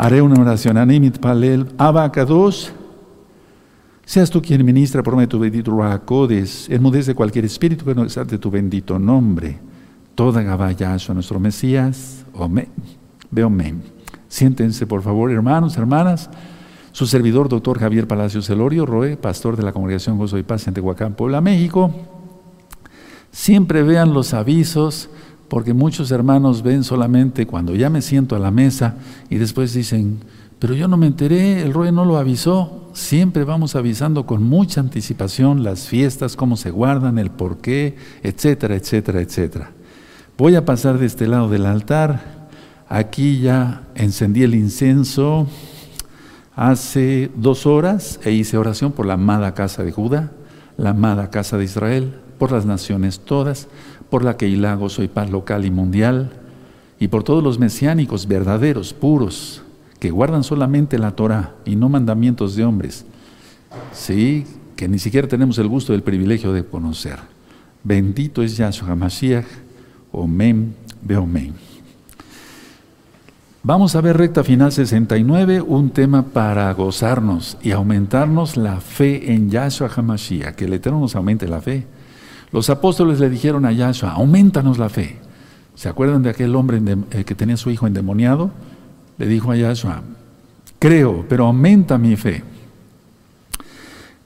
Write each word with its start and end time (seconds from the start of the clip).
Haré 0.00 0.22
una 0.22 0.40
oración. 0.40 0.76
Animit 0.76 1.18
palel. 1.18 1.66
Abacados. 1.76 2.72
Seas 4.04 4.30
tú 4.30 4.40
quien 4.40 4.64
ministra 4.64 5.02
por 5.02 5.16
medio 5.16 5.26
de 5.26 5.30
tu 5.30 5.38
bendito 5.40 5.70
Ruacodes. 5.72 6.70
Enmudece 6.70 7.16
cualquier 7.16 7.46
espíritu 7.46 7.84
que 7.84 7.96
no 7.96 8.04
exalte 8.04 8.38
tu 8.38 8.48
bendito 8.48 8.96
nombre. 8.96 9.58
Toda 10.14 10.40
Gabaya 10.42 10.94
a 10.94 11.14
nuestro 11.14 11.40
Mesías. 11.40 12.24
Amén. 12.38 12.68
Veo 13.28 13.48
amén. 13.48 13.82
Siéntense, 14.28 14.86
por 14.86 15.02
favor, 15.02 15.32
hermanos, 15.32 15.76
hermanas. 15.76 16.30
Su 16.92 17.08
servidor, 17.08 17.48
doctor 17.48 17.80
Javier 17.80 18.06
Palacios 18.06 18.46
Celorio, 18.46 18.86
Roe, 18.86 19.16
pastor 19.16 19.56
de 19.56 19.64
la 19.64 19.72
Congregación 19.72 20.16
Gozo 20.16 20.38
y 20.38 20.44
Paz 20.44 20.68
en 20.68 20.74
Tehuacán, 20.74 21.14
Puebla, 21.14 21.40
México. 21.40 21.92
Siempre 23.32 23.82
vean 23.82 24.14
los 24.14 24.32
avisos, 24.32 25.10
porque 25.48 25.74
muchos 25.74 26.10
hermanos 26.10 26.62
ven 26.62 26.84
solamente 26.84 27.46
cuando 27.46 27.74
ya 27.74 27.90
me 27.90 28.02
siento 28.02 28.36
a 28.36 28.38
la 28.38 28.50
mesa 28.50 28.96
y 29.30 29.36
después 29.36 29.72
dicen, 29.72 30.18
pero 30.58 30.74
yo 30.74 30.88
no 30.88 30.96
me 30.96 31.06
enteré, 31.06 31.62
el 31.62 31.72
Roe 31.72 31.92
no 31.92 32.04
lo 32.04 32.18
avisó. 32.18 32.90
Siempre 32.92 33.44
vamos 33.44 33.76
avisando 33.76 34.26
con 34.26 34.42
mucha 34.42 34.80
anticipación 34.80 35.62
las 35.62 35.86
fiestas, 35.86 36.34
cómo 36.34 36.56
se 36.56 36.70
guardan, 36.70 37.18
el 37.18 37.30
por 37.30 37.58
qué, 37.58 37.96
etcétera, 38.22 38.74
etcétera, 38.74 39.20
etcétera. 39.20 39.70
Voy 40.36 40.56
a 40.56 40.64
pasar 40.64 40.98
de 40.98 41.06
este 41.06 41.28
lado 41.28 41.48
del 41.48 41.64
altar. 41.64 42.48
Aquí 42.88 43.40
ya 43.40 43.82
encendí 43.94 44.42
el 44.42 44.54
incienso 44.54 45.46
hace 46.56 47.30
dos 47.36 47.66
horas 47.66 48.18
e 48.24 48.32
hice 48.32 48.58
oración 48.58 48.90
por 48.90 49.06
la 49.06 49.14
amada 49.14 49.54
casa 49.54 49.84
de 49.84 49.92
Judá, 49.92 50.32
la 50.76 50.90
amada 50.90 51.30
casa 51.30 51.56
de 51.56 51.64
Israel, 51.64 52.18
por 52.36 52.50
las 52.50 52.66
naciones 52.66 53.20
todas, 53.20 53.68
por 54.10 54.24
la 54.24 54.36
que 54.36 54.48
hilago 54.48 54.88
soy 54.88 55.08
paz 55.08 55.30
local 55.30 55.64
y 55.64 55.70
mundial, 55.70 56.30
y 57.00 57.08
por 57.08 57.22
todos 57.22 57.42
los 57.42 57.58
mesiánicos 57.58 58.26
verdaderos, 58.26 58.92
puros, 58.92 59.62
que 60.00 60.10
guardan 60.10 60.44
solamente 60.44 60.98
la 60.98 61.12
Torah 61.12 61.54
y 61.64 61.76
no 61.76 61.88
mandamientos 61.88 62.56
de 62.56 62.64
hombres. 62.64 63.04
Sí, 63.92 64.46
que 64.76 64.88
ni 64.88 64.98
siquiera 64.98 65.28
tenemos 65.28 65.58
el 65.58 65.68
gusto 65.68 65.92
del 65.92 66.02
privilegio 66.02 66.52
de 66.52 66.64
conocer. 66.64 67.18
Bendito 67.82 68.42
es 68.42 68.56
Yahshua 68.56 68.90
HaMashiach, 68.90 69.46
Omen, 70.12 70.74
Beomen. 71.02 71.54
Vamos 73.62 73.96
a 73.96 74.00
ver 74.00 74.16
recta 74.16 74.44
final 74.44 74.72
69, 74.72 75.60
un 75.60 75.90
tema 75.90 76.22
para 76.22 76.72
gozarnos 76.72 77.58
y 77.60 77.72
aumentarnos 77.72 78.56
la 78.56 78.80
fe 78.80 79.32
en 79.32 79.50
Yahshua 79.50 79.90
HaMashiach, 79.94 80.54
que 80.54 80.64
el 80.64 80.72
Eterno 80.72 81.00
nos 81.00 81.16
aumente 81.16 81.46
la 81.48 81.60
fe. 81.60 81.86
Los 82.50 82.70
apóstoles 82.70 83.20
le 83.20 83.30
dijeron 83.30 83.66
a 83.66 83.72
Yahshua, 83.72 84.12
aumentanos 84.12 84.78
la 84.78 84.88
fe. 84.88 85.18
¿Se 85.74 85.88
acuerdan 85.88 86.22
de 86.22 86.30
aquel 86.30 86.56
hombre 86.56 86.80
eh, 87.10 87.24
que 87.24 87.34
tenía 87.34 87.56
su 87.56 87.70
hijo 87.70 87.86
endemoniado? 87.86 88.50
Le 89.18 89.26
dijo 89.26 89.50
a 89.50 89.56
Yahshua, 89.56 90.02
creo, 90.78 91.24
pero 91.28 91.46
aumenta 91.46 91.98
mi 91.98 92.16
fe. 92.16 92.42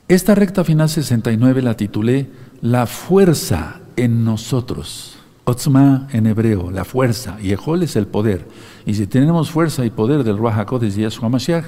Esta 0.08 0.34
recta 0.34 0.64
final 0.64 0.88
69 0.88 1.62
la 1.62 1.76
titulé 1.76 2.30
La 2.60 2.86
fuerza 2.86 3.80
en 3.96 4.24
nosotros. 4.24 5.16
Otzma 5.44 6.06
en 6.12 6.26
hebreo, 6.26 6.70
la 6.70 6.84
fuerza, 6.84 7.36
y 7.42 7.52
Ejol 7.52 7.82
es 7.82 7.96
el 7.96 8.06
poder. 8.06 8.46
Y 8.86 8.94
si 8.94 9.06
tenemos 9.06 9.50
fuerza 9.50 9.84
y 9.84 9.90
poder 9.90 10.22
del 10.22 10.38
Ruach 10.38 10.58
HaKodesh 10.58 10.98
y 10.98 11.02
Yahshua 11.02 11.28
Mashiach, 11.28 11.64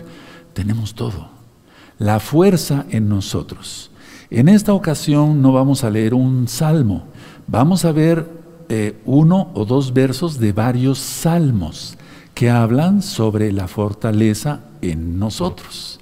tenemos 0.52 0.94
todo. 0.94 1.28
La 1.98 2.20
fuerza 2.20 2.86
en 2.90 3.08
nosotros. 3.08 3.90
En 4.36 4.48
esta 4.48 4.72
ocasión 4.72 5.42
no 5.42 5.52
vamos 5.52 5.84
a 5.84 5.90
leer 5.90 6.12
un 6.12 6.48
salmo, 6.48 7.04
vamos 7.46 7.84
a 7.84 7.92
ver 7.92 8.28
eh, 8.68 9.00
uno 9.04 9.52
o 9.54 9.64
dos 9.64 9.94
versos 9.94 10.40
de 10.40 10.52
varios 10.52 10.98
salmos 10.98 11.96
que 12.34 12.50
hablan 12.50 13.00
sobre 13.00 13.52
la 13.52 13.68
fortaleza 13.68 14.62
en 14.82 15.20
nosotros. 15.20 16.00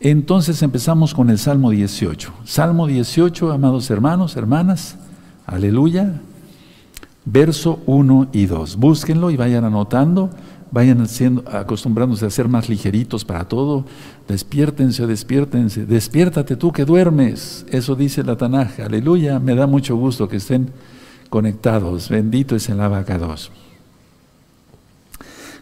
Entonces 0.00 0.60
empezamos 0.64 1.14
con 1.14 1.30
el 1.30 1.38
Salmo 1.38 1.70
18. 1.70 2.32
Salmo 2.42 2.88
18, 2.88 3.52
amados 3.52 3.88
hermanos, 3.90 4.36
hermanas, 4.36 4.96
aleluya 5.46 6.20
verso 7.24 7.78
1 7.86 8.30
y 8.32 8.46
2. 8.46 8.76
Búsquenlo 8.76 9.30
y 9.30 9.36
vayan 9.36 9.64
anotando, 9.64 10.30
vayan 10.72 11.06
acostumbrándose 11.52 12.26
a 12.26 12.30
ser 12.30 12.48
más 12.48 12.68
ligeritos 12.68 13.24
para 13.24 13.44
todo. 13.44 13.84
Despiértense, 14.26 15.06
despiértense, 15.06 15.86
despiértate 15.86 16.56
tú 16.56 16.72
que 16.72 16.84
duermes. 16.84 17.64
Eso 17.70 17.94
dice 17.94 18.24
la 18.24 18.36
Tanaj. 18.36 18.80
Aleluya, 18.80 19.38
me 19.38 19.54
da 19.54 19.66
mucho 19.66 19.94
gusto 19.96 20.28
que 20.28 20.38
estén 20.38 20.70
conectados. 21.30 22.08
Bendito 22.08 22.56
es 22.56 22.68
el 22.68 22.80
abacados. 22.80 23.52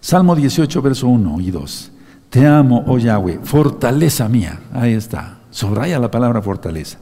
Salmo 0.01 0.35
18, 0.35 0.81
verso 0.81 1.09
1 1.09 1.41
y 1.41 1.51
2. 1.51 1.93
Te 2.31 2.47
amo, 2.47 2.85
oh 2.87 2.97
Yahweh, 2.97 3.41
fortaleza 3.43 4.29
mía. 4.29 4.61
Ahí 4.73 4.93
está. 4.93 5.41
Subraya 5.51 5.99
la 5.99 6.11
palabra 6.11 6.41
fortaleza. 6.41 6.99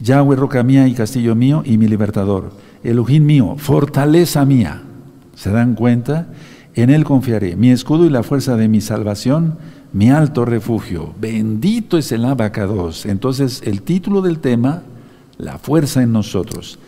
Yahweh, 0.00 0.36
roca 0.36 0.62
mía 0.62 0.86
y 0.88 0.94
castillo 0.94 1.34
mío 1.34 1.62
y 1.64 1.78
mi 1.78 1.88
libertador 1.88 2.52
Elohim 2.82 3.24
mío, 3.24 3.56
fortaleza 3.58 4.44
mía. 4.44 4.82
¿Se 5.34 5.50
dan 5.50 5.74
cuenta? 5.74 6.26
En 6.78 6.90
Él 6.90 7.02
confiaré, 7.02 7.56
mi 7.56 7.72
escudo 7.72 8.06
y 8.06 8.08
la 8.08 8.22
fuerza 8.22 8.54
de 8.54 8.68
mi 8.68 8.80
salvación, 8.80 9.58
mi 9.92 10.10
alto 10.10 10.44
refugio. 10.44 11.12
Bendito 11.20 11.98
es 11.98 12.12
el 12.12 12.24
abacados. 12.24 13.04
Entonces, 13.04 13.62
el 13.64 13.82
título 13.82 14.22
del 14.22 14.38
tema, 14.38 14.84
la 15.38 15.58
fuerza 15.58 16.04
en 16.04 16.12
nosotros. 16.12 16.78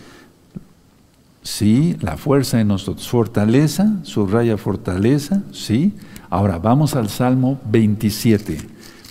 Sí, 1.42 1.96
la 2.02 2.16
fuerza 2.16 2.60
en 2.60 2.68
nosotros. 2.68 3.08
Fortaleza, 3.08 3.96
subraya 4.04 4.56
fortaleza, 4.56 5.42
sí. 5.50 5.92
Ahora, 6.28 6.60
vamos 6.60 6.94
al 6.94 7.08
Salmo 7.08 7.58
27. 7.68 8.58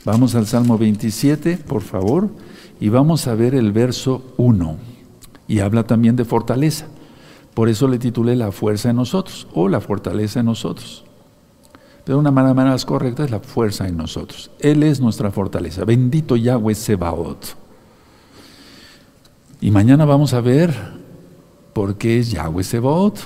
Vamos 0.06 0.34
al 0.34 0.48
Salmo 0.48 0.78
27, 0.78 1.58
por 1.58 1.82
favor, 1.82 2.30
y 2.80 2.88
vamos 2.88 3.28
a 3.28 3.36
ver 3.36 3.54
el 3.54 3.74
verso 3.74 4.34
1 4.38 4.78
y 5.46 5.60
habla 5.60 5.84
también 5.84 6.16
de 6.16 6.24
fortaleza. 6.24 6.86
Por 7.60 7.68
eso 7.68 7.90
le 7.90 8.00
titulé 8.00 8.38
La 8.38 8.54
fuerza 8.54 8.90
en 8.90 8.96
nosotros 8.96 9.46
o 9.54 9.68
la 9.68 9.82
fortaleza 9.82 10.40
en 10.40 10.46
nosotros. 10.46 11.04
Pero 12.06 12.18
una 12.18 12.32
manera 12.32 12.54
más 12.54 12.86
correcta 12.86 13.26
es 13.26 13.32
la 13.32 13.42
fuerza 13.42 13.86
en 13.86 13.98
nosotros. 13.98 14.50
Él 14.62 14.82
es 14.82 15.02
nuestra 15.02 15.30
fortaleza. 15.30 15.84
Bendito 15.84 16.38
Yahweh 16.38 16.74
Sebaot. 16.74 17.58
Y 19.60 19.72
mañana 19.72 20.06
vamos 20.06 20.34
a 20.34 20.40
ver 20.40 20.74
por 21.74 21.98
qué 21.98 22.20
es 22.20 22.32
Yahweh 22.32 22.64
Sebaot. 22.64 23.20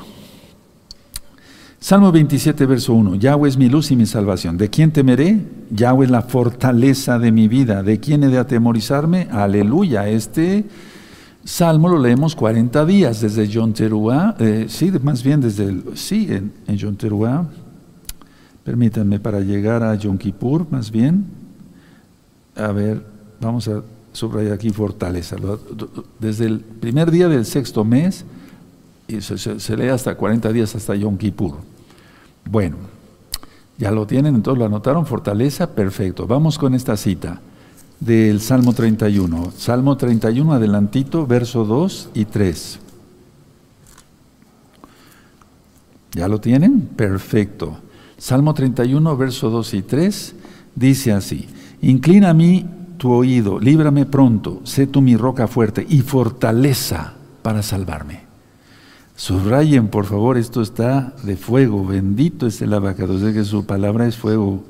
Salmo 1.80 2.12
27, 2.12 2.66
verso 2.66 2.94
1. 2.96 3.18
Yahweh 3.18 3.50
es 3.50 3.58
mi 3.58 3.70
luz 3.70 3.92
y 3.92 3.96
mi 3.96 4.08
salvación. 4.08 4.58
¿De 4.58 4.68
quién 4.68 4.92
temeré? 4.92 5.46
Yahweh 5.70 6.06
es 6.06 6.12
la 6.12 6.24
fortaleza 6.24 7.20
de 7.20 7.32
mi 7.32 7.48
vida. 7.48 7.84
¿De 7.84 8.00
quién 8.00 8.24
he 8.24 8.30
de 8.30 8.40
atemorizarme? 8.40 9.28
Aleluya. 9.32 10.10
Este 10.10 10.66
Salmo 11.46 11.90
lo 11.90 12.00
leemos 12.00 12.36
40 12.36 12.86
días 12.86 13.20
desde 13.20 13.48
Yom 13.48 13.74
Teruah, 13.74 14.36
eh, 14.40 14.68
sí, 14.70 14.92
más 15.02 15.22
bien 15.24 15.42
desde 15.42 15.76
sí, 15.96 16.28
en, 16.30 16.54
en 16.68 16.96
Teruah, 16.96 17.46
permítanme 18.64 19.20
para 19.20 19.42
llegar 19.42 19.84
a 19.84 19.94
Yom 19.96 20.18
Kippur, 20.18 20.66
más 20.70 20.90
bien, 20.90 21.26
a 22.56 22.72
ver, 22.72 23.06
vamos 23.42 23.68
a 23.68 23.82
subrayar 24.14 24.54
aquí 24.54 24.70
fortaleza, 24.70 25.36
desde 26.18 26.46
el 26.46 26.60
primer 26.62 27.12
día 27.12 27.28
del 27.28 27.46
sexto 27.46 27.84
mes, 27.84 28.24
y 29.10 29.20
se, 29.20 29.76
lee 29.76 29.90
hasta 29.90 30.16
40 30.16 30.50
días 30.54 30.74
hasta 30.76 30.96
Yom 30.96 31.18
Kippur. 31.18 31.56
Bueno, 32.50 32.78
ya 33.78 33.92
lo 33.92 34.08
tienen, 34.08 34.36
entonces 34.36 34.60
lo 34.60 34.66
anotaron, 34.66 35.06
fortaleza, 35.06 35.72
perfecto. 35.72 36.26
Vamos 36.26 36.58
con 36.58 36.74
esta 36.74 36.96
cita 36.96 37.42
del 38.06 38.42
Salmo 38.42 38.74
31. 38.74 39.54
Salmo 39.56 39.96
31, 39.96 40.54
adelantito, 40.54 41.26
verso 41.26 41.64
2 41.64 42.10
y 42.14 42.26
3. 42.26 42.80
¿Ya 46.14 46.28
lo 46.28 46.40
tienen? 46.40 46.82
Perfecto. 46.82 47.78
Salmo 48.18 48.54
31, 48.54 49.18
verso 49.18 49.50
2 49.50 49.74
y 49.74 49.82
3 49.82 50.36
dice 50.76 51.12
así, 51.12 51.48
Inclina 51.82 52.30
a 52.30 52.34
mí 52.34 52.66
tu 52.98 53.12
oído, 53.12 53.60
líbrame 53.60 54.06
pronto, 54.06 54.62
sé 54.64 54.88
tú 54.88 55.02
mi 55.02 55.18
roca 55.18 55.48
fuerte 55.48 55.86
y 55.88 56.02
fortaleza 56.02 57.16
para 57.42 57.62
salvarme. 57.62 58.22
Subrayen, 59.16 59.90
por 59.90 60.06
favor, 60.06 60.38
esto 60.38 60.62
está 60.62 61.14
de 61.24 61.36
fuego, 61.36 61.86
bendito 61.86 62.48
es 62.48 62.62
el 62.62 62.74
abacado, 62.74 63.20
sé 63.20 63.34
que 63.34 63.44
su 63.44 63.66
palabra 63.66 64.08
es 64.08 64.16
fuego 64.16 64.64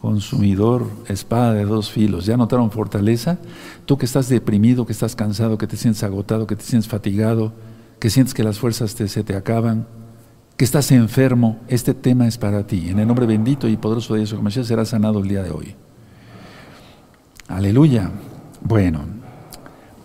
consumidor, 0.00 0.86
espada 1.06 1.54
de 1.54 1.64
dos 1.64 1.90
filos. 1.90 2.26
¿Ya 2.26 2.36
notaron 2.36 2.70
fortaleza? 2.70 3.38
Tú 3.84 3.98
que 3.98 4.06
estás 4.06 4.28
deprimido, 4.28 4.86
que 4.86 4.92
estás 4.92 5.16
cansado, 5.16 5.58
que 5.58 5.66
te 5.66 5.76
sientes 5.76 6.02
agotado, 6.02 6.46
que 6.46 6.56
te 6.56 6.64
sientes 6.64 6.88
fatigado, 6.88 7.52
que 7.98 8.10
sientes 8.10 8.34
que 8.34 8.44
las 8.44 8.58
fuerzas 8.58 8.92
se 8.92 9.24
te 9.24 9.34
acaban, 9.34 9.86
que 10.56 10.64
estás 10.64 10.90
enfermo, 10.92 11.58
este 11.68 11.94
tema 11.94 12.26
es 12.26 12.38
para 12.38 12.66
ti. 12.66 12.88
En 12.88 12.98
el 12.98 13.06
nombre 13.06 13.26
bendito 13.26 13.68
y 13.68 13.76
poderoso 13.76 14.14
de 14.14 14.20
Jesús, 14.20 14.66
será 14.66 14.84
sanado 14.84 15.20
el 15.20 15.28
día 15.28 15.42
de 15.42 15.50
hoy. 15.50 15.74
Aleluya. 17.48 18.10
Bueno, 18.60 19.00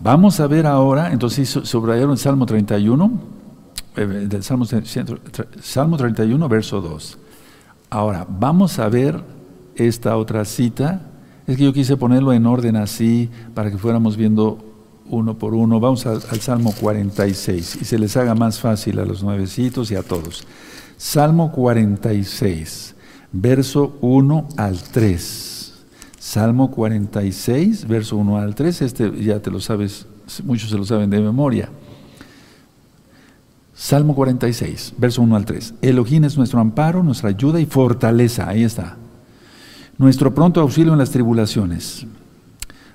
vamos 0.00 0.40
a 0.40 0.46
ver 0.46 0.66
ahora, 0.66 1.12
entonces 1.12 1.48
subrayaron 1.48 2.12
el 2.12 2.18
Salmo 2.18 2.46
31, 2.46 3.10
eh, 3.96 4.06
del 4.06 4.42
Salmo, 4.42 4.64
Salmo 5.60 5.96
31, 5.96 6.48
verso 6.48 6.80
2. 6.80 7.18
Ahora, 7.90 8.26
vamos 8.28 8.78
a 8.78 8.88
ver 8.88 9.33
esta 9.76 10.16
otra 10.16 10.44
cita. 10.44 11.00
Es 11.46 11.56
que 11.56 11.64
yo 11.64 11.72
quise 11.72 11.96
ponerlo 11.96 12.32
en 12.32 12.46
orden 12.46 12.76
así 12.76 13.28
para 13.54 13.70
que 13.70 13.78
fuéramos 13.78 14.16
viendo 14.16 14.58
uno 15.06 15.38
por 15.38 15.54
uno. 15.54 15.80
Vamos 15.80 16.06
al, 16.06 16.20
Salmo 16.40 16.72
46 16.72 17.78
y 17.82 17.84
se 17.84 17.98
les 17.98 18.16
haga 18.16 18.34
más 18.34 18.60
fácil 18.60 18.98
a 18.98 19.04
los 19.04 19.22
nuevecitos 19.22 19.90
y 19.90 19.96
a 19.96 20.02
todos. 20.02 20.46
Salmo 20.96 21.52
46, 21.52 22.94
verso 23.32 23.96
1 24.00 24.48
al 24.56 24.78
3. 24.82 25.74
Salmo 26.18 26.70
46, 26.70 27.86
verso 27.86 28.16
1 28.16 28.38
al 28.38 28.54
3. 28.54 28.82
Este 28.82 29.24
ya 29.24 29.40
te 29.40 29.50
lo 29.50 29.60
sabes, 29.60 30.06
muchos 30.44 30.70
se 30.70 30.76
lo 30.76 30.84
saben 30.84 31.10
de 31.10 31.20
memoria. 31.20 31.68
Salmo 33.74 34.14
46, 34.14 34.94
verso 34.96 35.20
1 35.20 35.36
al 35.36 35.44
3. 35.44 35.74
Elohim 35.82 36.24
es 36.24 36.38
nuestro 36.38 36.60
amparo, 36.60 37.02
nuestra 37.02 37.28
ayuda 37.28 37.60
y 37.60 37.66
fortaleza. 37.66 38.48
Ahí 38.48 38.62
está. 38.62 38.96
Nuestro 39.96 40.34
pronto 40.34 40.60
auxilio 40.60 40.92
en 40.92 40.98
las 40.98 41.10
tribulaciones. 41.10 42.06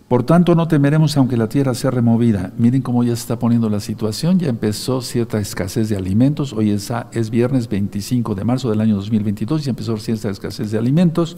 Por 0.09 0.23
tanto, 0.23 0.55
no 0.55 0.67
temeremos 0.67 1.15
aunque 1.15 1.37
la 1.37 1.47
tierra 1.47 1.75
sea 1.75 1.91
removida. 1.91 2.51
Miren 2.57 2.81
cómo 2.81 3.03
ya 3.03 3.15
se 3.15 3.21
está 3.21 3.39
poniendo 3.39 3.69
la 3.69 3.79
situación. 3.79 4.39
Ya 4.39 4.49
empezó 4.49 5.01
cierta 5.01 5.39
escasez 5.39 5.87
de 5.87 5.95
alimentos. 5.95 6.51
Hoy 6.51 6.71
es, 6.71 6.91
es 7.11 7.29
viernes 7.29 7.69
25 7.69 8.35
de 8.35 8.43
marzo 8.43 8.69
del 8.69 8.81
año 8.81 8.95
2022. 8.95 9.63
Ya 9.63 9.69
empezó 9.69 9.95
cierta 9.97 10.29
escasez 10.29 10.71
de 10.71 10.79
alimentos. 10.79 11.37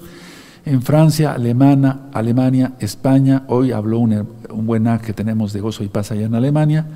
En 0.64 0.82
Francia, 0.82 1.34
Alemania, 1.34 2.00
Alemania 2.14 2.74
España. 2.80 3.44
Hoy 3.48 3.72
habló 3.72 4.00
un, 4.00 4.26
un 4.50 4.66
buen 4.66 4.88
acto 4.88 5.08
que 5.08 5.14
tenemos 5.14 5.54
de 5.54 5.60
gozo 5.60 5.84
y 5.84 5.90
paz 5.90 6.12
allá 6.12 6.26
en 6.26 6.34
Alemania. 6.36 6.88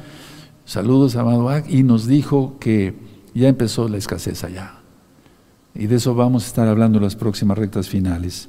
Saludos, 0.63 1.17
amado 1.17 1.49
Ag. 1.49 1.65
Y 1.69 1.83
nos 1.83 2.07
dijo 2.07 2.55
que 2.59 2.95
ya 3.35 3.49
empezó 3.49 3.89
la 3.89 3.97
escasez 3.97 4.43
allá. 4.45 4.75
Y 5.75 5.87
de 5.87 5.97
eso 5.97 6.15
vamos 6.15 6.45
a 6.45 6.47
estar 6.47 6.67
hablando 6.69 6.99
en 6.99 7.03
las 7.03 7.17
próximas 7.17 7.57
rectas 7.57 7.89
finales. 7.89 8.47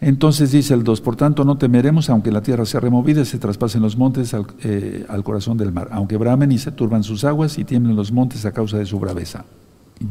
Entonces 0.00 0.52
dice 0.52 0.74
el 0.74 0.84
2, 0.84 1.00
por 1.00 1.16
tanto 1.16 1.44
no 1.44 1.56
temeremos 1.56 2.10
aunque 2.10 2.30
la 2.30 2.42
tierra 2.42 2.66
sea 2.66 2.80
removida 2.80 3.22
y 3.22 3.24
se 3.24 3.38
traspasen 3.38 3.80
los 3.80 3.96
montes 3.96 4.34
eh, 4.62 5.06
al, 5.08 5.24
corazón 5.24 5.56
del 5.56 5.72
mar, 5.72 5.88
aunque 5.90 6.18
bramen 6.18 6.52
y 6.52 6.58
se 6.58 6.70
turban 6.70 7.02
sus 7.02 7.24
aguas 7.24 7.56
y 7.58 7.64
tiemblen 7.64 7.96
los 7.96 8.12
montes 8.12 8.44
a 8.44 8.52
causa 8.52 8.76
de 8.76 8.84
su 8.84 8.98
braveza. 8.98 9.44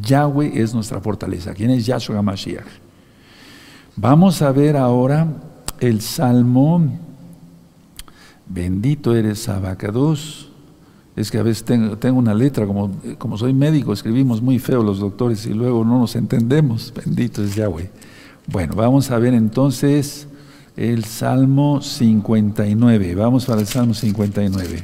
Yahweh 0.01 0.51
es 0.55 0.73
nuestra 0.73 0.99
fortaleza. 0.99 1.53
¿Quién 1.53 1.69
es 1.69 1.85
Yahshua 1.85 2.21
Mashiach? 2.23 2.65
Vamos 3.95 4.41
a 4.41 4.51
ver 4.51 4.75
ahora 4.75 5.27
el 5.79 6.01
Salmo, 6.01 6.81
bendito 8.47 9.15
eres 9.15 9.47
Abacados. 9.47 10.49
Es 11.15 11.31
que 11.31 11.37
a 11.37 11.43
veces 11.43 11.63
tengo, 11.63 11.97
tengo, 11.97 12.19
una 12.19 12.33
letra, 12.33 12.65
como, 12.65 12.91
como 13.17 13.37
soy 13.37 13.53
médico, 13.53 13.93
escribimos 13.93 14.41
muy 14.41 14.59
feo 14.59 14.83
los 14.83 14.99
doctores 14.99 15.45
y 15.45 15.53
luego 15.53 15.85
no 15.85 15.99
nos 15.99 16.15
entendemos. 16.15 16.91
Bendito 16.93 17.41
es 17.43 17.55
Yahweh. 17.55 17.89
Bueno, 18.47 18.75
vamos 18.75 19.09
a 19.09 19.17
ver 19.17 19.33
entonces 19.33 20.27
el 20.77 21.05
Salmo 21.05 21.81
59. 21.81 23.15
Vamos 23.15 23.45
para 23.45 23.61
el 23.61 23.67
Salmo 23.67 23.93
59. 23.93 24.83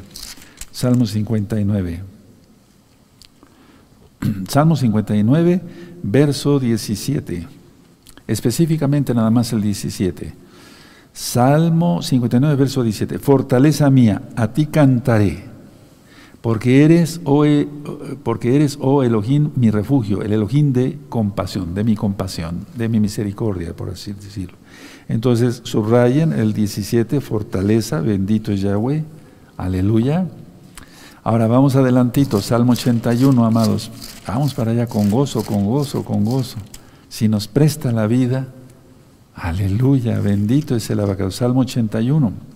Salmo 0.71 1.05
59. 1.05 2.01
Salmo 4.47 4.75
59, 4.75 5.61
verso 6.01 6.59
17. 6.59 7.47
Específicamente 8.27 9.13
nada 9.13 9.29
más 9.29 9.53
el 9.53 9.61
17. 9.61 10.33
Salmo 11.13 12.01
59, 12.01 12.55
verso 12.55 12.81
17. 12.81 13.19
Fortaleza 13.19 13.89
mía, 13.91 14.23
a 14.35 14.47
ti 14.47 14.67
cantaré 14.67 15.50
porque 16.41 16.83
eres, 16.83 17.21
oh, 17.23 17.45
e, 17.45 17.67
porque 18.23 18.55
eres, 18.55 18.77
oh 18.81 19.03
Elohim, 19.03 19.51
mi 19.55 19.69
refugio, 19.69 20.23
el 20.23 20.33
Elohim 20.33 20.73
de 20.73 20.97
compasión, 21.07 21.75
de 21.75 21.83
mi 21.83 21.95
compasión, 21.95 22.65
de 22.75 22.89
mi 22.89 22.99
misericordia, 22.99 23.75
por 23.75 23.89
así 23.89 24.13
decirlo. 24.13 24.57
Entonces, 25.07 25.61
subrayen 25.63 26.33
el 26.33 26.53
17, 26.53 27.21
fortaleza, 27.21 28.01
bendito 28.01 28.51
es 28.51 28.61
Yahweh, 28.61 29.03
aleluya. 29.57 30.27
Ahora 31.23 31.45
vamos 31.45 31.75
adelantito, 31.75 32.41
Salmo 32.41 32.71
81, 32.71 33.45
amados. 33.45 33.91
Vamos 34.25 34.55
para 34.55 34.71
allá 34.71 34.87
con 34.87 35.11
gozo, 35.11 35.44
con 35.44 35.65
gozo, 35.65 36.03
con 36.03 36.25
gozo. 36.25 36.57
Si 37.09 37.27
nos 37.27 37.47
presta 37.47 37.91
la 37.91 38.07
vida, 38.07 38.47
aleluya, 39.35 40.19
bendito 40.19 40.75
es 40.75 40.89
el 40.89 40.99
abacado. 40.99 41.29
Salmo 41.29 41.59
81. 41.61 42.50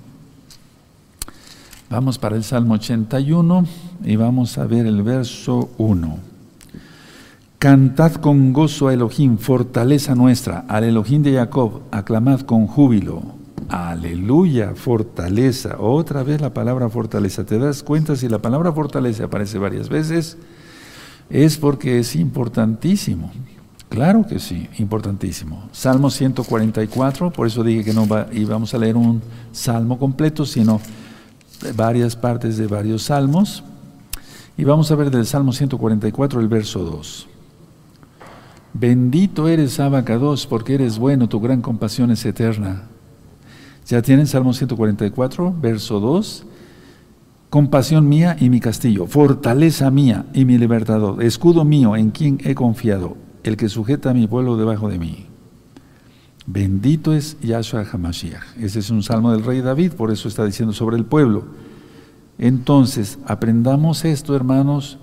Vamos 1.90 2.18
para 2.18 2.36
el 2.36 2.44
Salmo 2.44 2.74
81 2.74 3.66
y 4.04 4.16
vamos 4.16 4.58
a 4.58 4.66
ver 4.66 4.88
el 4.88 5.04
verso 5.04 5.70
1. 5.78 6.18
Cantad 7.60 8.14
con 8.14 8.54
gozo 8.54 8.88
a 8.88 8.94
Elohim, 8.94 9.38
fortaleza 9.38 10.16
nuestra, 10.16 10.66
al 10.68 10.84
Elohim 10.84 11.22
de 11.22 11.34
Jacob, 11.34 11.82
aclamad 11.92 12.42
con 12.42 12.66
júbilo. 12.66 13.22
Aleluya, 13.70 14.74
fortaleza. 14.76 15.78
Otra 15.80 16.24
vez 16.24 16.42
la 16.42 16.54
palabra 16.54 16.90
fortaleza. 16.90 17.46
¿Te 17.46 17.60
das 17.60 17.84
cuenta 17.84 18.16
si 18.16 18.30
la 18.30 18.40
palabra 18.40 18.72
fortaleza 18.72 19.26
aparece 19.26 19.60
varias 19.60 19.88
veces? 19.88 20.38
Es 21.30 21.58
porque 21.58 22.00
es 22.00 22.16
importantísimo. 22.16 23.32
Claro 23.90 24.26
que 24.28 24.40
sí, 24.40 24.68
importantísimo. 24.80 25.70
Salmo 25.72 26.10
144, 26.10 27.32
por 27.32 27.46
eso 27.46 27.64
dije 27.64 27.84
que 27.84 27.94
no 27.94 28.08
íbamos 28.34 28.74
a 28.74 28.80
leer 28.80 28.98
un 28.98 29.22
salmo 29.52 30.00
completo, 30.00 30.46
sino 30.46 30.82
varias 31.76 32.16
partes 32.16 32.58
de 32.58 32.68
varios 32.68 33.04
salmos. 33.04 33.64
Y 34.58 34.64
vamos 34.64 34.92
a 34.92 34.96
ver 34.96 35.12
del 35.12 35.26
Salmo 35.26 35.52
144, 35.52 36.40
el 36.40 36.48
verso 36.48 36.80
2. 36.80 37.28
Bendito 38.74 39.48
eres, 39.48 39.80
Abacados, 39.80 40.48
porque 40.48 40.76
eres 40.76 40.98
bueno, 40.98 41.30
tu 41.30 41.40
gran 41.40 41.62
compasión 41.62 42.12
es 42.12 42.26
eterna. 42.26 42.84
Ya 43.88 44.02
tienen 44.02 44.28
Salmo 44.28 44.54
144, 44.54 45.56
verso 45.62 46.00
2. 46.00 46.46
Compasión 47.50 48.10
mía 48.10 48.36
y 48.40 48.50
mi 48.50 48.60
castillo, 48.60 49.08
fortaleza 49.08 49.90
mía 49.92 50.26
y 50.34 50.44
mi 50.44 50.58
libertador, 50.58 51.24
escudo 51.24 51.64
mío 51.64 51.96
en 51.96 52.12
quien 52.12 52.40
he 52.44 52.54
confiado, 52.54 53.16
el 53.44 53.56
que 53.56 53.70
sujeta 53.70 54.10
a 54.10 54.14
mi 54.14 54.28
pueblo 54.28 54.58
debajo 54.58 54.90
de 54.90 55.00
mí. 55.00 55.28
Bendito 56.48 57.14
es 57.14 57.38
Yahshua 57.42 57.86
HaMashiach. 57.92 58.58
Ese 58.60 58.80
es 58.80 58.90
un 58.92 59.02
salmo 59.02 59.32
del 59.32 59.44
rey 59.44 59.62
David, 59.62 59.94
por 59.94 60.12
eso 60.12 60.28
está 60.28 60.46
diciendo 60.46 60.74
sobre 60.74 60.96
el 60.98 61.06
pueblo. 61.06 61.46
Entonces, 62.38 63.18
aprendamos 63.26 64.06
esto, 64.06 64.36
hermanos, 64.36 65.00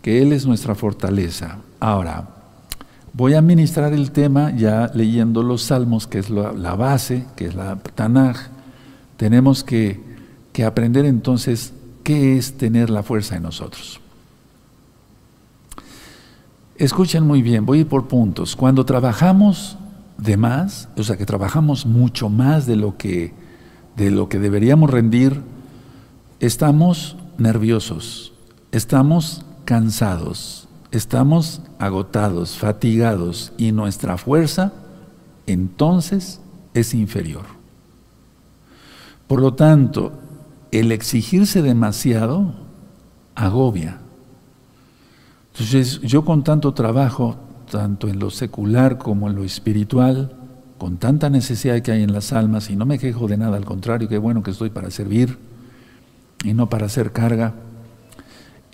que 0.00 0.22
Él 0.22 0.32
es 0.32 0.46
nuestra 0.46 0.74
fortaleza. 0.74 1.58
Ahora, 1.78 2.28
voy 3.12 3.34
a 3.34 3.42
ministrar 3.42 3.92
el 3.92 4.10
tema 4.10 4.50
ya 4.56 4.90
leyendo 4.92 5.44
los 5.44 5.62
salmos, 5.62 6.08
que 6.08 6.18
es 6.18 6.30
la, 6.30 6.74
base, 6.74 7.26
que 7.36 7.46
es 7.46 7.54
la 7.54 7.76
Tanaj. 7.76 8.48
Tenemos 9.16 9.62
que, 9.62 10.00
que 10.52 10.64
aprender 10.64 11.04
entonces 11.04 11.74
qué 12.02 12.36
es 12.36 12.56
tener 12.56 12.90
la 12.90 13.04
fuerza 13.04 13.36
en 13.36 13.44
nosotros. 13.44 14.00
Escuchen 16.76 17.24
muy 17.24 17.42
bien, 17.42 17.64
voy 17.64 17.78
a 17.78 17.80
ir 17.82 17.86
por 17.86 18.08
puntos. 18.08 18.56
Cuando 18.56 18.84
trabajamos 18.84 19.76
de 20.22 20.36
más, 20.36 20.88
o 20.96 21.02
sea 21.02 21.16
que 21.16 21.26
trabajamos 21.26 21.84
mucho 21.84 22.28
más 22.28 22.66
de 22.66 22.76
lo 22.76 22.96
que, 22.96 23.32
de 23.96 24.10
lo 24.10 24.28
que 24.28 24.38
deberíamos 24.38 24.90
rendir, 24.90 25.40
estamos 26.38 27.16
nerviosos, 27.38 28.32
estamos 28.70 29.44
cansados, 29.64 30.68
estamos 30.92 31.62
agotados, 31.78 32.56
fatigados 32.56 33.52
y 33.58 33.72
nuestra 33.72 34.16
fuerza 34.16 34.72
entonces 35.46 36.40
es 36.74 36.94
inferior. 36.94 37.44
Por 39.26 39.40
lo 39.40 39.54
tanto, 39.54 40.12
el 40.70 40.92
exigirse 40.92 41.62
demasiado 41.62 42.54
agobia. 43.34 43.98
Entonces, 45.52 46.00
yo 46.00 46.24
con 46.24 46.44
tanto 46.44 46.72
trabajo, 46.74 47.36
tanto 47.72 48.06
en 48.06 48.18
lo 48.18 48.28
secular 48.28 48.98
como 48.98 49.30
en 49.30 49.34
lo 49.34 49.44
espiritual, 49.44 50.36
con 50.76 50.98
tanta 50.98 51.30
necesidad 51.30 51.80
que 51.80 51.90
hay 51.90 52.02
en 52.02 52.12
las 52.12 52.34
almas, 52.34 52.68
y 52.68 52.76
no 52.76 52.84
me 52.84 52.98
quejo 52.98 53.28
de 53.28 53.38
nada, 53.38 53.56
al 53.56 53.64
contrario, 53.64 54.08
qué 54.08 54.18
bueno 54.18 54.42
que 54.42 54.50
estoy 54.50 54.68
para 54.68 54.90
servir 54.90 55.38
y 56.44 56.52
no 56.52 56.68
para 56.68 56.84
hacer 56.84 57.12
carga. 57.12 57.54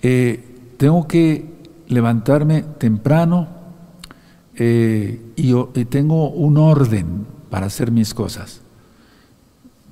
Eh, 0.01 0.73
tengo 0.75 1.07
que 1.07 1.45
levantarme 1.87 2.63
temprano 2.77 3.47
eh, 4.55 5.21
y, 5.37 5.53
y 5.55 5.85
tengo 5.85 6.29
un 6.29 6.57
orden 6.57 7.25
para 7.49 7.67
hacer 7.67 7.91
mis 7.91 8.13
cosas. 8.13 8.59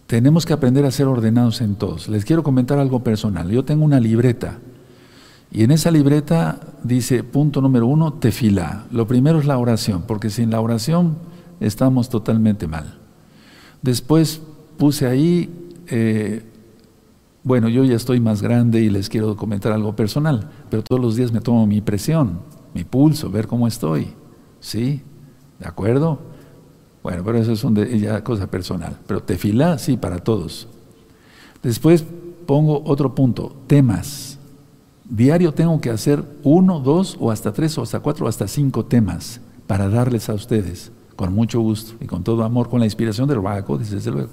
Tenemos 0.06 0.46
que 0.46 0.52
aprender 0.52 0.84
a 0.84 0.92
ser 0.92 1.08
ordenados 1.08 1.62
en 1.62 1.76
todos. 1.76 2.10
Les 2.10 2.26
quiero 2.26 2.44
comentar 2.44 2.78
algo 2.78 3.06
personal. 3.06 3.50
Yo 3.50 3.64
tengo 3.64 3.86
una 3.86 4.02
libreta 4.02 4.60
y 5.51 5.63
en 5.63 5.72
esa 5.72 5.92
libreta 5.92 6.60
dice, 6.84 7.24
punto 7.24 7.62
número 7.62 7.88
uno, 7.88 8.13
tefila. 8.13 8.86
Lo 8.92 9.08
primero 9.08 9.39
es 9.39 9.46
la 9.46 9.58
oración, 9.58 10.04
porque 10.06 10.30
sin 10.30 10.51
la 10.51 10.62
oración 10.62 11.18
estamos 11.60 12.10
totalmente 12.10 12.68
mal. 12.68 12.98
Después 13.82 14.42
puse 14.77 15.08
ahí, 15.08 15.50
eh, 15.88 16.44
bueno, 17.44 17.70
yo 17.70 17.84
ya 17.86 17.96
estoy 17.96 18.20
más 18.20 18.42
grande 18.42 18.82
y 18.82 18.89
les 18.89 19.08
quiero 19.08 19.38
comentar 19.38 19.72
algo 19.72 19.96
personal, 19.96 20.50
pero 20.70 20.84
todos 20.84 21.01
los 21.01 21.16
días 21.16 21.32
me 21.32 21.39
tomo 21.39 21.66
mi 21.66 21.82
presión, 21.82 22.39
mi 22.74 22.84
pulso, 22.84 23.30
ver 23.30 23.48
cómo 23.48 23.68
estoy. 23.68 24.08
¿Sí? 24.60 25.01
¿De 25.60 25.68
acuerdo? 25.68 26.20
Bueno, 27.04 27.24
pero 27.24 27.38
eso 27.38 27.54
es 27.54 27.63
una 27.63 27.88
ya 27.88 28.22
cosa 28.22 28.48
personal. 28.48 28.98
Pero 29.08 29.24
tefilá, 29.24 29.77
sí, 29.77 29.96
para 29.96 30.20
todos. 30.20 30.68
Después 31.63 32.04
pongo 32.46 32.84
otro 32.86 33.16
punto, 33.16 33.56
temas. 33.66 34.26
Diario 35.10 35.54
tengo 35.54 35.80
que 35.80 35.90
hacer 35.90 36.24
uno, 36.44 36.80
dos, 36.80 37.16
o 37.20 37.32
hasta 37.32 37.54
tres, 37.54 37.78
o 37.78 37.82
hasta 37.82 38.00
cuatro, 38.00 38.26
o 38.26 38.30
hasta 38.30 38.48
cinco 38.48 38.86
temas 38.86 39.40
para 39.66 39.90
darles 39.90 40.30
a 40.30 40.34
ustedes, 40.34 40.92
con 41.16 41.34
mucho 41.34 41.62
gusto 41.62 41.96
y 42.02 42.06
con 42.06 42.24
todo 42.24 42.44
amor, 42.44 42.70
con 42.70 42.80
la 42.80 42.86
inspiración 42.86 43.28
del 43.28 43.40
Baco, 43.40 43.78
desde 43.78 44.12
luego. 44.12 44.30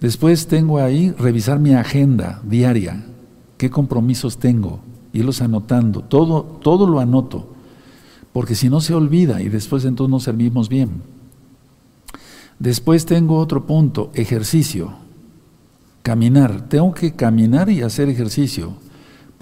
Después 0.00 0.46
tengo 0.46 0.78
ahí 0.78 1.10
revisar 1.12 1.58
mi 1.58 1.74
agenda 1.74 2.40
diaria, 2.44 3.04
qué 3.56 3.70
compromisos 3.70 4.38
tengo, 4.38 4.80
irlos 5.12 5.42
anotando, 5.42 6.00
todo, 6.00 6.42
todo 6.42 6.86
lo 6.86 7.00
anoto, 7.00 7.48
porque 8.32 8.54
si 8.54 8.68
no 8.68 8.80
se 8.80 8.94
olvida 8.94 9.42
y 9.42 9.48
después 9.48 9.84
entonces 9.84 10.10
no 10.10 10.20
servimos 10.20 10.68
bien. 10.68 11.02
Después 12.58 13.04
tengo 13.06 13.38
otro 13.38 13.66
punto, 13.66 14.10
ejercicio, 14.14 14.92
caminar. 16.02 16.68
Tengo 16.68 16.94
que 16.94 17.12
caminar 17.12 17.70
y 17.70 17.82
hacer 17.82 18.08
ejercicio, 18.08 18.74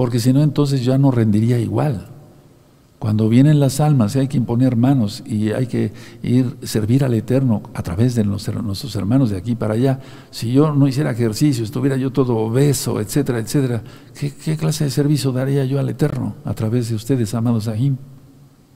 porque 0.00 0.18
si 0.18 0.32
no 0.32 0.42
entonces 0.42 0.82
ya 0.82 0.96
no 0.96 1.10
rendiría 1.10 1.58
igual. 1.58 2.06
Cuando 2.98 3.28
vienen 3.28 3.60
las 3.60 3.80
almas 3.80 4.16
hay 4.16 4.28
que 4.28 4.38
imponer 4.38 4.74
manos 4.74 5.22
y 5.26 5.50
hay 5.50 5.66
que 5.66 5.92
ir 6.22 6.56
servir 6.62 7.04
al 7.04 7.12
Eterno 7.12 7.60
a 7.74 7.82
través 7.82 8.14
de 8.14 8.24
nuestros 8.24 8.96
hermanos 8.96 9.28
de 9.28 9.36
aquí 9.36 9.56
para 9.56 9.74
allá. 9.74 10.00
Si 10.30 10.52
yo 10.52 10.72
no 10.72 10.88
hiciera 10.88 11.10
ejercicio, 11.10 11.64
estuviera 11.64 11.98
yo 11.98 12.12
todo 12.12 12.38
obeso, 12.38 12.98
etcétera, 12.98 13.40
etcétera, 13.40 13.82
¿qué, 14.18 14.56
clase 14.56 14.84
de 14.84 14.90
servicio 14.90 15.32
daría 15.32 15.66
yo 15.66 15.78
al 15.78 15.90
Eterno 15.90 16.34
a 16.46 16.54
través 16.54 16.88
de 16.88 16.94
ustedes, 16.94 17.34
amados 17.34 17.68
Ahim? 17.68 17.98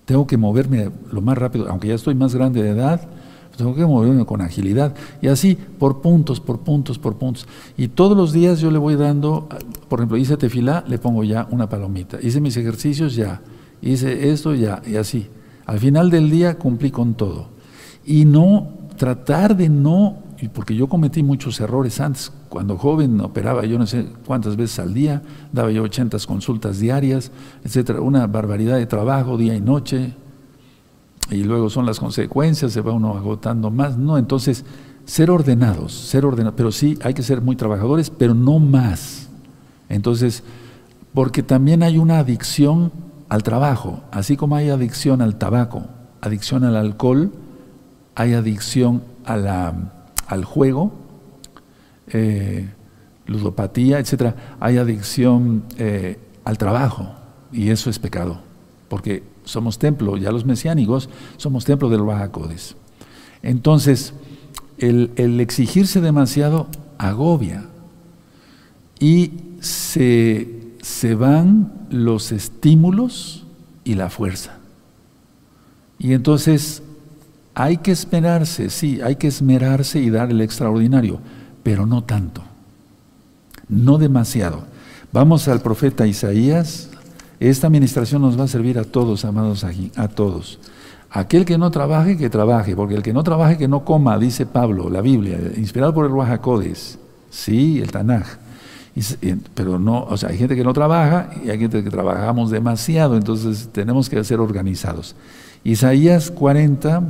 Tengo 0.04 0.26
que 0.26 0.36
moverme 0.36 0.90
lo 1.10 1.22
más 1.22 1.38
rápido, 1.38 1.70
aunque 1.70 1.88
ya 1.88 1.94
estoy 1.94 2.14
más 2.14 2.34
grande 2.34 2.62
de 2.62 2.68
edad, 2.68 3.08
tengo 3.56 3.75
que 3.75 3.84
moverme 3.84 4.25
con 4.25 4.40
agilidad. 4.40 4.94
Y 5.23 5.28
así, 5.28 5.56
por 5.78 6.00
puntos, 6.00 6.40
por 6.40 6.61
puntos, 6.61 6.99
por 6.99 7.16
puntos. 7.16 7.46
Y 7.76 7.88
todos 7.88 8.16
los 8.16 8.32
días 8.32 8.61
yo 8.61 8.70
le 8.70 8.78
voy 8.78 8.96
dando, 8.96 9.49
por 9.88 10.00
ejemplo, 10.00 10.16
hice 10.16 10.37
tefilá, 10.37 10.84
le 10.87 10.99
pongo 10.99 11.25
ya 11.25 11.46
una 11.50 11.68
palomita. 11.68 12.18
Hice 12.23 12.40
mis 12.40 12.56
ejercicios, 12.56 13.14
ya 13.14 13.40
hice 13.84 14.30
esto 14.30 14.54
ya, 14.54 14.82
y 14.87 14.96
así. 14.96 15.28
Al 15.66 15.78
final 15.78 16.11
del 16.11 16.30
día 16.30 16.58
cumplí 16.58 16.90
con 16.90 17.14
todo. 17.14 17.49
Y 18.04 18.25
no, 18.25 18.68
tratar 18.96 19.56
de 19.56 19.68
no, 19.68 20.18
porque 20.52 20.75
yo 20.75 20.88
cometí 20.88 21.23
muchos 21.23 21.61
errores 21.61 22.00
antes, 22.00 22.32
cuando 22.49 22.76
joven 22.76 23.20
operaba 23.20 23.64
yo 23.64 23.78
no 23.78 23.87
sé 23.87 24.06
cuántas 24.26 24.56
veces 24.56 24.78
al 24.78 24.92
día, 24.92 25.23
daba 25.52 25.70
yo 25.70 25.82
80 25.82 26.18
consultas 26.26 26.78
diarias, 26.80 27.30
etcétera, 27.64 28.00
una 28.00 28.26
barbaridad 28.26 28.76
de 28.76 28.87
trabajo 28.87 29.37
día 29.37 29.54
y 29.54 29.61
noche, 29.61 30.14
y 31.30 31.44
luego 31.44 31.70
son 31.70 31.86
las 31.86 32.00
consecuencias, 32.00 32.72
se 32.72 32.80
va 32.80 32.92
uno 32.92 33.16
agotando 33.16 33.70
más, 33.70 33.96
no, 33.96 34.18
entonces 34.18 34.64
ser 35.04 35.30
ordenados, 35.30 35.92
ser 35.92 36.24
ordenados, 36.24 36.54
pero 36.56 36.72
sí 36.72 36.98
hay 37.02 37.14
que 37.14 37.22
ser 37.22 37.40
muy 37.40 37.56
trabajadores, 37.56 38.10
pero 38.10 38.34
no 38.34 38.58
más. 38.58 39.28
Entonces, 39.88 40.42
porque 41.12 41.42
también 41.42 41.82
hay 41.82 41.98
una 41.98 42.18
adicción 42.18 42.92
al 43.28 43.42
trabajo, 43.42 44.02
así 44.10 44.36
como 44.36 44.56
hay 44.56 44.70
adicción 44.70 45.22
al 45.22 45.36
tabaco, 45.36 45.84
adicción 46.20 46.64
al 46.64 46.76
alcohol, 46.76 47.32
hay 48.14 48.34
adicción 48.34 49.02
a 49.24 49.36
la, 49.36 49.74
al 50.26 50.44
juego, 50.44 50.92
eh, 52.08 52.68
ludopatía, 53.26 53.98
etc. 53.98 54.34
Hay 54.60 54.78
adicción 54.78 55.64
eh, 55.78 56.18
al 56.44 56.58
trabajo 56.58 57.14
y 57.52 57.70
eso 57.70 57.90
es 57.90 57.98
pecado, 57.98 58.40
porque 58.88 59.22
somos 59.44 59.78
templo, 59.78 60.16
ya 60.16 60.30
los 60.32 60.44
mesiánicos 60.44 61.08
somos 61.36 61.64
templo 61.64 61.88
del 61.88 62.02
Bajacodes. 62.02 62.76
Entonces, 63.42 64.14
el, 64.78 65.12
el 65.16 65.40
exigirse 65.40 66.00
demasiado 66.00 66.68
agobia 66.98 67.66
y 68.98 69.32
se 69.60 70.64
se 70.84 71.14
van 71.14 71.72
los 71.88 72.30
estímulos 72.30 73.46
y 73.84 73.94
la 73.94 74.10
fuerza. 74.10 74.58
Y 75.98 76.12
entonces 76.12 76.82
hay 77.54 77.78
que 77.78 77.90
esperarse, 77.90 78.68
sí, 78.68 79.00
hay 79.00 79.16
que 79.16 79.28
esmerarse 79.28 79.98
y 80.00 80.10
dar 80.10 80.30
el 80.30 80.42
extraordinario, 80.42 81.20
pero 81.62 81.86
no 81.86 82.04
tanto, 82.04 82.44
no 83.66 83.96
demasiado. 83.96 84.66
Vamos 85.10 85.48
al 85.48 85.62
profeta 85.62 86.06
Isaías. 86.06 86.90
Esta 87.50 87.66
administración 87.66 88.22
nos 88.22 88.38
va 88.38 88.44
a 88.44 88.48
servir 88.48 88.78
a 88.78 88.84
todos, 88.84 89.24
amados 89.24 89.64
aquí, 89.64 89.90
a 89.96 90.08
todos. 90.08 90.58
Aquel 91.10 91.44
que 91.44 91.58
no 91.58 91.70
trabaje, 91.70 92.16
que 92.16 92.30
trabaje, 92.30 92.74
porque 92.74 92.94
el 92.94 93.02
que 93.02 93.12
no 93.12 93.22
trabaje, 93.22 93.58
que 93.58 93.68
no 93.68 93.84
coma, 93.84 94.18
dice 94.18 94.46
Pablo, 94.46 94.88
la 94.88 95.00
Biblia, 95.00 95.38
inspirado 95.56 95.92
por 95.92 96.06
el 96.06 96.10
Ruajacodes, 96.10 96.98
sí, 97.30 97.80
el 97.80 97.92
Tanaj 97.92 98.38
pero 99.54 99.78
no, 99.78 100.04
o 100.04 100.16
sea, 100.16 100.28
hay 100.28 100.38
gente 100.38 100.54
que 100.54 100.62
no 100.62 100.72
trabaja 100.72 101.30
y 101.44 101.50
hay 101.50 101.58
gente 101.58 101.82
que 101.82 101.90
trabajamos 101.90 102.50
demasiado, 102.50 103.16
entonces 103.16 103.68
tenemos 103.72 104.08
que 104.08 104.22
ser 104.22 104.38
organizados. 104.38 105.16
Isaías 105.64 106.30
40, 106.30 107.02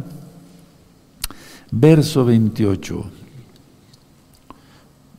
verso 1.71 2.25
28 2.25 3.05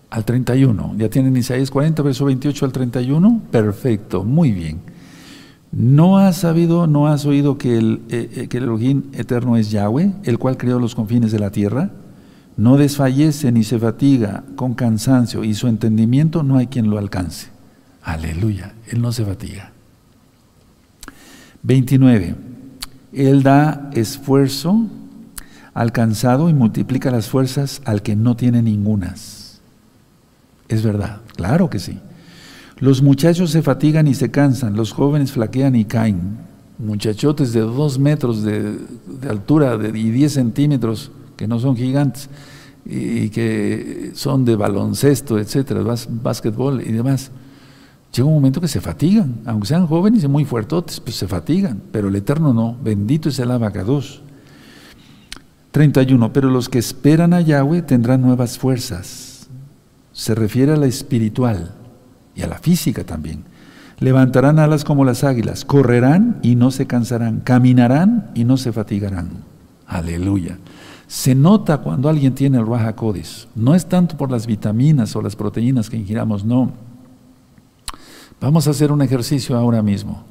al 0.10 0.26
31. 0.26 0.96
¿Ya 0.98 1.10
tienen 1.10 1.38
Isaías 1.38 1.70
40, 1.70 2.02
verso 2.02 2.26
28 2.26 2.66
al 2.66 2.72
31? 2.72 3.42
Perfecto, 3.52 4.24
muy 4.24 4.52
bien. 4.52 4.95
¿No 5.76 6.18
has 6.18 6.38
sabido, 6.38 6.88
no 6.88 7.08
has 7.08 7.26
oído 7.26 7.60
que 7.60 7.78
el, 7.78 8.02
eh, 8.10 8.32
eh, 8.34 8.48
que 8.48 8.58
el 8.58 8.64
Elohim 8.64 9.04
eterno 9.14 9.58
es 9.58 9.70
Yahweh, 9.70 10.14
el 10.24 10.40
cual 10.40 10.58
creó 10.58 10.80
los 10.80 10.96
confines 10.96 11.32
de 11.32 11.40
la 11.40 11.52
tierra? 11.52 11.92
no 12.58 12.78
desfallece 12.78 13.52
ni 13.52 13.64
se 13.64 13.80
fatiga 13.80 14.44
con 14.56 14.74
cansancio 14.74 15.44
y 15.44 15.54
su 15.54 15.68
entendimiento 15.68 16.44
no 16.44 16.58
hay 16.58 16.68
quien 16.68 16.90
lo 16.90 16.98
alcance. 16.98 17.48
Aleluya, 18.02 18.74
Él 18.88 19.02
no 19.02 19.12
se 19.12 19.26
fatiga. 19.26 19.72
29. 21.64 22.36
Él 23.14 23.44
da 23.44 23.90
esfuerzo 23.94 24.88
alcanzado 25.74 26.50
y 26.50 26.54
multiplica 26.54 27.12
las 27.12 27.28
fuerzas 27.28 27.82
al 27.86 28.02
que 28.02 28.16
no 28.16 28.36
tiene 28.38 28.62
ningunas. 28.62 29.60
Es 30.70 30.84
verdad, 30.84 31.22
claro 31.36 31.70
que 31.70 31.80
sí. 31.80 32.00
Los 32.78 33.02
muchachos 33.02 33.52
se 33.52 33.62
fatigan 33.62 34.08
y 34.08 34.14
se 34.14 34.32
cansan, 34.32 34.76
los 34.76 34.92
jóvenes 34.92 35.32
flaquean 35.32 35.76
y 35.76 35.86
caen. 35.86 36.38
Muchachotes 36.78 37.54
de 37.54 37.62
dos 37.62 38.00
metros 38.00 38.44
de, 38.44 38.78
altura 39.30 39.80
y 39.94 40.10
diez 40.10 40.34
centímetros 40.34 41.10
que 41.38 41.48
no 41.48 41.58
son 41.60 41.78
gigantes 41.78 42.30
y 42.86 43.30
que 43.30 44.12
son 44.14 44.44
de 44.44 44.58
baloncesto, 44.58 45.40
etcétera, 45.40 45.82
básquetbol 46.22 46.82
y 46.82 46.92
demás, 46.92 47.32
llega 48.14 48.28
un 48.28 48.36
momento 48.36 48.60
que 48.60 48.68
se 48.68 48.82
fatigan, 48.82 49.36
aunque 49.46 49.68
sean 49.68 49.88
jóvenes 49.88 50.26
y 50.26 50.28
muy 50.28 50.44
fuertotes, 50.44 51.00
pues 51.00 51.16
se 51.16 51.28
fatigan, 51.28 51.82
pero 51.94 52.10
el 52.10 52.16
Eterno 52.16 52.54
no, 52.54 52.78
bendito 52.84 53.30
es 53.30 53.40
el 53.40 53.52
abacados. 53.52 54.22
31, 55.72 56.32
pero 56.32 56.50
los 56.50 56.68
que 56.68 56.80
esperan 56.80 57.34
a 57.34 57.42
Yahweh 57.42 57.82
tendrán 57.82 58.22
nuevas 58.22 58.58
fuerzas. 58.58 59.48
Se 60.12 60.36
refiere 60.36 60.74
a 60.74 60.78
la 60.78 60.86
espiritual 60.86 61.74
y 62.36 62.42
a 62.42 62.48
la 62.48 62.58
física 62.58 63.04
también. 63.04 63.44
Levantarán 64.00 64.60
alas 64.60 64.84
como 64.84 65.06
las 65.06 65.24
águilas, 65.24 65.64
correrán 65.64 66.40
y 66.42 66.56
no 66.56 66.72
se 66.72 66.86
cansarán, 66.86 67.40
caminarán 67.40 68.32
y 68.36 68.44
no 68.44 68.58
se 68.58 68.74
fatigarán. 68.74 69.30
Aleluya. 69.88 70.58
Se 71.08 71.36
nota 71.36 71.78
cuando 71.78 72.10
alguien 72.10 72.36
tiene 72.36 72.58
el 72.58 72.68
Raja 72.68 72.96
Codis. 72.96 73.48
No 73.56 73.76
es 73.76 73.86
tanto 73.86 74.18
por 74.18 74.32
las 74.32 74.48
vitaminas 74.48 75.16
o 75.16 75.22
las 75.22 75.36
proteínas 75.36 75.90
que 75.90 75.98
ingiramos, 75.98 76.44
no. 76.44 76.72
Vamos 78.42 78.68
a 78.68 78.72
hacer 78.72 78.92
un 78.92 79.02
ejercicio 79.02 79.56
ahora 79.58 79.82
mismo. 79.82 80.24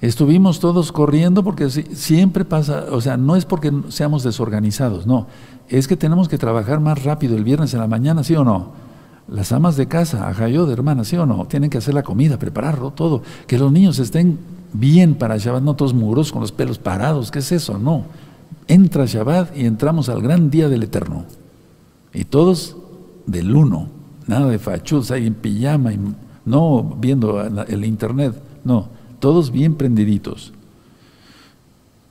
Estuvimos 0.00 0.60
todos 0.60 0.92
corriendo 0.92 1.42
porque 1.44 1.68
siempre 1.70 2.44
pasa, 2.44 2.86
o 2.90 3.00
sea, 3.00 3.16
no 3.16 3.36
es 3.36 3.44
porque 3.44 3.72
seamos 3.88 4.22
desorganizados, 4.22 5.06
no. 5.06 5.26
Es 5.68 5.86
que 5.86 5.96
tenemos 5.96 6.28
que 6.28 6.38
trabajar 6.38 6.80
más 6.80 7.04
rápido 7.04 7.36
el 7.36 7.44
viernes 7.44 7.74
en 7.74 7.80
la 7.80 7.88
mañana, 7.88 8.24
¿sí 8.24 8.34
o 8.34 8.44
no? 8.44 8.87
Las 9.28 9.52
amas 9.52 9.76
de 9.76 9.86
casa, 9.86 10.32
de 10.32 10.72
hermana, 10.72 11.04
¿sí 11.04 11.16
o 11.16 11.26
no? 11.26 11.46
Tienen 11.46 11.70
que 11.70 11.78
hacer 11.78 11.94
la 11.94 12.02
comida, 12.02 12.38
prepararlo, 12.38 12.90
todo. 12.90 13.22
Que 13.46 13.58
los 13.58 13.70
niños 13.70 13.98
estén 13.98 14.38
bien 14.72 15.14
para 15.14 15.36
Shabbat, 15.36 15.62
no 15.62 15.74
todos 15.74 15.94
muros 15.94 16.32
con 16.32 16.40
los 16.40 16.52
pelos 16.52 16.78
parados, 16.78 17.30
¿qué 17.30 17.40
es 17.40 17.52
eso? 17.52 17.78
No 17.78 18.04
entra 18.68 19.06
Shabbat 19.06 19.56
y 19.56 19.64
entramos 19.64 20.08
al 20.08 20.22
gran 20.22 20.50
día 20.50 20.68
del 20.68 20.84
Eterno. 20.84 21.24
Y 22.12 22.24
todos 22.24 22.76
del 23.26 23.54
uno, 23.54 23.88
nada 24.26 24.48
de 24.48 24.58
fachuz 24.58 25.10
ahí 25.10 25.26
en 25.26 25.34
pijama, 25.34 25.92
y 25.92 25.98
no 26.44 26.82
viendo 26.82 27.40
el 27.40 27.84
internet, 27.84 28.34
no, 28.64 28.88
todos 29.18 29.50
bien 29.50 29.74
prendiditos. 29.74 30.52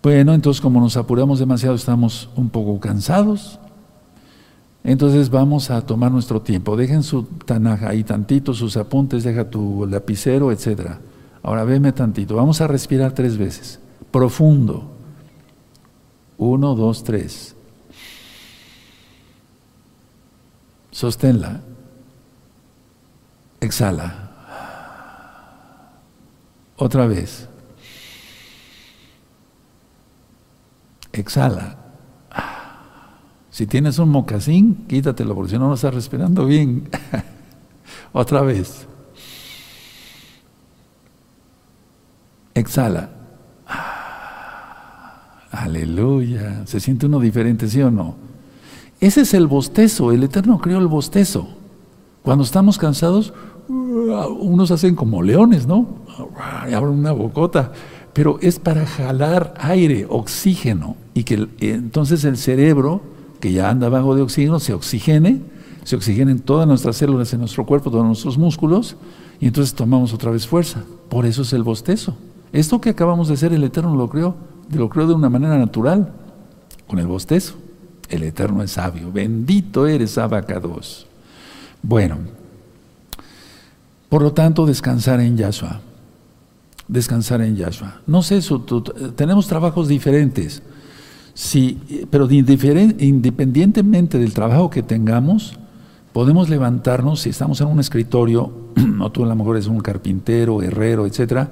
Bueno, 0.04 0.34
entonces 0.34 0.62
como 0.62 0.80
nos 0.80 0.98
apuramos 0.98 1.40
demasiado, 1.40 1.76
estamos 1.76 2.30
un 2.36 2.50
poco 2.50 2.80
cansados. 2.80 3.60
Entonces 4.84 5.30
vamos 5.30 5.70
a 5.70 5.82
tomar 5.82 6.12
nuestro 6.12 6.42
tiempo. 6.42 6.78
Dejen 6.78 7.04
su 7.04 7.24
tanaja 7.24 7.90
ahí 7.90 8.04
tantito, 8.04 8.54
sus 8.54 8.78
apuntes, 8.78 9.24
deja 9.24 9.50
tu 9.50 9.86
lapicero, 9.86 10.52
etc. 10.52 10.98
Ahora 11.44 11.64
veme 11.64 11.92
tantito. 11.92 12.36
Vamos 12.36 12.62
a 12.62 12.68
respirar 12.68 13.12
tres 13.12 13.38
veces. 13.38 13.80
Profundo 14.12 14.98
Uno, 16.38 16.76
dos, 16.76 17.04
tres. 17.04 17.56
Sosténla. 20.92 21.62
Exhala. 23.60 24.30
Otra 26.78 27.08
vez. 27.08 27.50
Exhala. 31.12 31.87
Si 33.58 33.66
tienes 33.66 33.98
un 33.98 34.10
mocasín, 34.10 34.86
quítatelo 34.88 35.34
porque 35.34 35.54
si 35.54 35.58
no, 35.58 35.68
no 35.68 35.74
estás 35.74 35.92
respirando 35.92 36.46
bien. 36.46 36.88
Otra 38.14 38.42
vez. 38.44 38.86
Exhala. 42.54 43.10
Aleluya. 45.50 46.68
Se 46.68 46.80
siente 46.80 47.08
uno 47.08 47.20
diferente, 47.20 47.68
¿sí 47.68 47.82
o 47.82 47.90
no? 47.90 48.18
Ese 49.00 49.22
es 49.22 49.34
el 49.34 49.48
bostezo. 49.48 50.12
El 50.12 50.22
Eterno 50.22 50.60
creó 50.60 50.78
el 50.78 50.86
bostezo. 50.86 51.48
Cuando 52.22 52.44
estamos 52.44 52.78
cansados, 52.78 53.34
unos 53.68 54.70
hacen 54.70 54.94
como 54.94 55.24
leones, 55.24 55.66
¿no? 55.66 55.88
Y 56.70 56.74
abren 56.74 56.94
una 56.94 57.12
bocota. 57.12 57.72
Pero 58.14 58.38
es 58.40 58.60
para 58.60 58.86
jalar 58.86 59.56
aire, 59.58 60.06
oxígeno. 60.08 60.96
Y 61.16 61.24
que 61.24 61.48
entonces 61.60 62.24
el 62.24 62.38
cerebro 62.38 63.17
que 63.40 63.52
ya 63.52 63.70
anda 63.70 63.90
bajo 63.90 64.16
de 64.16 64.22
oxígeno, 64.22 64.60
se 64.60 64.74
oxigene, 64.74 65.42
se 65.84 65.96
oxigenen 65.96 66.40
todas 66.40 66.68
nuestras 66.68 66.98
células 66.98 67.32
en 67.34 67.40
nuestro 67.40 67.66
cuerpo, 67.66 67.92
todos 67.92 68.06
nuestros 68.06 68.38
músculos, 68.38 68.96
y 69.40 69.48
entonces 69.48 69.74
tomamos 69.74 70.14
otra 70.14 70.32
vez 70.32 70.48
fuerza. 70.48 70.84
Por 71.10 71.26
eso 71.26 71.44
es 71.44 71.54
el 71.54 71.64
bostezo. 71.64 72.16
Esto 72.52 72.82
que 72.82 72.90
acabamos 72.90 73.28
de 73.28 73.36
hacer, 73.36 73.54
el 73.54 73.64
Eterno 73.64 73.96
lo 73.96 74.10
creó, 74.10 74.36
lo 74.74 74.90
creó 74.90 75.08
de 75.08 75.14
una 75.14 75.30
manera 75.30 75.58
natural, 75.58 76.12
con 76.88 77.00
el 77.00 77.08
bostezo. 77.08 77.56
El 78.10 78.24
Eterno 78.24 78.64
es 78.64 78.72
sabio. 78.72 79.12
Bendito 79.12 79.86
eres, 79.86 80.18
Abacados. 80.18 81.08
Bueno, 81.82 82.18
por 84.10 84.22
lo 84.22 84.32
tanto, 84.32 84.66
descansar 84.66 85.20
en 85.20 85.38
Yahshua. 85.38 85.82
Descansar 86.88 87.42
en 87.42 87.56
Yahshua. 87.56 88.02
No 88.08 88.24
sé, 88.24 88.40
tenemos 89.16 89.48
trabajos 89.48 89.88
diferentes. 89.88 90.62
Sí, 91.38 92.08
pero 92.10 92.28
independientemente 92.32 94.18
del 94.18 94.34
trabajo 94.34 94.72
que 94.72 94.82
tengamos, 94.82 95.54
podemos 96.12 96.50
levantarnos, 96.50 97.22
si 97.22 97.30
estamos 97.30 97.62
en 97.62 97.68
un 97.68 97.80
escritorio, 97.80 98.52
o 99.00 99.12
tú 99.12 99.24
a 99.24 99.28
lo 99.28 99.36
mejor 99.36 99.56
eres 99.56 99.68
un 99.68 99.80
carpintero, 99.80 100.64
herrero, 100.64 101.06
etcétera, 101.06 101.52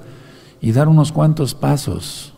y 0.60 0.72
dar 0.72 0.88
unos 0.88 1.12
cuantos 1.12 1.54
pasos 1.54 2.34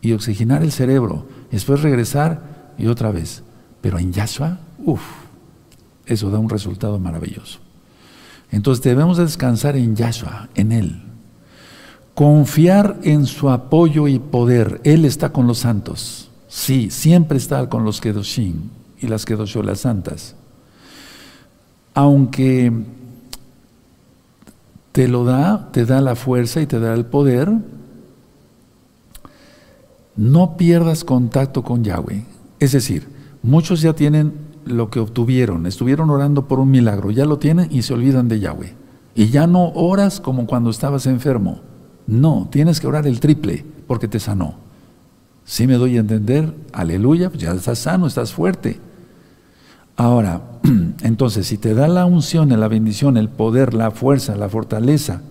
y 0.00 0.12
oxigenar 0.12 0.62
el 0.62 0.72
cerebro, 0.72 1.26
después 1.50 1.82
regresar 1.82 2.72
y 2.78 2.86
otra 2.86 3.10
vez. 3.10 3.42
Pero 3.82 3.98
en 3.98 4.10
Yahshua, 4.10 4.58
uff, 4.82 5.02
eso 6.06 6.30
da 6.30 6.38
un 6.38 6.48
resultado 6.48 6.98
maravilloso. 6.98 7.58
Entonces 8.50 8.82
debemos 8.82 9.18
descansar 9.18 9.76
en 9.76 9.94
Yahshua, 9.94 10.48
en 10.54 10.72
Él. 10.72 11.02
Confiar 12.14 12.98
en 13.02 13.26
su 13.26 13.50
apoyo 13.50 14.08
y 14.08 14.18
poder. 14.18 14.80
Él 14.84 15.04
está 15.04 15.32
con 15.32 15.46
los 15.46 15.58
santos. 15.58 16.27
Sí, 16.48 16.90
siempre 16.90 17.36
está 17.36 17.68
con 17.68 17.84
los 17.84 18.00
Kedoshim 18.00 18.54
y 19.00 19.06
las 19.06 19.26
Kedosholas 19.26 19.80
santas. 19.80 20.34
Aunque 21.94 22.72
te 24.92 25.08
lo 25.08 25.24
da, 25.24 25.70
te 25.72 25.84
da 25.84 26.00
la 26.00 26.16
fuerza 26.16 26.60
y 26.60 26.66
te 26.66 26.80
da 26.80 26.94
el 26.94 27.04
poder, 27.04 27.52
no 30.16 30.56
pierdas 30.56 31.04
contacto 31.04 31.62
con 31.62 31.84
Yahweh. 31.84 32.24
Es 32.58 32.72
decir, 32.72 33.08
muchos 33.42 33.82
ya 33.82 33.92
tienen 33.92 34.32
lo 34.64 34.90
que 34.90 35.00
obtuvieron, 35.00 35.66
estuvieron 35.66 36.10
orando 36.10 36.48
por 36.48 36.60
un 36.60 36.70
milagro, 36.70 37.10
ya 37.10 37.26
lo 37.26 37.38
tienen 37.38 37.68
y 37.70 37.82
se 37.82 37.94
olvidan 37.94 38.28
de 38.28 38.40
Yahweh. 38.40 38.74
Y 39.14 39.28
ya 39.28 39.46
no 39.46 39.68
oras 39.74 40.20
como 40.20 40.46
cuando 40.46 40.70
estabas 40.70 41.06
enfermo. 41.06 41.60
No, 42.06 42.48
tienes 42.50 42.80
que 42.80 42.86
orar 42.86 43.06
el 43.06 43.20
triple 43.20 43.64
porque 43.86 44.08
te 44.08 44.18
sanó. 44.18 44.67
Si 45.48 45.66
me 45.66 45.76
doy 45.76 45.96
a 45.96 46.00
entender, 46.00 46.52
aleluya, 46.74 47.30
pues 47.30 47.40
ya 47.40 47.52
estás 47.52 47.78
sano, 47.78 48.06
estás 48.06 48.34
fuerte. 48.34 48.78
Ahora, 49.96 50.42
entonces, 51.02 51.46
si 51.46 51.56
te 51.56 51.72
da 51.72 51.88
la 51.88 52.04
unción, 52.04 52.50
la 52.50 52.68
bendición, 52.68 53.16
el 53.16 53.30
poder, 53.30 53.72
la 53.72 53.90
fuerza, 53.90 54.36
la 54.36 54.50
fortaleza, 54.50 55.22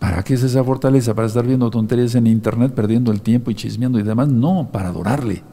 ¿para 0.00 0.24
qué 0.24 0.34
es 0.34 0.42
esa 0.42 0.64
fortaleza? 0.64 1.14
¿Para 1.14 1.28
estar 1.28 1.46
viendo 1.46 1.70
tonterías 1.70 2.16
en 2.16 2.26
internet, 2.26 2.72
perdiendo 2.74 3.12
el 3.12 3.22
tiempo 3.22 3.52
y 3.52 3.54
chismeando 3.54 4.00
y 4.00 4.02
demás? 4.02 4.26
No, 4.26 4.70
para 4.72 4.88
adorarle. 4.88 5.44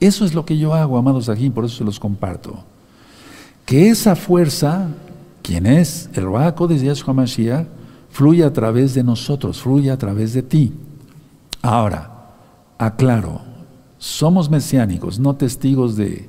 Eso 0.00 0.26
es 0.26 0.34
lo 0.34 0.44
que 0.44 0.58
yo 0.58 0.74
hago, 0.74 0.98
amados 0.98 1.30
aquí, 1.30 1.48
por 1.48 1.64
eso 1.64 1.78
se 1.78 1.84
los 1.84 1.98
comparto. 1.98 2.62
Que 3.64 3.88
esa 3.88 4.16
fuerza, 4.16 4.88
quien 5.40 5.64
es 5.64 6.10
el 6.12 6.30
Raco 6.30 6.68
de 6.68 6.78
Yahshua 6.78 7.14
Mashiach, 7.14 7.68
fluye 8.10 8.44
a 8.44 8.52
través 8.52 8.92
de 8.92 9.02
nosotros, 9.02 9.62
fluye 9.62 9.90
a 9.90 9.96
través 9.96 10.34
de 10.34 10.42
ti. 10.42 10.74
Ahora, 11.62 12.13
aclaro, 12.78 13.40
somos 13.98 14.50
mesiánicos, 14.50 15.18
no 15.18 15.36
testigos 15.36 15.96
de, 15.96 16.28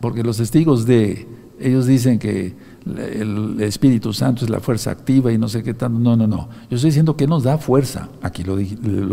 porque 0.00 0.22
los 0.22 0.38
testigos 0.38 0.86
de, 0.86 1.28
ellos 1.60 1.86
dicen 1.86 2.18
que 2.18 2.54
el 2.84 3.60
Espíritu 3.60 4.12
Santo 4.12 4.44
es 4.44 4.50
la 4.50 4.60
fuerza 4.60 4.90
activa 4.90 5.32
y 5.32 5.38
no 5.38 5.48
sé 5.48 5.62
qué 5.62 5.74
tanto, 5.74 5.98
no, 5.98 6.16
no, 6.16 6.26
no, 6.26 6.48
yo 6.68 6.76
estoy 6.76 6.90
diciendo 6.90 7.16
que 7.16 7.26
nos 7.26 7.44
da 7.44 7.58
fuerza, 7.58 8.08
aquí 8.20 8.42
lo, 8.42 8.56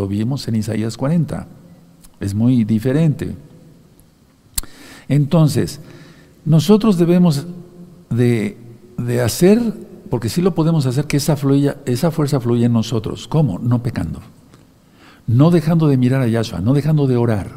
vimos 0.07 0.47
en 0.47 0.55
Isaías 0.55 0.97
40, 0.97 1.47
es 2.19 2.33
muy 2.33 2.63
diferente. 2.63 3.35
Entonces, 5.07 5.79
nosotros 6.45 6.97
debemos 6.97 7.45
de, 8.09 8.57
de 8.97 9.21
hacer, 9.21 9.59
porque 10.09 10.29
sí 10.29 10.41
lo 10.41 10.53
podemos 10.53 10.85
hacer, 10.85 11.05
que 11.05 11.17
esa, 11.17 11.35
fluya, 11.35 11.77
esa 11.85 12.11
fuerza 12.11 12.39
fluya 12.39 12.65
en 12.65 12.73
nosotros. 12.73 13.27
¿Cómo? 13.27 13.57
No 13.59 13.81
pecando 13.81 14.19
no 15.29 15.51
dejando 15.51 15.87
de 15.87 15.97
mirar 15.97 16.23
a 16.23 16.27
Yahshua, 16.27 16.59
no 16.59 16.73
dejando 16.73 17.05
de 17.05 17.15
orar. 17.15 17.51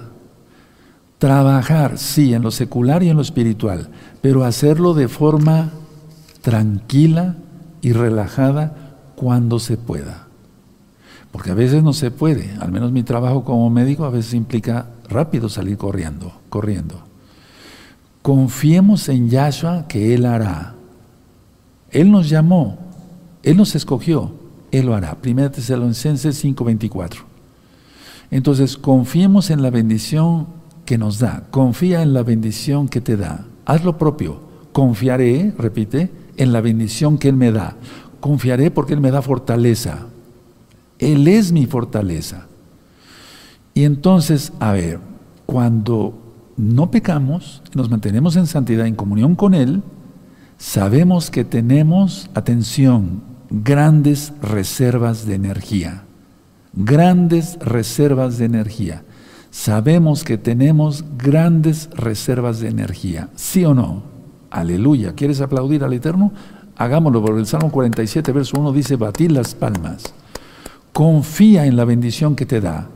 Trabajar, 1.16 1.96
sí, 1.96 2.34
en 2.34 2.42
lo 2.42 2.50
secular 2.50 3.02
y 3.02 3.08
en 3.08 3.16
lo 3.16 3.22
espiritual, 3.22 3.88
pero 4.20 4.44
hacerlo 4.44 4.92
de 4.92 5.08
forma 5.08 5.70
tranquila 6.42 7.36
y 7.80 7.92
relajada 7.92 8.98
cuando 9.16 9.58
se 9.58 9.78
pueda. 9.78 10.26
Porque 11.30 11.52
a 11.52 11.54
veces 11.54 11.82
no 11.82 11.94
se 11.94 12.10
puede, 12.10 12.54
al 12.60 12.72
menos 12.72 12.92
mi 12.92 13.04
trabajo 13.04 13.42
como 13.42 13.70
médico 13.70 14.04
a 14.04 14.10
veces 14.10 14.34
implica 14.34 14.88
rápido 15.08 15.48
salir 15.48 15.78
corriendo, 15.78 16.30
corriendo. 16.50 17.00
Confiemos 18.20 19.08
en 19.08 19.30
Yahshua 19.30 19.86
que 19.88 20.12
Él 20.14 20.26
hará. 20.26 20.74
Él 21.90 22.10
nos 22.10 22.28
llamó, 22.28 22.76
Él 23.42 23.56
nos 23.56 23.74
escogió, 23.74 24.32
Él 24.70 24.86
lo 24.86 24.94
hará. 24.94 25.14
Primera 25.14 25.50
Tesalonicenses 25.50 26.44
5:24. 26.44 27.31
Entonces, 28.32 28.78
confiemos 28.78 29.50
en 29.50 29.60
la 29.60 29.68
bendición 29.68 30.46
que 30.86 30.96
nos 30.96 31.18
da. 31.18 31.44
Confía 31.50 32.02
en 32.02 32.14
la 32.14 32.22
bendición 32.22 32.88
que 32.88 33.02
te 33.02 33.18
da. 33.18 33.44
Haz 33.66 33.84
lo 33.84 33.98
propio. 33.98 34.40
Confiaré, 34.72 35.54
repite, 35.58 36.10
en 36.38 36.50
la 36.50 36.62
bendición 36.62 37.18
que 37.18 37.28
Él 37.28 37.36
me 37.36 37.52
da. 37.52 37.76
Confiaré 38.20 38.70
porque 38.70 38.94
Él 38.94 39.02
me 39.02 39.10
da 39.10 39.20
fortaleza. 39.20 40.06
Él 40.98 41.28
es 41.28 41.52
mi 41.52 41.66
fortaleza. 41.66 42.46
Y 43.74 43.84
entonces, 43.84 44.54
a 44.60 44.72
ver, 44.72 44.98
cuando 45.44 46.18
no 46.56 46.90
pecamos, 46.90 47.62
nos 47.74 47.90
mantenemos 47.90 48.36
en 48.36 48.46
santidad, 48.46 48.86
en 48.86 48.94
comunión 48.94 49.34
con 49.34 49.52
Él, 49.52 49.82
sabemos 50.56 51.30
que 51.30 51.44
tenemos, 51.44 52.30
atención, 52.32 53.20
grandes 53.50 54.32
reservas 54.40 55.26
de 55.26 55.34
energía 55.34 56.04
grandes 56.72 57.58
reservas 57.60 58.38
de 58.38 58.46
energía. 58.46 59.02
Sabemos 59.50 60.24
que 60.24 60.38
tenemos 60.38 61.04
grandes 61.18 61.90
reservas 61.90 62.60
de 62.60 62.68
energía, 62.68 63.28
¿sí 63.36 63.64
o 63.64 63.74
no? 63.74 64.02
Aleluya. 64.50 65.14
¿Quieres 65.14 65.40
aplaudir 65.40 65.84
al 65.84 65.92
Eterno? 65.92 66.32
Hagámoslo, 66.76 67.22
porque 67.22 67.40
el 67.40 67.46
Salmo 67.46 67.70
47, 67.70 68.32
verso 68.32 68.58
1 68.58 68.72
dice, 68.72 68.96
batid 68.96 69.30
las 69.30 69.54
palmas. 69.54 70.14
Confía 70.92 71.66
en 71.66 71.76
la 71.76 71.84
bendición 71.84 72.34
que 72.34 72.46
te 72.46 72.60
da. 72.60 72.88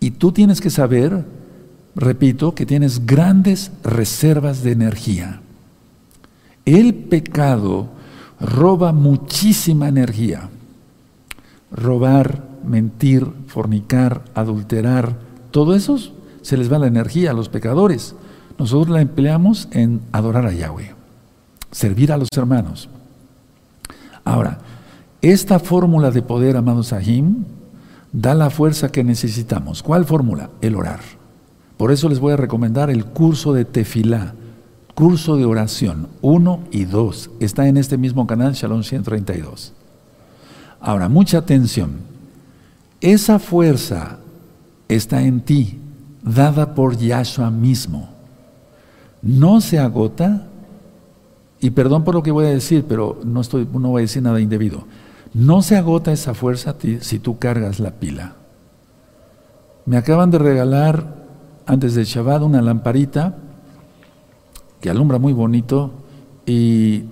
Y 0.00 0.12
tú 0.12 0.32
tienes 0.32 0.60
que 0.60 0.70
saber, 0.70 1.24
repito, 1.94 2.54
que 2.54 2.66
tienes 2.66 3.06
grandes 3.06 3.72
reservas 3.82 4.62
de 4.62 4.72
energía. 4.72 5.40
El 6.64 6.94
pecado 6.94 7.88
roba 8.40 8.92
muchísima 8.92 9.88
energía 9.88 10.50
robar, 11.74 12.44
mentir, 12.64 13.26
fornicar, 13.46 14.22
adulterar, 14.34 15.16
todo 15.50 15.74
eso 15.74 15.98
se 16.42 16.56
les 16.56 16.72
va 16.72 16.78
la 16.78 16.86
energía 16.86 17.32
a 17.32 17.34
los 17.34 17.48
pecadores. 17.48 18.14
Nosotros 18.58 18.88
la 18.88 19.00
empleamos 19.00 19.68
en 19.72 20.00
adorar 20.12 20.46
a 20.46 20.52
Yahweh, 20.52 20.94
servir 21.70 22.12
a 22.12 22.16
los 22.16 22.28
hermanos. 22.36 22.88
Ahora, 24.24 24.58
esta 25.20 25.58
fórmula 25.58 26.10
de 26.10 26.22
poder, 26.22 26.56
amados 26.56 26.88
Sahim, 26.88 27.44
da 28.12 28.34
la 28.34 28.50
fuerza 28.50 28.90
que 28.90 29.04
necesitamos. 29.04 29.82
¿Cuál 29.82 30.04
fórmula? 30.04 30.50
El 30.60 30.76
orar. 30.76 31.00
Por 31.76 31.90
eso 31.90 32.08
les 32.08 32.20
voy 32.20 32.32
a 32.32 32.36
recomendar 32.36 32.90
el 32.90 33.04
curso 33.04 33.52
de 33.52 33.64
tefilá, 33.64 34.34
curso 34.94 35.36
de 35.36 35.44
oración 35.44 36.08
1 36.22 36.60
y 36.70 36.84
2. 36.84 37.30
Está 37.40 37.66
en 37.66 37.76
este 37.76 37.98
mismo 37.98 38.26
canal, 38.26 38.52
Shalom 38.52 38.84
132. 38.84 39.72
Ahora, 40.84 41.08
mucha 41.08 41.38
atención. 41.38 41.92
Esa 43.00 43.38
fuerza 43.38 44.18
está 44.86 45.22
en 45.22 45.40
ti, 45.40 45.78
dada 46.22 46.74
por 46.74 46.98
Yahshua 46.98 47.50
mismo. 47.50 48.10
No 49.22 49.62
se 49.62 49.78
agota, 49.78 50.46
y 51.58 51.70
perdón 51.70 52.04
por 52.04 52.14
lo 52.14 52.22
que 52.22 52.30
voy 52.30 52.44
a 52.44 52.50
decir, 52.50 52.84
pero 52.86 53.18
no, 53.24 53.40
estoy, 53.40 53.66
no 53.72 53.88
voy 53.88 54.00
a 54.00 54.02
decir 54.02 54.22
nada 54.22 54.42
indebido. 54.42 54.84
No 55.32 55.62
se 55.62 55.78
agota 55.78 56.12
esa 56.12 56.34
fuerza 56.34 56.76
si 57.00 57.18
tú 57.18 57.38
cargas 57.38 57.80
la 57.80 57.92
pila. 57.92 58.34
Me 59.86 59.96
acaban 59.96 60.30
de 60.30 60.38
regalar 60.38 61.24
antes 61.64 61.94
del 61.94 62.04
Shabbat 62.04 62.42
una 62.42 62.60
lamparita 62.60 63.38
que 64.82 64.90
alumbra 64.90 65.18
muy 65.18 65.32
bonito 65.32 65.92
y, 66.44 67.04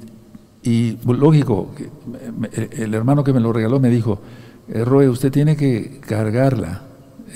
lógico, 0.65 1.71
el 2.73 2.95
hermano 2.95 3.25
que 3.25 3.33
me 3.33 3.41
lo 3.41 3.53
regaló 3.53 3.81
me 3.81 3.91
dijo, 3.91 4.21
eh, 4.69 4.85
Roe, 4.85 5.09
usted 5.09 5.33
tiene 5.33 5.57
que 5.57 6.01
cargarla. 6.01 6.83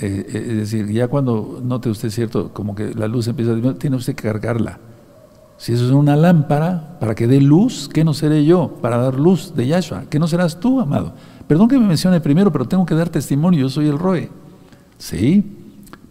Eh, 0.01 0.25
eh, 0.29 0.45
es 0.49 0.57
decir, 0.57 0.87
ya 0.91 1.07
cuando 1.07 1.59
note 1.63 1.89
usted 1.89 2.09
cierto, 2.09 2.53
como 2.53 2.75
que 2.75 2.93
la 2.93 3.07
luz 3.07 3.27
empieza 3.27 3.51
a 3.53 3.73
tiene 3.75 3.95
usted 3.95 4.15
que 4.15 4.23
cargarla. 4.23 4.79
Si 5.57 5.73
eso 5.73 5.85
es 5.85 5.91
una 5.91 6.15
lámpara 6.15 6.97
para 6.99 7.15
que 7.15 7.25
dé 7.25 7.41
luz, 7.41 7.89
¿qué 7.91 8.03
no 8.03 8.13
seré 8.13 8.45
yo 8.45 8.77
para 8.81 8.97
dar 8.97 9.15
luz 9.15 9.55
de 9.55 9.65
Yahshua? 9.65 10.03
¿Qué 10.09 10.19
no 10.19 10.27
serás 10.27 10.59
tú, 10.59 10.79
amado? 10.79 11.13
Perdón 11.47 11.67
que 11.67 11.79
me 11.79 11.87
mencione 11.87 12.21
primero, 12.21 12.51
pero 12.51 12.67
tengo 12.67 12.85
que 12.85 12.93
dar 12.93 13.09
testimonio, 13.09 13.61
yo 13.61 13.69
soy 13.69 13.87
el 13.87 13.97
Roe. 13.97 14.29
¿Sí? 14.99 15.43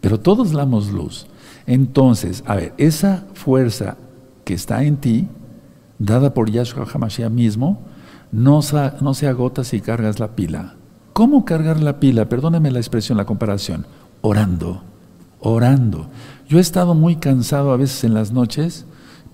Pero 0.01 0.19
todos 0.19 0.51
damos 0.51 0.91
luz. 0.91 1.27
Entonces, 1.67 2.43
a 2.47 2.57
ver, 2.57 2.75
esa 2.77 3.25
fuerza 3.35 3.97
que 4.45 4.55
está 4.55 4.83
en 4.83 4.97
ti, 4.97 5.29
dada 5.99 6.35
por 6.35 6.51
Yahshua 6.51 6.87
HaMashiach 6.93 7.31
mismo, 7.31 7.83
no, 8.33 8.63
se 8.63 9.29
agota 9.29 9.65
si 9.65 9.81
cargas 9.81 10.19
la 10.19 10.35
pila. 10.35 10.75
¿Cómo 11.13 11.45
cargar 11.45 11.81
la 11.81 12.01
pila? 12.01 12.29
Perdóneme 12.29 12.71
la 12.71 12.79
expresión, 12.79 13.17
la 13.17 13.25
comparación. 13.25 13.87
Orando, 14.21 14.83
orando. 15.41 16.09
Yo 16.49 16.59
he 16.59 16.61
estado 16.61 16.95
muy 16.95 17.17
cansado 17.17 17.73
a 17.73 17.77
veces 17.77 18.05
en 18.05 18.15
las 18.15 18.33
noches, 18.33 18.85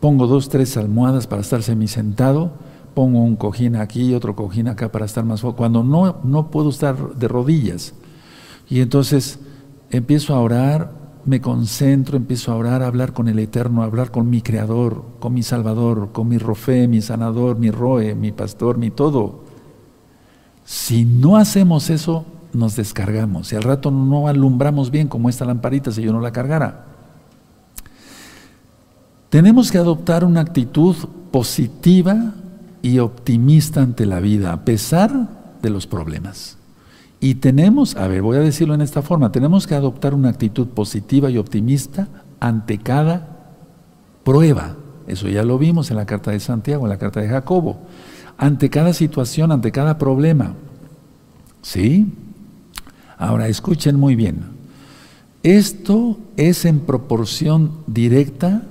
pongo 0.01 0.27
dos, 0.27 0.49
tres 0.49 0.77
almohadas 0.77 1.27
para 1.27 1.43
estar 1.43 1.63
sentado, 1.63 2.53
pongo 2.95 3.23
un 3.23 3.37
cojín 3.37 3.77
aquí 3.77 4.11
y 4.11 4.15
otro 4.15 4.37
cojín 4.37 4.69
acá 4.69 4.93
para 4.93 5.07
estar 5.07 5.25
más 5.25 5.41
fuerte, 5.41 5.59
cuando 5.59 5.83
no, 5.83 6.21
no 6.23 6.51
puedo 6.51 6.71
estar 6.71 7.15
de 7.15 7.29
rodillas. 7.29 7.95
Y 8.69 8.81
entonces 8.81 9.39
empiezo 9.91 10.35
a 10.35 10.41
orar, 10.41 10.93
me 11.25 11.41
concentro, 11.41 12.17
empiezo 12.17 12.53
a 12.53 12.57
orar, 12.57 12.83
a 12.83 12.87
hablar 12.87 13.13
con 13.13 13.29
el 13.29 13.39
Eterno, 13.39 13.83
a 13.83 13.87
hablar 13.87 14.11
con 14.11 14.29
mi 14.29 14.43
Creador, 14.43 15.05
con 15.21 15.35
mi 15.35 15.43
Salvador, 15.43 16.11
con 16.13 16.29
mi 16.29 16.39
Rofe, 16.39 16.89
mi 16.89 17.01
Sanador, 17.01 17.59
mi 17.59 17.71
Roe, 17.71 18.15
mi 18.15 18.33
Pastor, 18.33 18.79
mi 18.79 18.91
todo. 18.91 19.45
Si 20.65 21.05
no 21.05 21.37
hacemos 21.37 21.91
eso, 21.91 22.25
nos 22.53 22.77
descargamos 22.77 23.53
y 23.53 23.57
al 23.57 23.63
rato 23.63 23.91
no 23.91 24.29
alumbramos 24.29 24.91
bien 24.91 25.09
como 25.09 25.29
esta 25.29 25.45
lamparita 25.45 25.91
si 25.91 26.03
yo 26.03 26.13
no 26.13 26.21
la 26.21 26.33
cargara. 26.33 26.87
Tenemos 29.31 29.73
que 29.73 29.79
adoptar 29.79 30.25
una 30.25 30.41
actitud 30.41 30.95
positiva 31.31 32.35
y 32.83 32.99
optimista 32.99 33.81
ante 33.81 34.05
la 34.05 34.21
vida, 34.21 34.53
a 34.53 34.65
pesar 34.65 35.29
de 35.63 35.71
los 35.71 35.87
problemas. 35.87 36.59
Y 37.23 37.37
tenemos, 37.37 37.95
a 37.95 38.09
ver, 38.09 38.21
voy 38.21 38.37
a 38.37 38.41
decirlo 38.41 38.75
en 38.75 38.81
esta 38.81 39.01
forma, 39.01 39.31
tenemos 39.31 39.69
que 39.69 39.77
adoptar 39.77 40.13
una 40.13 40.29
actitud 40.29 40.67
positiva 40.67 41.31
y 41.31 41.39
optimista 41.39 42.09
ante 42.41 42.79
cada 42.79 43.55
prueba. 44.25 44.75
Eso 45.07 45.29
ya 45.29 45.45
lo 45.45 45.57
vimos 45.57 45.93
en 45.93 45.99
la 45.99 46.05
carta 46.05 46.33
de 46.33 46.41
Santiago, 46.41 46.83
en 46.83 46.89
la 46.89 46.99
carta 46.99 47.21
de 47.21 47.29
Jacobo. 47.29 47.79
Ante 48.37 48.71
cada 48.71 48.93
situación, 48.93 49.53
ante 49.53 49.71
cada 49.71 49.99
problema. 49.99 50.55
¿Sí? 51.63 52.13
Ahora, 53.19 53.47
escuchen 53.47 53.95
muy 53.95 54.17
bien. 54.17 54.41
Esto 55.45 56.19
es 56.37 56.65
en 56.65 56.81
proporción 56.81 57.85
directa 57.87 58.63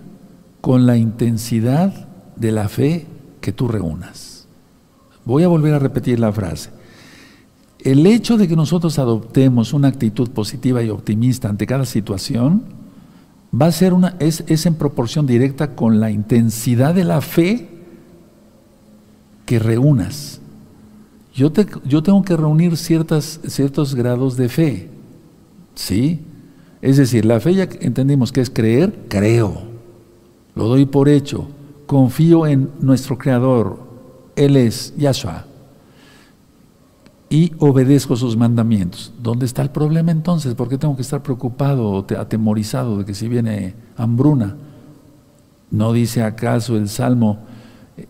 con 0.59 0.85
la 0.85 0.97
intensidad 0.97 2.09
de 2.35 2.51
la 2.51 2.67
fe 2.67 3.07
que 3.39 3.53
tú 3.53 3.69
reúnas. 3.69 4.45
Voy 5.23 5.43
a 5.43 5.47
volver 5.47 5.73
a 5.73 5.79
repetir 5.79 6.19
la 6.19 6.33
frase. 6.33 6.80
El 7.83 8.05
hecho 8.05 8.37
de 8.37 8.47
que 8.47 8.55
nosotros 8.55 8.99
adoptemos 8.99 9.73
una 9.73 9.87
actitud 9.87 10.29
positiva 10.29 10.83
y 10.83 10.89
optimista 10.89 11.49
ante 11.49 11.65
cada 11.65 11.85
situación 11.85 12.63
va 13.59 13.65
a 13.65 13.71
ser 13.71 13.93
una, 13.93 14.15
es, 14.19 14.65
en 14.65 14.75
proporción 14.75 15.25
directa 15.25 15.75
con 15.75 15.99
la 15.99 16.11
intensidad 16.11 16.93
de 16.93 17.03
la 17.03 17.21
fe 17.21 17.69
que 19.45 19.57
reúnas. 19.57 20.41
Yo, 21.33 21.51
yo 21.83 22.03
tengo 22.03 22.21
que 22.23 22.37
reunir 22.37 22.77
ciertas, 22.77 23.39
ciertos 23.47 23.95
grados 23.95 24.37
de 24.37 24.49
fe. 24.49 24.89
¿Sí? 25.73 26.19
Es 26.81 26.97
decir, 26.97 27.25
la 27.25 27.39
fe 27.39 27.55
ya 27.55 27.67
entendimos 27.79 28.31
que 28.31 28.41
es 28.41 28.49
creer, 28.49 29.05
creo. 29.07 29.63
Lo 30.53 30.67
doy 30.67 30.85
por 30.85 31.09
hecho. 31.09 31.47
Confío 31.87 32.45
en 32.45 32.69
nuestro 32.79 33.17
Creador. 33.17 33.79
Él 34.35 34.55
es 34.55 34.93
Yahshua 34.97 35.47
y 37.31 37.53
obedezco 37.59 38.17
sus 38.17 38.35
mandamientos. 38.35 39.13
¿Dónde 39.23 39.45
está 39.45 39.61
el 39.61 39.71
problema 39.71 40.11
entonces? 40.11 40.53
¿Por 40.53 40.67
qué 40.67 40.77
tengo 40.77 40.97
que 40.97 41.01
estar 41.01 41.23
preocupado 41.23 41.89
o 41.89 42.05
atemorizado 42.19 42.97
de 42.97 43.05
que 43.05 43.13
si 43.13 43.29
viene 43.29 43.73
hambruna? 43.95 44.57
¿No 45.71 45.93
dice 45.93 46.23
acaso 46.23 46.75
el 46.75 46.89
Salmo, 46.89 47.39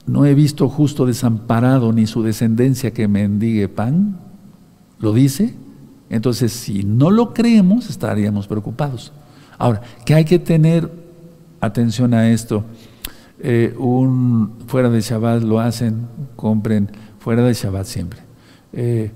no 0.08 0.26
he 0.26 0.34
visto 0.34 0.68
justo 0.68 1.06
desamparado 1.06 1.94
ni 1.94 2.08
su 2.08 2.24
descendencia 2.24 2.92
que 2.92 3.08
mendigue 3.08 3.70
pan? 3.70 4.18
¿Lo 5.00 5.14
dice? 5.14 5.54
Entonces, 6.10 6.52
si 6.52 6.84
no 6.84 7.12
lo 7.12 7.32
creemos, 7.32 7.92
estaríamos 7.92 8.48
preocupados. 8.48 9.14
Ahora, 9.60 9.82
que 10.04 10.16
hay 10.16 10.26
que 10.26 10.40
tener 10.40 10.92
atención 11.60 12.16
a 12.16 12.28
esto. 12.32 12.66
Eh, 13.40 13.76
un, 13.78 14.54
fuera 14.66 14.90
de 14.90 15.00
Shabbat 15.00 15.44
lo 15.44 15.60
hacen, 15.60 16.08
compren, 16.36 16.90
fuera 17.20 17.44
de 17.44 17.54
Shabbat 17.54 17.86
siempre 17.86 18.31
eh, 18.74 19.12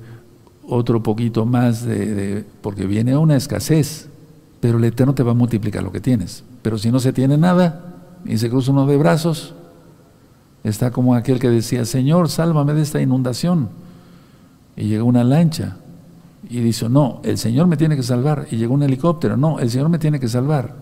otro 0.68 1.02
poquito 1.04 1.46
más, 1.46 1.86
de, 1.86 2.44
porque 2.62 2.86
viene 2.86 3.16
una 3.18 3.36
escasez, 3.36 4.10
pero 4.60 4.78
el 4.78 4.84
Eterno 4.84 5.14
te 5.14 5.24
va 5.24 5.32
a 5.32 5.36
multiplicar 5.36 5.84
lo 5.84 5.92
que 5.92 6.02
tienes. 6.02 6.44
Pero 6.62 6.78
si 6.78 6.92
no 6.92 7.00
se 7.00 7.14
tiene 7.14 7.38
nada 7.38 7.94
y 8.26 8.38
se 8.38 8.50
cruza 8.50 8.72
uno 8.72 8.88
de 8.88 8.98
brazos, 8.98 9.54
está 10.64 10.92
como 10.92 11.14
aquel 11.14 11.40
que 11.40 11.50
decía, 11.50 11.86
Señor, 11.86 12.30
sálvame 12.30 12.74
de 12.74 12.82
esta 12.82 13.02
inundación. 13.02 13.70
Y 14.76 14.86
llega 14.86 15.04
una 15.04 15.24
lancha 15.24 15.78
y 16.50 16.60
dice, 16.60 16.90
no, 16.90 17.22
el 17.24 17.38
Señor 17.38 17.68
me 17.68 17.78
tiene 17.78 17.96
que 17.96 18.04
salvar. 18.04 18.48
Y 18.50 18.58
llegó 18.58 18.74
un 18.74 18.84
helicóptero, 18.84 19.38
no, 19.38 19.60
el 19.60 19.70
Señor 19.70 19.90
me 19.90 20.00
tiene 20.00 20.20
que 20.20 20.28
salvar. 20.28 20.74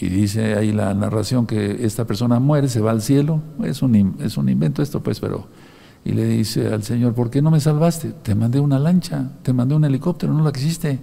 Y 0.00 0.08
dice 0.08 0.54
ahí 0.54 0.72
la 0.72 0.94
narración 0.94 1.46
que 1.46 1.84
esta 1.84 2.06
persona 2.06 2.40
muere, 2.40 2.68
se 2.68 2.80
va 2.80 2.90
al 2.90 3.02
cielo. 3.02 3.40
Es 3.62 3.82
un, 3.82 4.16
es 4.20 4.36
un 4.36 4.48
invento 4.48 4.82
esto, 4.82 5.00
pues, 5.00 5.20
pero 5.20 5.46
y 6.04 6.12
le 6.12 6.24
dice 6.24 6.68
al 6.68 6.82
Señor, 6.82 7.14
¿por 7.14 7.30
qué 7.30 7.42
no 7.42 7.50
me 7.50 7.60
salvaste? 7.60 8.12
Te 8.22 8.34
mandé 8.34 8.58
una 8.60 8.78
lancha, 8.78 9.30
te 9.42 9.52
mandé 9.52 9.74
un 9.74 9.84
helicóptero, 9.84 10.32
no 10.32 10.42
la 10.44 10.52
quisiste. 10.52 10.98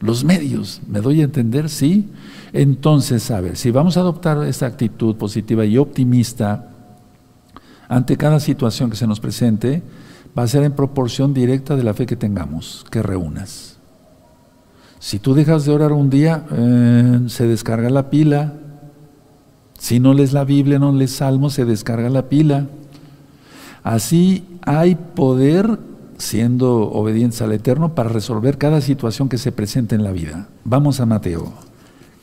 Los 0.00 0.24
medios, 0.24 0.82
¿me 0.88 1.00
doy 1.00 1.20
a 1.20 1.24
entender? 1.24 1.70
Sí. 1.70 2.10
Entonces, 2.52 3.30
a 3.30 3.40
ver, 3.40 3.56
si 3.56 3.70
vamos 3.70 3.96
a 3.96 4.00
adoptar 4.00 4.44
esta 4.44 4.66
actitud 4.66 5.16
positiva 5.16 5.64
y 5.64 5.78
optimista 5.78 6.70
ante 7.88 8.16
cada 8.16 8.40
situación 8.40 8.90
que 8.90 8.96
se 8.96 9.06
nos 9.06 9.20
presente, 9.20 9.82
va 10.36 10.42
a 10.42 10.48
ser 10.48 10.64
en 10.64 10.72
proporción 10.72 11.32
directa 11.32 11.76
de 11.76 11.84
la 11.84 11.94
fe 11.94 12.04
que 12.04 12.16
tengamos, 12.16 12.84
que 12.90 13.02
reúnas. 13.02 13.78
Si 14.98 15.18
tú 15.18 15.34
dejas 15.34 15.64
de 15.64 15.72
orar 15.72 15.92
un 15.92 16.10
día, 16.10 16.44
eh, 16.50 17.20
se 17.28 17.46
descarga 17.46 17.90
la 17.90 18.10
pila. 18.10 18.54
Si 19.78 20.00
no 20.00 20.14
lees 20.14 20.32
la 20.32 20.44
Biblia, 20.44 20.78
no 20.78 20.92
lees 20.92 21.12
Salmos, 21.12 21.54
se 21.54 21.64
descarga 21.64 22.10
la 22.10 22.28
pila. 22.28 22.66
Así 23.86 24.44
hay 24.62 24.96
poder 24.96 25.78
siendo 26.18 26.90
obedientes 26.90 27.40
al 27.40 27.52
Eterno 27.52 27.94
para 27.94 28.08
resolver 28.08 28.58
cada 28.58 28.80
situación 28.80 29.28
que 29.28 29.38
se 29.38 29.52
presente 29.52 29.94
en 29.94 30.02
la 30.02 30.10
vida. 30.10 30.48
Vamos 30.64 30.98
a 30.98 31.06
Mateo. 31.06 31.52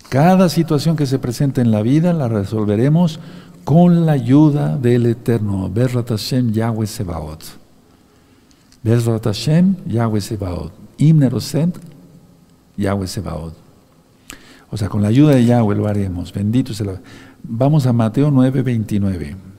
Cada 0.09 0.49
situación 0.49 0.97
que 0.97 1.05
se 1.05 1.19
presente 1.19 1.61
en 1.61 1.71
la 1.71 1.81
vida 1.81 2.11
la 2.11 2.27
resolveremos 2.27 3.21
con 3.63 4.05
la 4.05 4.11
ayuda 4.11 4.75
del 4.75 5.05
Eterno. 5.05 5.69
Bezrat 5.73 6.09
Hashem 6.09 6.51
Yahweh 6.51 6.85
Sebaot. 6.85 7.45
Bezrat 8.83 9.23
Hashem 9.23 9.77
Yahweh 9.85 10.19
Sebaot. 10.19 10.73
Imnerosent 10.97 11.77
Yahweh 12.75 13.07
Sebaot. 13.07 13.53
O 14.69 14.75
sea, 14.75 14.89
con 14.89 15.01
la 15.01 15.07
ayuda 15.07 15.35
de 15.35 15.45
Yahweh 15.45 15.77
lo 15.77 15.87
haremos. 15.87 16.33
Bendito 16.33 16.73
sea. 16.73 16.99
Vamos 17.41 17.87
a 17.87 17.93
Mateo 17.93 18.31
9, 18.31 18.63
29. 18.63 19.52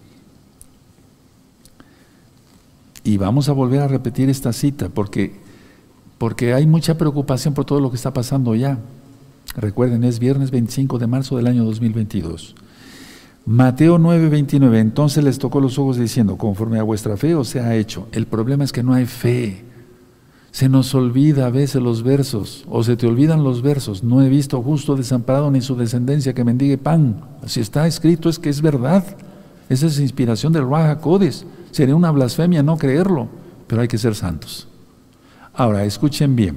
Y 3.04 3.18
vamos 3.18 3.48
a 3.48 3.52
volver 3.52 3.82
a 3.82 3.88
repetir 3.88 4.30
esta 4.30 4.52
cita 4.52 4.88
porque 4.88 5.44
porque 6.18 6.54
hay 6.54 6.66
mucha 6.66 6.96
preocupación 6.96 7.54
por 7.54 7.64
todo 7.64 7.80
lo 7.80 7.90
que 7.90 7.96
está 7.96 8.12
pasando 8.12 8.54
ya. 8.54 8.78
Recuerden, 9.56 10.04
es 10.04 10.18
viernes 10.18 10.50
25 10.50 10.98
de 10.98 11.06
marzo 11.06 11.36
del 11.36 11.46
año 11.46 11.64
2022. 11.64 12.54
Mateo 13.46 13.98
9, 13.98 14.28
29. 14.28 14.80
Entonces 14.80 15.22
les 15.22 15.38
tocó 15.38 15.60
los 15.60 15.78
ojos 15.78 15.98
diciendo, 15.98 16.36
conforme 16.38 16.78
a 16.78 16.82
vuestra 16.82 17.16
fe 17.16 17.34
os 17.34 17.54
ha 17.56 17.74
hecho. 17.74 18.08
El 18.12 18.26
problema 18.26 18.64
es 18.64 18.72
que 18.72 18.82
no 18.82 18.94
hay 18.94 19.06
fe. 19.06 19.64
Se 20.50 20.68
nos 20.68 20.94
olvida 20.94 21.46
a 21.46 21.50
veces 21.50 21.82
los 21.82 22.04
versos, 22.04 22.64
o 22.68 22.84
se 22.84 22.96
te 22.96 23.08
olvidan 23.08 23.42
los 23.42 23.60
versos. 23.60 24.04
No 24.04 24.22
he 24.22 24.28
visto 24.28 24.62
justo 24.62 24.94
desamparado 24.94 25.50
ni 25.50 25.60
su 25.60 25.74
descendencia 25.74 26.32
que 26.32 26.44
mendigue 26.44 26.78
pan. 26.78 27.22
Si 27.44 27.60
está 27.60 27.86
escrito 27.86 28.28
es 28.28 28.38
que 28.38 28.50
es 28.50 28.62
verdad. 28.62 29.04
Esa 29.68 29.88
es 29.88 29.98
inspiración 29.98 30.52
del 30.52 30.68
Raja 30.68 31.00
Codes. 31.00 31.44
Sería 31.74 31.96
una 31.96 32.12
blasfemia 32.12 32.62
no 32.62 32.78
creerlo, 32.78 33.26
pero 33.66 33.82
hay 33.82 33.88
que 33.88 33.98
ser 33.98 34.14
santos. 34.14 34.68
Ahora, 35.52 35.84
escuchen 35.84 36.36
bien. 36.36 36.54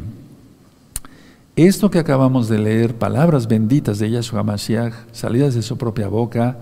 Esto 1.56 1.90
que 1.90 1.98
acabamos 1.98 2.50
de 2.50 2.60
leer, 2.60 2.94
palabras 2.94 3.48
benditas 3.48 3.98
de 3.98 4.12
Yahshua 4.12 4.44
Mashiach, 4.44 4.94
salidas 5.12 5.56
de 5.56 5.64
su 5.64 5.76
propia 5.76 6.08
boca, 6.08 6.60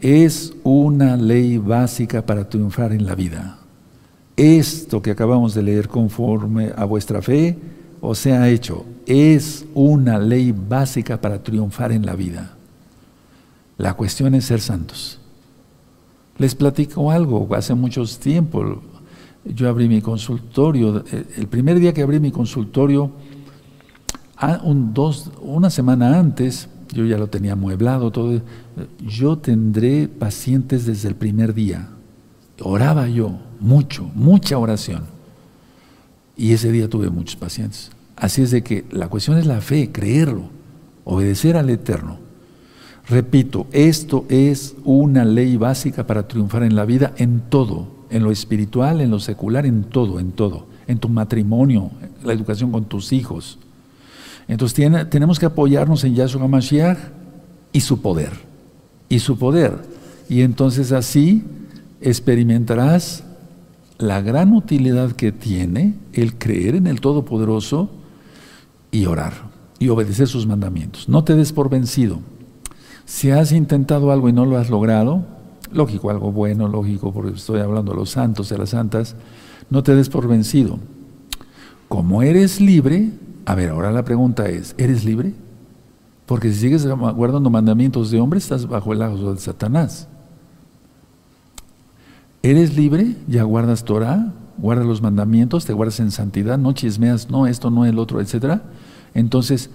es 0.00 0.54
una 0.64 1.18
ley 1.18 1.58
básica 1.58 2.24
para 2.24 2.48
triunfar 2.48 2.92
en 2.92 3.04
la 3.04 3.14
vida. 3.14 3.58
Esto 4.38 5.02
que 5.02 5.10
acabamos 5.10 5.52
de 5.52 5.64
leer 5.64 5.88
conforme 5.88 6.72
a 6.74 6.86
vuestra 6.86 7.20
fe 7.20 7.58
os 8.00 8.24
ha 8.24 8.48
hecho, 8.48 8.86
es 9.04 9.66
una 9.74 10.18
ley 10.18 10.52
básica 10.52 11.20
para 11.20 11.42
triunfar 11.42 11.92
en 11.92 12.06
la 12.06 12.16
vida. 12.16 12.56
La 13.76 13.92
cuestión 13.92 14.34
es 14.34 14.46
ser 14.46 14.62
santos. 14.62 15.17
Les 16.38 16.54
platico 16.54 17.10
algo, 17.10 17.48
hace 17.54 17.74
mucho 17.74 18.04
tiempo 18.04 18.80
yo 19.44 19.68
abrí 19.68 19.88
mi 19.88 20.00
consultorio, 20.00 21.04
el 21.36 21.46
primer 21.48 21.78
día 21.78 21.92
que 21.92 22.02
abrí 22.02 22.20
mi 22.20 22.30
consultorio, 22.30 23.10
dos, 24.92 25.30
una 25.40 25.70
semana 25.70 26.18
antes, 26.18 26.68
yo 26.92 27.04
ya 27.04 27.18
lo 27.18 27.28
tenía 27.28 27.52
amueblado, 27.52 28.10
todo, 28.10 28.40
yo 29.00 29.38
tendré 29.38 30.08
pacientes 30.08 30.86
desde 30.86 31.08
el 31.08 31.14
primer 31.14 31.54
día. 31.54 31.88
Oraba 32.60 33.08
yo, 33.08 33.38
mucho, 33.60 34.10
mucha 34.14 34.58
oración. 34.58 35.04
Y 36.36 36.52
ese 36.52 36.70
día 36.70 36.88
tuve 36.88 37.10
muchos 37.10 37.36
pacientes. 37.36 37.90
Así 38.16 38.42
es 38.42 38.50
de 38.50 38.62
que 38.62 38.84
la 38.90 39.08
cuestión 39.08 39.38
es 39.38 39.46
la 39.46 39.60
fe, 39.60 39.90
creerlo, 39.92 40.50
obedecer 41.04 41.56
al 41.56 41.70
Eterno. 41.70 42.18
Repito, 43.08 43.66
esto 43.72 44.26
es 44.28 44.76
una 44.84 45.24
ley 45.24 45.56
básica 45.56 46.06
para 46.06 46.28
triunfar 46.28 46.62
en 46.62 46.76
la 46.76 46.84
vida 46.84 47.14
en 47.16 47.40
todo, 47.48 47.88
en 48.10 48.22
lo 48.22 48.30
espiritual, 48.30 49.00
en 49.00 49.10
lo 49.10 49.18
secular, 49.18 49.64
en 49.64 49.84
todo, 49.84 50.20
en 50.20 50.32
todo, 50.32 50.66
en 50.86 50.98
tu 50.98 51.08
matrimonio, 51.08 51.90
la 52.22 52.34
educación 52.34 52.70
con 52.70 52.84
tus 52.84 53.12
hijos, 53.12 53.58
entonces 54.48 55.10
tenemos 55.10 55.38
que 55.38 55.46
apoyarnos 55.46 56.02
en 56.04 56.14
Yahshua 56.14 56.48
Mashiach 56.48 56.98
y 57.70 57.80
su 57.80 58.00
poder. 58.00 58.32
Y 59.10 59.18
su 59.18 59.38
poder. 59.38 59.76
Y 60.28 60.40
entonces 60.40 60.90
así 60.90 61.44
experimentarás 62.00 63.24
la 63.98 64.22
gran 64.22 64.54
utilidad 64.54 65.12
que 65.12 65.32
tiene 65.32 65.94
el 66.14 66.34
creer 66.38 66.76
en 66.76 66.86
el 66.86 67.00
Todopoderoso 67.00 67.90
y 68.90 69.04
orar 69.04 69.34
y 69.78 69.90
obedecer 69.90 70.28
sus 70.28 70.46
mandamientos. 70.46 71.08
No 71.08 71.24
te 71.24 71.34
des 71.34 71.52
por 71.52 71.68
vencido. 71.68 72.20
Si 73.08 73.30
has 73.30 73.52
intentado 73.52 74.12
algo 74.12 74.28
y 74.28 74.34
no 74.34 74.44
lo 74.44 74.58
has 74.58 74.68
logrado, 74.68 75.24
lógico, 75.72 76.10
algo 76.10 76.30
bueno, 76.30 76.68
lógico, 76.68 77.10
porque 77.10 77.34
estoy 77.34 77.60
hablando 77.60 77.92
de 77.92 77.96
los 77.96 78.10
santos, 78.10 78.50
de 78.50 78.58
las 78.58 78.68
santas, 78.68 79.16
no 79.70 79.82
te 79.82 79.94
des 79.94 80.10
por 80.10 80.28
vencido. 80.28 80.78
Como 81.88 82.22
eres 82.22 82.60
libre, 82.60 83.10
a 83.46 83.54
ver, 83.54 83.70
ahora 83.70 83.92
la 83.92 84.04
pregunta 84.04 84.50
es, 84.50 84.74
¿eres 84.76 85.06
libre? 85.06 85.32
Porque 86.26 86.52
si 86.52 86.60
sigues 86.60 86.86
guardando 86.86 87.48
mandamientos 87.48 88.10
de 88.10 88.20
hombre, 88.20 88.40
estás 88.40 88.68
bajo 88.68 88.92
el 88.92 88.98
lazo 88.98 89.32
de 89.32 89.40
Satanás. 89.40 90.06
¿Eres 92.42 92.76
libre? 92.76 93.16
¿Ya 93.26 93.42
guardas 93.42 93.84
Torah? 93.84 94.34
¿Guardas 94.58 94.84
los 94.84 95.00
mandamientos? 95.00 95.64
¿Te 95.64 95.72
guardas 95.72 95.98
en 96.00 96.10
santidad? 96.10 96.58
¿No 96.58 96.72
chismeas? 96.72 97.30
¿No 97.30 97.46
esto, 97.46 97.70
no 97.70 97.86
el 97.86 97.98
otro, 97.98 98.20
etcétera? 98.20 98.64
Entonces, 99.14 99.70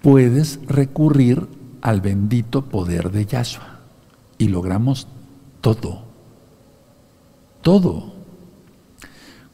puedes 0.00 0.58
recurrir 0.66 1.62
al 1.84 2.00
bendito 2.00 2.64
poder 2.64 3.12
de 3.12 3.26
Yahshua. 3.26 3.78
Y 4.38 4.48
logramos 4.48 5.06
todo. 5.60 6.02
Todo. 7.60 8.14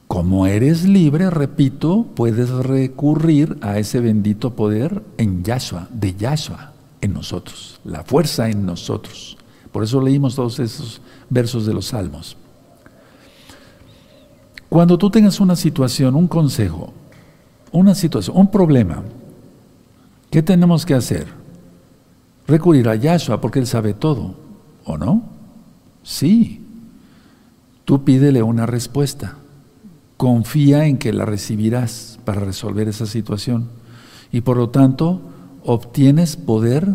Como 0.07 0.47
eres 0.47 0.85
libre, 0.85 1.29
repito, 1.29 2.07
puedes 2.14 2.49
recurrir 2.49 3.59
a 3.62 3.79
ese 3.79 4.01
bendito 4.01 4.55
poder 4.55 5.03
en 5.19 5.43
Yahshua, 5.43 5.88
de 5.90 6.14
Yahshua, 6.14 6.73
en 7.01 7.12
nosotros, 7.12 7.81
la 7.85 8.05
fuerza 8.05 8.49
en 8.49 8.64
nosotros. 8.64 9.37
Por 9.73 9.83
eso 9.83 10.01
leímos 10.01 10.37
todos 10.37 10.61
esos 10.61 11.01
versos 11.29 11.66
de 11.66 11.75
los 11.75 11.87
salmos. 11.87 12.37
Cuando 14.69 14.97
tú 14.97 15.11
tengas 15.11 15.40
una 15.40 15.57
situación, 15.57 16.14
un 16.14 16.29
consejo, 16.29 16.93
una 17.73 17.95
situación, 17.97 18.37
un 18.37 18.51
problema, 18.53 19.03
¿qué 20.31 20.43
tenemos 20.43 20.87
que 20.87 20.95
hacer? 20.95 21.39
Recurrir 22.50 22.88
a 22.88 22.96
Yahshua 22.96 23.40
porque 23.40 23.60
Él 23.60 23.66
sabe 23.66 23.94
todo, 23.94 24.34
¿o 24.84 24.98
no? 24.98 25.22
Sí. 26.02 26.60
Tú 27.84 28.04
pídele 28.04 28.42
una 28.42 28.66
respuesta 28.66 29.36
confía 30.20 30.84
en 30.84 30.98
que 30.98 31.14
la 31.14 31.24
recibirás 31.24 32.18
para 32.26 32.42
resolver 32.42 32.88
esa 32.88 33.06
situación. 33.06 33.70
Y 34.30 34.42
por 34.42 34.58
lo 34.58 34.68
tanto, 34.68 35.22
obtienes 35.64 36.36
poder, 36.36 36.86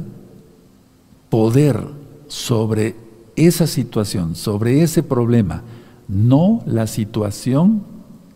poder 1.32 1.88
sobre 2.28 2.96
esa 3.36 3.66
situación, 3.66 4.36
sobre 4.36 4.84
ese 4.84 5.02
problema, 5.02 5.64
no 6.08 6.62
la 6.68 6.86
situación 6.86 7.82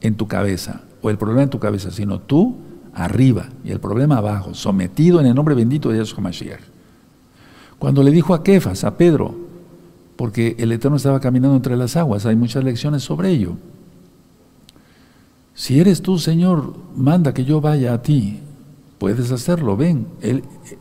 en 0.02 0.16
tu 0.16 0.28
cabeza 0.28 0.82
o 1.04 1.12
el 1.12 1.20
problema 1.20 1.44
en 1.44 1.52
tu 1.52 1.60
cabeza, 1.60 1.92
sino 1.92 2.18
tú 2.18 2.56
arriba 2.92 3.50
y 3.64 3.70
el 3.70 3.80
problema 3.80 4.18
abajo, 4.18 4.56
sometido 4.56 5.20
en 5.20 5.28
el 5.28 5.36
nombre 5.36 5.54
bendito 5.54 5.90
de 5.90 6.00
Yahshua 6.00 6.24
Mashiach. 6.24 6.69
Cuando 7.80 8.04
le 8.04 8.12
dijo 8.12 8.34
a 8.34 8.44
Kefas, 8.44 8.84
a 8.84 8.98
Pedro, 8.98 9.34
porque 10.18 10.56
el 10.60 10.72
Eterno 10.74 10.98
estaba 10.98 11.22
caminando 11.22 11.56
entre 11.56 11.78
las 11.78 11.96
aguas, 11.96 12.26
hay 12.26 12.36
muchas 12.36 12.64
lecciones 12.64 13.04
sobre 13.04 13.30
ello. 13.30 13.56
Si 15.54 15.80
eres 15.80 16.02
tú, 16.02 16.20
Señor, 16.20 16.74
manda 16.96 17.34
que 17.34 17.46
yo 17.46 17.62
vaya 17.62 17.94
a 17.94 18.02
ti. 18.02 18.40
Puedes 18.98 19.32
hacerlo, 19.32 19.78
ven. 19.78 20.08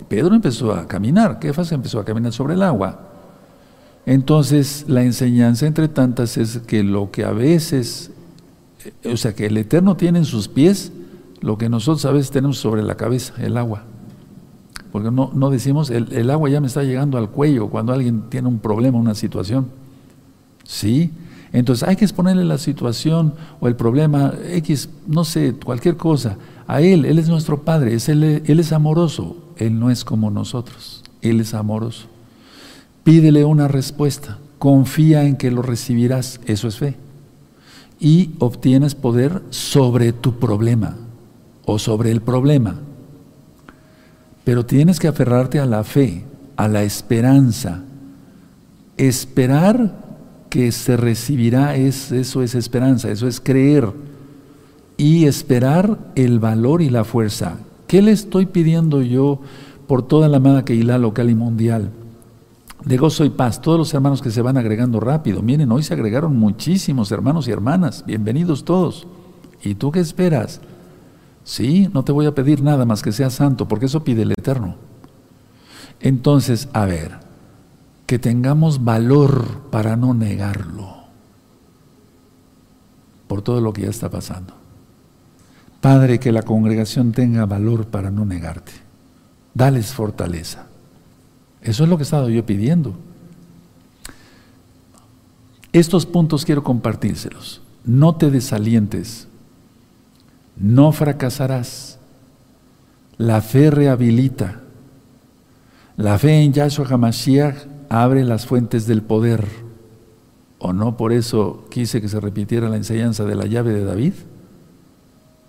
Pedro 0.09 0.35
empezó 0.35 0.73
a 0.73 0.89
caminar, 0.89 1.39
Kefas 1.39 1.71
empezó 1.71 2.01
a 2.01 2.05
caminar 2.05 2.33
sobre 2.33 2.55
el 2.55 2.63
agua. 2.63 3.01
Entonces, 4.07 4.85
la 4.89 5.03
enseñanza 5.03 5.67
entre 5.67 5.87
tantas 5.89 6.37
es 6.37 6.59
que 6.59 6.83
lo 6.83 7.11
que 7.11 7.25
a 7.25 7.31
veces, 7.31 8.11
o 9.05 9.17
sea, 9.17 9.35
que 9.35 9.47
el 9.47 9.57
Eterno 9.57 9.97
tiene 9.97 10.21
en 10.21 10.25
sus 10.25 10.49
pies, 10.49 10.93
lo 11.41 11.59
que 11.59 11.69
nosotros 11.69 12.05
a 12.07 12.11
veces 12.11 12.31
tenemos 12.31 12.59
sobre 12.59 12.83
la 12.83 12.97
cabeza, 12.97 13.35
el 13.39 13.57
agua. 13.57 13.85
Porque 14.93 15.11
no, 15.11 15.31
no 15.35 15.51
decimos, 15.51 15.91
el, 15.91 16.13
el 16.13 16.31
agua 16.31 16.49
ya 16.51 16.61
me 16.61 16.67
está 16.67 16.83
llegando 16.83 17.19
al 17.19 17.31
cuello 17.31 17.69
cuando 17.69 17.93
alguien 17.93 18.25
tiene 18.31 18.49
un 18.49 18.59
problema, 18.59 18.99
una 18.99 19.15
situación. 19.15 19.67
Sí, 20.65 21.11
entonces 21.53 21.89
hay 21.89 21.97
que 21.97 22.05
exponerle 22.05 22.45
la 22.45 22.59
situación 22.59 23.35
o 23.61 23.69
el 23.69 23.77
problema 23.77 24.35
X, 24.51 24.89
no 25.07 25.25
sé, 25.25 25.55
cualquier 25.55 25.97
cosa, 25.97 26.37
a 26.67 26.81
Él. 26.81 27.05
Él 27.05 27.19
es 27.19 27.29
nuestro 27.29 27.63
Padre, 27.63 27.95
es 27.95 28.09
él, 28.09 28.43
él 28.45 28.61
es 28.61 28.73
amoroso. 28.73 29.37
Él 29.59 29.79
no 29.79 29.91
es 29.91 30.05
como 30.05 30.31
nosotros, 30.31 31.03
Él 31.21 31.41
es 31.41 31.55
amoroso. 31.55 32.07
Pídele 33.05 33.45
una 33.45 33.69
respuesta, 33.69 34.39
confía 34.59 35.25
en 35.25 35.37
que 35.37 35.51
lo 35.51 35.63
recibirás, 35.63 36.41
eso 36.47 36.69
es 36.69 36.77
fe. 36.77 36.97
Y 37.99 38.31
obtienes 38.39 38.95
poder 38.95 39.43
sobre 39.51 40.13
tu 40.13 40.39
problema 40.39 40.97
o 41.65 41.79
sobre 41.79 42.13
el 42.13 42.21
problema. 42.21 42.77
Pero 44.49 44.65
tienes 44.65 44.99
que 44.99 45.09
aferrarte 45.09 45.61
a 45.61 45.67
la 45.67 45.85
fe, 45.85 46.25
a 46.57 46.69
la 46.69 46.83
esperanza. 46.83 47.83
Esperar 48.97 49.93
que 50.49 50.73
se 50.73 50.97
recibirá, 50.97 51.77
es, 51.77 52.13
eso 52.13 52.43
es 52.43 52.55
esperanza, 52.55 53.11
eso 53.11 53.29
es 53.29 53.41
creer 53.41 53.93
y 54.97 55.27
esperar 55.27 55.99
el 56.15 56.39
valor 56.39 56.81
y 56.81 56.89
la 56.89 57.05
fuerza. 57.05 57.59
¿Qué 57.87 58.01
le 58.01 58.11
estoy 58.11 58.47
pidiendo 58.47 59.03
yo 59.03 59.39
por 59.87 60.09
toda 60.09 60.29
la 60.29 60.39
amada 60.39 60.65
Keilah 60.65 60.97
local 60.97 61.29
y 61.29 61.35
mundial? 61.35 61.91
De 62.87 62.97
gozo 62.97 63.27
y 63.27 63.29
paz, 63.29 63.61
todos 63.61 63.79
los 63.79 63.93
hermanos 63.93 64.23
que 64.23 64.31
se 64.31 64.41
van 64.41 64.57
agregando 64.57 64.99
rápido. 64.99 65.43
Miren, 65.43 65.71
hoy 65.73 65.83
se 65.83 65.93
agregaron 65.93 66.39
muchísimos 66.39 67.13
hermanos 67.13 67.49
y 67.49 67.51
hermanas. 67.51 68.03
Bienvenidos 68.07 68.65
todos. 68.65 69.07
¿Y 69.63 69.75
tú 69.75 69.93
qué 69.93 70.01
esperas? 70.01 70.63
Sí, 71.49 71.89
no 71.95 72.05
te 72.05 72.13
voy 72.13 72.27
a 72.27 72.35
pedir 72.35 72.63
nada 72.63 72.85
más 72.85 73.01
que 73.01 73.11
sea 73.11 73.31
santo, 73.31 73.67
porque 73.67 73.87
eso 73.87 74.05
pide 74.05 74.21
el 74.21 74.33
Eterno. 74.33 74.77
Entonces, 75.99 76.69
a 76.75 76.85
ver, 76.85 77.21
que 78.05 78.19
tengamos 78.19 78.85
valor 78.85 79.63
para 79.71 79.97
no 79.97 80.13
negarlo 80.13 80.95
por 83.29 83.41
todo 83.41 83.63
lo 83.63 83.73
que 83.73 83.81
ya 83.81 83.89
está 83.89 84.11
pasando. 84.11 84.53
Padre, 85.81 86.21
que 86.21 86.33
la 86.33 86.43
congregación 86.43 87.13
tenga 87.13 87.47
valor 87.47 87.87
para 87.87 88.11
no 88.11 88.27
negarte. 88.27 88.73
Dales 89.55 89.95
fortaleza. 89.95 90.67
Eso 91.63 91.85
es 91.85 91.89
lo 91.89 91.97
que 91.97 92.03
he 92.03 92.05
estado 92.05 92.29
yo 92.29 92.45
pidiendo. 92.45 92.95
Estos 95.73 96.05
puntos 96.05 96.45
quiero 96.45 96.63
compartírselos. 96.63 97.63
No 97.87 98.17
te 98.17 98.31
desalientes. 98.31 99.28
No 100.61 100.93
fracasarás. 100.93 101.99
La 103.17 103.41
fe 103.41 103.71
rehabilita. 103.71 104.61
La 105.97 106.19
fe 106.19 106.43
en 106.43 106.53
Yahshua 106.53 106.87
HaMashiach 106.89 107.57
abre 107.89 108.25
las 108.25 108.47
fuentes 108.47 108.87
del 108.87 109.03
poder. 109.03 109.47
¿O 110.59 110.73
no 110.73 110.97
por 110.97 111.13
eso 111.13 111.65
quise 111.71 112.01
que 112.01 112.09
se 112.09 112.21
repitiera 112.21 112.69
la 112.69 112.77
enseñanza 112.77 113.25
de 113.25 113.35
la 113.35 113.47
llave 113.47 113.73
de 113.73 113.85
David? 113.85 114.13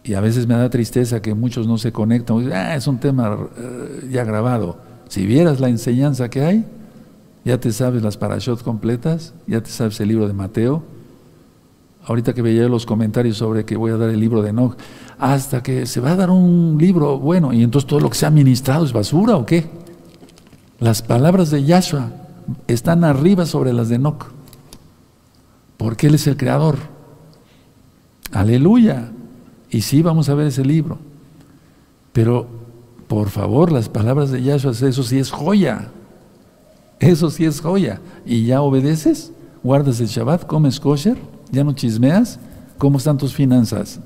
Y 0.04 0.14
a 0.14 0.22
veces 0.22 0.48
me 0.48 0.56
da 0.56 0.70
tristeza 0.70 1.22
que 1.22 1.34
muchos 1.34 1.68
no 1.68 1.78
se 1.78 1.92
conectan. 1.92 2.52
Ah, 2.54 2.76
es 2.76 2.88
un 2.88 3.00
tema 3.00 3.38
eh, 3.58 4.10
ya 4.12 4.24
grabado. 4.24 4.78
Si 5.08 5.26
vieras 5.26 5.60
la 5.60 5.70
enseñanza 5.70 6.30
que 6.30 6.44
hay, 6.44 6.66
ya 7.44 7.60
te 7.60 7.72
sabes 7.72 8.04
las 8.04 8.18
parashot 8.18 8.64
completas, 8.64 9.34
ya 9.48 9.62
te 9.62 9.70
sabes 9.70 10.00
el 10.00 10.10
libro 10.10 10.28
de 10.28 10.34
Mateo. 10.34 10.84
Ahorita 12.06 12.34
que 12.34 12.42
veía 12.42 12.68
los 12.68 12.86
comentarios 12.86 13.38
sobre 13.38 13.66
que 13.66 13.76
voy 13.76 13.92
a 13.92 13.98
dar 13.98 14.10
el 14.10 14.20
libro 14.20 14.42
de 14.42 14.50
Enoch, 14.50 14.78
hasta 15.18 15.62
que 15.62 15.86
se 15.86 16.00
va 16.00 16.12
a 16.12 16.16
dar 16.16 16.30
un 16.30 16.78
libro 16.80 17.20
bueno, 17.20 17.54
y 17.54 17.64
entonces 17.64 17.88
todo 17.88 18.00
lo 18.00 18.10
que 18.10 18.18
se 18.18 18.26
ha 18.26 18.32
ministrado 18.32 18.86
es 18.86 18.94
basura 18.94 19.36
o 19.36 19.46
qué? 19.46 19.70
Las 20.80 21.02
palabras 21.02 21.52
de 21.52 21.64
Yahshua 21.64 22.12
están 22.68 23.04
arriba 23.04 23.46
sobre 23.46 23.74
las 23.74 23.90
de 23.90 23.96
Enoch, 23.96 24.28
porque 25.78 26.08
Él 26.08 26.16
es 26.16 26.26
el 26.28 26.38
creador. 26.38 26.78
Aleluya. 28.32 29.12
Y 29.70 29.82
sí, 29.82 30.02
vamos 30.02 30.30
a 30.30 30.34
ver 30.36 30.48
ese 30.48 30.66
libro. 30.66 30.98
Pero, 32.14 32.48
por 33.08 33.30
favor, 33.30 33.72
las 33.72 33.90
palabras 33.90 34.32
de 34.32 34.42
Yahshua, 34.42 34.72
eso 34.72 35.04
sí 35.04 35.20
es 35.20 35.32
joya. 35.32 35.90
Eso 37.00 37.30
sí 37.30 37.46
es 37.46 37.62
joya. 37.62 38.02
¿Y 38.26 38.46
ya 38.46 38.62
obedeces? 38.62 39.32
¿Guardas 39.64 40.00
el 40.00 40.08
Shabbat? 40.08 40.46
¿Comes 40.46 40.80
kosher? 40.80 41.18
¿Ya 41.52 41.64
no 41.64 41.74
chismeas? 41.74 42.40
¿Cómo 42.78 42.98
están 42.98 43.18
tus 43.18 43.34
finanzas? 43.34 44.00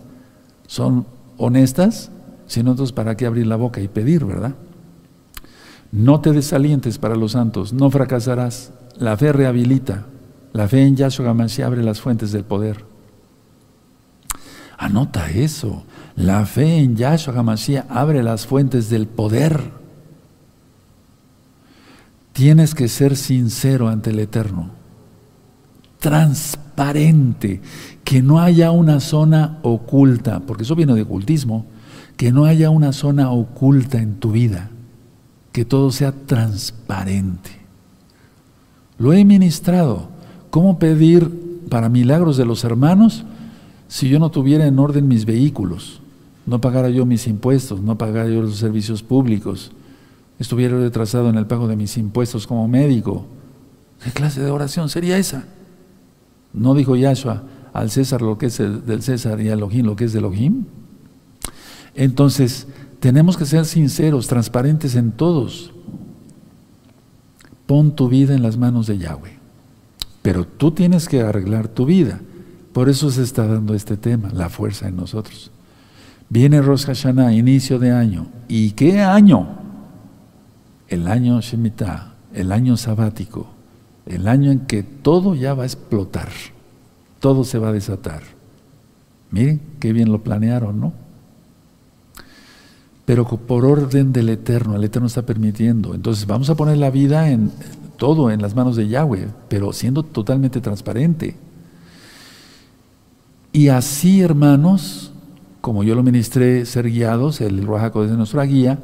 ¿Son 0.67 1.05
honestas? 1.37 2.09
Si 2.47 2.63
no, 2.63 2.71
entonces, 2.71 2.93
¿para 2.93 3.15
qué 3.15 3.25
abrir 3.25 3.47
la 3.47 3.55
boca 3.55 3.81
y 3.81 3.87
pedir, 3.87 4.25
verdad? 4.25 4.55
No 5.91 6.21
te 6.21 6.31
desalientes 6.31 6.97
para 6.97 7.15
los 7.15 7.33
santos, 7.33 7.73
no 7.73 7.89
fracasarás. 7.89 8.71
La 8.97 9.17
fe 9.17 9.31
rehabilita. 9.31 10.05
La 10.53 10.67
fe 10.67 10.83
en 10.83 10.95
Yahshua 10.95 11.29
Hamashiach 11.29 11.67
abre 11.67 11.83
las 11.83 11.99
fuentes 11.99 12.31
del 12.31 12.43
poder. 12.43 12.85
Anota 14.77 15.29
eso. 15.29 15.83
La 16.15 16.45
fe 16.45 16.77
en 16.77 16.95
Yahshua 16.95 17.35
HaMashiach 17.35 17.85
abre 17.89 18.21
las 18.21 18.45
fuentes 18.45 18.89
del 18.89 19.07
poder. 19.07 19.71
Tienes 22.33 22.75
que 22.75 22.87
ser 22.87 23.15
sincero 23.15 23.87
ante 23.87 24.09
el 24.09 24.19
Eterno. 24.19 24.71
Transparente. 26.03 27.61
Que 28.03 28.21
no 28.21 28.39
haya 28.39 28.69
una 28.71 28.99
zona 28.99 29.57
oculta, 29.63 30.41
porque 30.41 30.63
eso 30.63 30.75
viene 30.75 30.93
de 30.93 31.01
ocultismo. 31.01 31.65
Que 32.17 32.31
no 32.31 32.45
haya 32.45 32.69
una 32.69 32.93
zona 32.93 33.31
oculta 33.31 33.99
en 33.99 34.15
tu 34.19 34.31
vida. 34.31 34.69
Que 35.51 35.65
todo 35.65 35.91
sea 35.91 36.11
transparente. 36.11 37.49
Lo 38.99 39.13
he 39.13 39.25
ministrado. 39.25 40.09
¿Cómo 40.51 40.77
pedir 40.77 41.65
para 41.69 41.89
milagros 41.89 42.37
de 42.37 42.45
los 42.45 42.63
hermanos? 42.63 43.25
si 43.93 44.09
yo 44.09 44.17
no 44.17 44.31
tuviera 44.31 44.65
en 44.65 44.79
orden 44.79 45.07
mis 45.07 45.23
vehículos, 45.23 46.01
no 46.47 46.59
pagara 46.59 46.89
yo 46.89 47.05
mis 47.05 47.27
impuestos, 47.27 47.79
no 47.79 47.95
pagara 47.95 48.27
yo 48.27 48.41
los 48.41 48.57
servicios 48.57 49.03
públicos, 49.03 49.71
estuviera 50.39 50.79
retrasado 50.79 51.29
en 51.29 51.35
el 51.35 51.45
pago 51.45 51.67
de 51.67 51.75
mis 51.75 51.95
impuestos 51.97 52.47
como 52.47 52.67
médico, 52.67 53.27
¿qué 54.03 54.09
clase 54.09 54.41
de 54.41 54.49
oración 54.49 54.89
sería 54.89 55.19
esa? 55.19 55.45
¿No 56.53 56.75
dijo 56.75 56.95
Yahshua 56.95 57.43
al 57.73 57.89
César 57.89 58.21
lo 58.21 58.37
que 58.37 58.45
es 58.45 58.57
del 58.57 59.01
César 59.01 59.41
y 59.41 59.49
a 59.49 59.53
Elohim 59.53 59.85
lo 59.85 59.95
que 59.95 60.05
es 60.05 60.13
de 60.13 60.19
Elohim? 60.19 60.65
Entonces, 61.95 62.67
tenemos 62.99 63.37
que 63.37 63.45
ser 63.45 63.65
sinceros, 63.65 64.27
transparentes 64.27 64.95
en 64.95 65.11
todos. 65.11 65.71
Pon 67.65 67.95
tu 67.95 68.07
vida 68.07 68.33
en 68.35 68.43
las 68.43 68.57
manos 68.57 68.87
de 68.87 68.97
Yahweh. 68.97 69.37
Pero 70.21 70.45
tú 70.47 70.71
tienes 70.71 71.07
que 71.07 71.21
arreglar 71.21 71.67
tu 71.67 71.85
vida. 71.85 72.21
Por 72.71 72.89
eso 72.89 73.11
se 73.11 73.23
está 73.23 73.45
dando 73.45 73.75
este 73.75 73.97
tema, 73.97 74.29
la 74.33 74.49
fuerza 74.49 74.87
en 74.87 74.95
nosotros. 74.95 75.51
Viene 76.29 76.61
Rosh 76.61 76.85
Hashanah, 76.85 77.33
inicio 77.33 77.77
de 77.77 77.91
año. 77.91 78.27
¿Y 78.47 78.71
qué 78.71 79.01
año? 79.01 79.47
El 80.87 81.07
año 81.07 81.39
Shemitah, 81.41 82.15
el 82.33 82.51
año 82.51 82.77
sabático, 82.77 83.47
el 84.05 84.27
año 84.27 84.51
en 84.51 84.61
que 84.61 84.83
todo 84.83 85.35
ya 85.35 85.53
va 85.53 85.63
a 85.63 85.65
explotar, 85.67 86.29
todo 87.19 87.43
se 87.43 87.59
va 87.59 87.69
a 87.69 87.73
desatar. 87.73 88.23
Miren, 89.31 89.61
qué 89.79 89.93
bien 89.93 90.11
lo 90.11 90.23
planearon, 90.23 90.79
¿no? 90.79 90.93
Pero 93.05 93.25
por 93.25 93.65
orden 93.65 94.13
del 94.13 94.29
Eterno, 94.29 94.75
el 94.75 94.83
Eterno 94.83 95.07
está 95.07 95.23
permitiendo. 95.23 95.93
Entonces 95.93 96.25
vamos 96.25 96.49
a 96.49 96.55
poner 96.55 96.77
la 96.77 96.89
vida 96.89 97.29
en 97.29 97.51
todo 97.97 98.31
en 98.31 98.41
las 98.41 98.55
manos 98.55 98.75
de 98.75 98.87
Yahweh, 98.87 99.27
pero 99.49 99.73
siendo 99.73 100.03
totalmente 100.03 100.61
transparente. 100.61 101.35
Y 103.51 103.67
así, 103.67 104.21
hermanos, 104.21 105.11
como 105.61 105.83
yo 105.83 105.95
lo 105.95 106.03
ministré, 106.03 106.65
ser 106.65 106.89
guiados, 106.89 107.39
el 107.39 107.65
Ruajaco 107.65 108.03
es 108.03 108.11
nuestra 108.11 108.43
guía, 108.43 108.79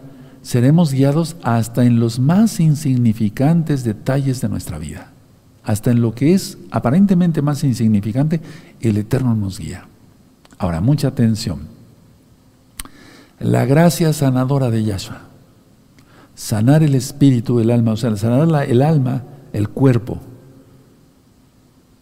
seremos 0.49 0.91
guiados 0.91 1.35
hasta 1.43 1.85
en 1.85 1.99
los 1.99 2.17
más 2.17 2.59
insignificantes 2.59 3.83
detalles 3.83 4.41
de 4.41 4.49
nuestra 4.49 4.79
vida. 4.79 5.11
Hasta 5.63 5.91
en 5.91 6.01
lo 6.01 6.15
que 6.15 6.33
es 6.33 6.57
aparentemente 6.71 7.43
más 7.43 7.63
insignificante, 7.63 8.41
el 8.81 8.97
Eterno 8.97 9.35
nos 9.35 9.59
guía. 9.59 9.85
Ahora, 10.57 10.81
mucha 10.81 11.09
atención. 11.09 11.67
La 13.39 13.65
gracia 13.65 14.11
sanadora 14.11 14.71
de 14.71 14.83
Yahshua. 14.83 15.21
Sanar 16.33 16.81
el 16.81 16.95
espíritu, 16.95 17.59
el 17.59 17.69
alma, 17.69 17.91
o 17.91 17.97
sea, 17.97 18.15
sanar 18.15 18.65
el 18.67 18.81
alma, 18.81 19.25
el 19.53 19.69
cuerpo, 19.69 20.17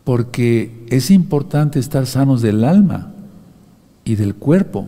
porque 0.05 0.85
es 0.89 1.11
importante 1.11 1.79
estar 1.79 2.05
sanos 2.05 2.41
del 2.41 2.63
alma 2.63 3.11
y 4.05 4.15
del 4.15 4.35
cuerpo, 4.35 4.87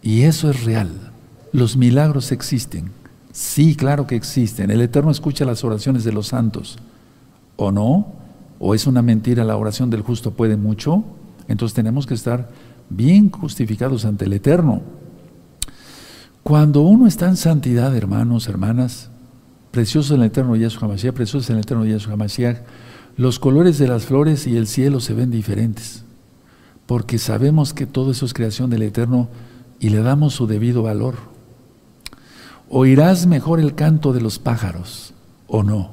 y 0.00 0.22
eso 0.22 0.48
es 0.48 0.64
real. 0.64 1.09
Los 1.52 1.76
milagros 1.76 2.32
existen. 2.32 2.90
Sí, 3.32 3.74
claro 3.74 4.06
que 4.06 4.16
existen. 4.16 4.70
El 4.70 4.80
Eterno 4.80 5.10
escucha 5.10 5.44
las 5.44 5.64
oraciones 5.64 6.04
de 6.04 6.12
los 6.12 6.28
santos. 6.28 6.78
¿O 7.56 7.72
no? 7.72 8.12
¿O 8.58 8.74
es 8.74 8.86
una 8.86 9.02
mentira 9.02 9.44
la 9.44 9.56
oración 9.56 9.90
del 9.90 10.02
justo 10.02 10.32
puede 10.32 10.56
mucho? 10.56 11.04
Entonces 11.48 11.74
tenemos 11.74 12.06
que 12.06 12.14
estar 12.14 12.50
bien 12.88 13.30
justificados 13.30 14.04
ante 14.04 14.26
el 14.26 14.32
Eterno. 14.32 14.82
Cuando 16.42 16.82
uno 16.82 17.06
está 17.06 17.28
en 17.28 17.36
santidad, 17.36 17.94
hermanos, 17.96 18.48
hermanas, 18.48 19.10
precioso 19.70 20.14
en 20.14 20.20
el 20.20 20.26
Eterno 20.28 20.56
Yahshua 20.56 20.86
Hamashiach, 20.86 21.14
precioso 21.14 21.52
en 21.52 21.58
el 21.58 21.64
Eterno 21.64 21.84
Yahshua 21.84 22.14
Hamashiach, 22.14 22.58
los 23.16 23.38
colores 23.38 23.78
de 23.78 23.88
las 23.88 24.04
flores 24.04 24.46
y 24.46 24.56
el 24.56 24.66
cielo 24.66 25.00
se 25.00 25.14
ven 25.14 25.30
diferentes, 25.30 26.04
porque 26.86 27.18
sabemos 27.18 27.74
que 27.74 27.86
todo 27.86 28.10
eso 28.10 28.26
es 28.26 28.34
creación 28.34 28.70
del 28.70 28.82
Eterno 28.82 29.28
y 29.78 29.90
le 29.90 30.02
damos 30.02 30.34
su 30.34 30.46
debido 30.46 30.82
valor. 30.82 31.29
Oirás 32.72 33.26
mejor 33.26 33.58
el 33.58 33.74
canto 33.74 34.12
de 34.12 34.20
los 34.20 34.38
pájaros, 34.38 35.12
¿o 35.48 35.64
no? 35.64 35.90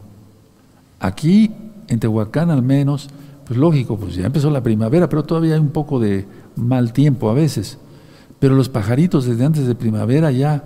Aquí, 0.99 1.51
en 1.87 1.99
Tehuacán 1.99 2.51
al 2.51 2.61
menos, 2.61 3.09
pues 3.45 3.57
lógico, 3.57 3.97
pues 3.97 4.15
ya 4.15 4.27
empezó 4.27 4.51
la 4.51 4.61
primavera, 4.61 5.09
pero 5.09 5.23
todavía 5.23 5.55
hay 5.55 5.59
un 5.59 5.71
poco 5.71 5.99
de 5.99 6.27
mal 6.55 6.93
tiempo 6.93 7.31
a 7.31 7.33
veces. 7.33 7.79
Pero 8.39 8.53
los 8.53 8.69
pajaritos 8.69 9.25
desde 9.25 9.43
antes 9.43 9.65
de 9.65 9.73
primavera 9.73 10.29
ya, 10.29 10.65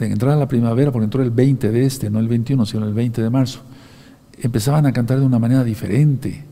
de 0.00 0.06
entrar 0.06 0.32
a 0.32 0.36
la 0.36 0.48
primavera, 0.48 0.90
porque 0.90 1.04
entró 1.04 1.22
el 1.22 1.30
20 1.30 1.70
de 1.70 1.86
este, 1.86 2.10
no 2.10 2.18
el 2.18 2.26
21, 2.26 2.66
sino 2.66 2.84
el 2.84 2.92
20 2.92 3.22
de 3.22 3.30
marzo, 3.30 3.60
empezaban 4.40 4.84
a 4.86 4.92
cantar 4.92 5.20
de 5.20 5.26
una 5.26 5.38
manera 5.38 5.62
diferente. 5.62 6.44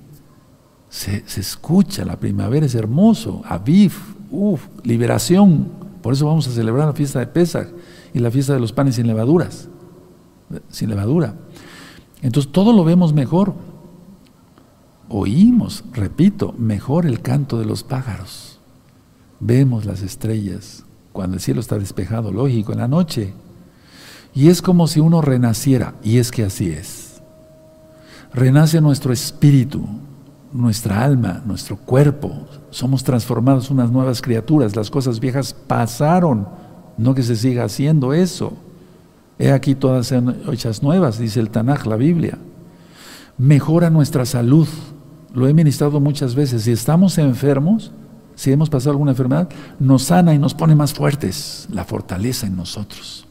Se, 0.88 1.24
escucha, 1.36 2.04
la 2.04 2.20
primavera 2.20 2.64
es 2.64 2.76
hermoso, 2.76 3.42
Aviv, 3.44 3.92
uff, 4.30 4.68
liberación. 4.84 5.66
Por 6.00 6.12
eso 6.12 6.26
vamos 6.26 6.46
a 6.46 6.52
celebrar 6.52 6.86
la 6.86 6.92
fiesta 6.92 7.18
de 7.18 7.26
Pesach 7.26 7.68
y 8.14 8.20
la 8.20 8.30
fiesta 8.30 8.54
de 8.54 8.60
los 8.60 8.72
panes 8.72 8.94
sin 8.94 9.06
levaduras, 9.06 9.68
sin 10.70 10.88
levadura. 10.88 11.34
Entonces 12.22 12.50
todo 12.50 12.72
lo 12.72 12.84
vemos 12.84 13.12
mejor. 13.12 13.52
Oímos, 15.10 15.84
repito, 15.92 16.54
mejor 16.56 17.04
el 17.04 17.20
canto 17.20 17.58
de 17.58 17.66
los 17.66 17.82
pájaros. 17.82 18.58
Vemos 19.40 19.84
las 19.84 20.00
estrellas 20.00 20.84
cuando 21.12 21.36
el 21.36 21.42
cielo 21.42 21.60
está 21.60 21.78
despejado, 21.78 22.32
lógico, 22.32 22.72
en 22.72 22.78
la 22.78 22.88
noche. 22.88 23.34
Y 24.32 24.48
es 24.48 24.62
como 24.62 24.86
si 24.86 25.00
uno 25.00 25.20
renaciera, 25.20 25.94
y 26.02 26.16
es 26.16 26.30
que 26.30 26.44
así 26.44 26.70
es 26.70 27.14
renace 28.34 28.80
nuestro 28.80 29.12
espíritu, 29.12 29.86
nuestra 30.52 31.02
alma, 31.02 31.42
nuestro 31.46 31.76
cuerpo. 31.76 32.46
Somos 32.70 33.04
transformados 33.04 33.70
unas 33.70 33.90
nuevas 33.90 34.20
criaturas. 34.20 34.76
Las 34.76 34.90
cosas 34.90 35.20
viejas 35.20 35.54
pasaron, 35.54 36.48
no 36.96 37.14
que 37.14 37.22
se 37.22 37.36
siga 37.36 37.64
haciendo 37.64 38.12
eso. 38.12 38.52
He 39.38 39.50
aquí 39.50 39.74
todas 39.74 40.12
hechas 40.50 40.82
nuevas, 40.82 41.18
dice 41.18 41.40
el 41.40 41.50
Tanaj, 41.50 41.86
la 41.86 41.96
Biblia. 41.96 42.38
Mejora 43.36 43.90
nuestra 43.90 44.24
salud. 44.24 44.68
Lo 45.34 45.48
he 45.48 45.54
ministrado 45.54 45.98
muchas 45.98 46.34
veces. 46.34 46.62
Si 46.62 46.70
estamos 46.72 47.18
enfermos, 47.18 47.90
si 48.36 48.52
hemos 48.52 48.70
pasado 48.70 48.92
alguna 48.92 49.12
enfermedad, 49.12 49.48
nos 49.80 50.04
sana 50.04 50.34
y 50.34 50.38
nos 50.38 50.54
pone 50.54 50.74
más 50.76 50.94
fuertes, 50.94 51.68
la 51.72 51.84
fortaleza 51.84 52.46
en 52.46 52.56
nosotros. 52.56 53.26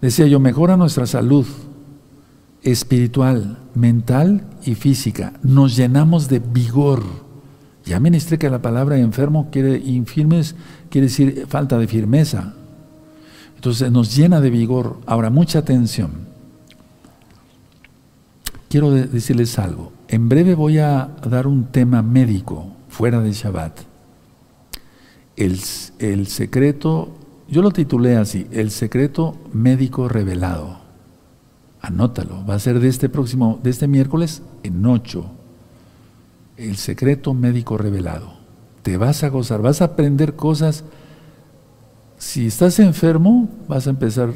Decía 0.00 0.26
yo, 0.26 0.38
mejora 0.38 0.76
nuestra 0.76 1.06
salud 1.06 1.46
espiritual, 2.62 3.58
mental 3.74 4.44
y 4.64 4.74
física. 4.74 5.34
Nos 5.42 5.76
llenamos 5.76 6.28
de 6.28 6.40
vigor. 6.40 7.02
Ya 7.86 8.00
ministré 8.00 8.36
que 8.36 8.50
la 8.50 8.60
palabra 8.60 8.98
enfermo 8.98 9.48
quiere 9.52 9.78
infirmes, 9.78 10.56
quiere 10.90 11.06
decir 11.06 11.46
falta 11.48 11.78
de 11.78 11.86
firmeza. 11.86 12.54
Entonces 13.54 13.90
nos 13.92 14.14
llena 14.14 14.40
de 14.40 14.50
vigor. 14.50 14.98
Ahora, 15.06 15.30
mucha 15.30 15.60
atención. 15.60 16.26
Quiero 18.68 18.90
decirles 18.90 19.58
algo. 19.60 19.92
En 20.08 20.28
breve 20.28 20.56
voy 20.56 20.78
a 20.78 21.16
dar 21.28 21.46
un 21.46 21.66
tema 21.66 22.02
médico 22.02 22.72
fuera 22.88 23.20
de 23.20 23.32
Shabbat. 23.32 23.78
El, 25.36 25.60
el 26.00 26.26
secreto, 26.26 27.16
yo 27.48 27.62
lo 27.62 27.70
titulé 27.70 28.16
así, 28.16 28.48
el 28.50 28.72
secreto 28.72 29.36
médico 29.52 30.08
revelado. 30.08 30.80
Anótalo, 31.80 32.44
va 32.44 32.54
a 32.54 32.58
ser 32.58 32.80
de 32.80 32.88
este 32.88 33.08
próximo, 33.08 33.60
de 33.62 33.70
este 33.70 33.86
miércoles 33.86 34.42
en 34.64 34.84
ocho. 34.84 35.30
El 36.56 36.76
secreto 36.76 37.34
médico 37.34 37.76
revelado. 37.76 38.34
Te 38.82 38.96
vas 38.96 39.24
a 39.24 39.28
gozar, 39.28 39.60
vas 39.62 39.82
a 39.82 39.86
aprender 39.86 40.36
cosas. 40.36 40.84
Si 42.18 42.46
estás 42.46 42.78
enfermo, 42.78 43.48
vas 43.68 43.86
a 43.86 43.90
empezar 43.90 44.30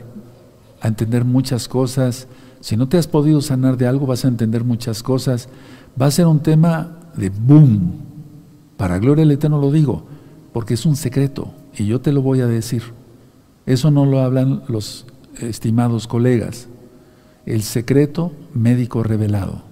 a 0.81 0.89
entender 0.89 1.25
muchas 1.25 1.69
cosas. 1.69 2.29
Si 2.61 2.77
no 2.77 2.89
te 2.89 2.99
has 2.99 3.07
podido 3.07 3.41
sanar 3.41 3.77
de 3.77 3.87
algo, 3.87 4.07
vas 4.07 4.25
a 4.25 4.29
entender 4.29 4.65
muchas 4.65 5.03
cosas. 5.03 5.49
Va 6.01 6.07
a 6.07 6.11
ser 6.11 6.27
un 6.27 6.41
tema 6.41 6.99
de 7.17 7.31
boom, 7.31 7.93
para 8.77 8.99
gloria 8.99 9.23
del 9.23 9.33
Eterno 9.33 9.61
lo 9.61 9.71
digo, 9.71 10.05
porque 10.53 10.75
es 10.75 10.87
un 10.87 10.97
secreto 10.97 11.53
y 11.77 11.87
yo 11.87 12.01
te 12.01 12.13
lo 12.13 12.23
voy 12.23 12.41
a 12.41 12.47
decir. 12.47 12.83
Eso 13.67 13.91
no 13.91 14.07
lo 14.07 14.21
hablan 14.21 14.63
los 14.69 15.07
estimados 15.39 16.07
colegas. 16.07 16.69
El 17.47 17.63
secreto 17.63 18.33
médico 18.55 19.03
revelado. 19.03 19.70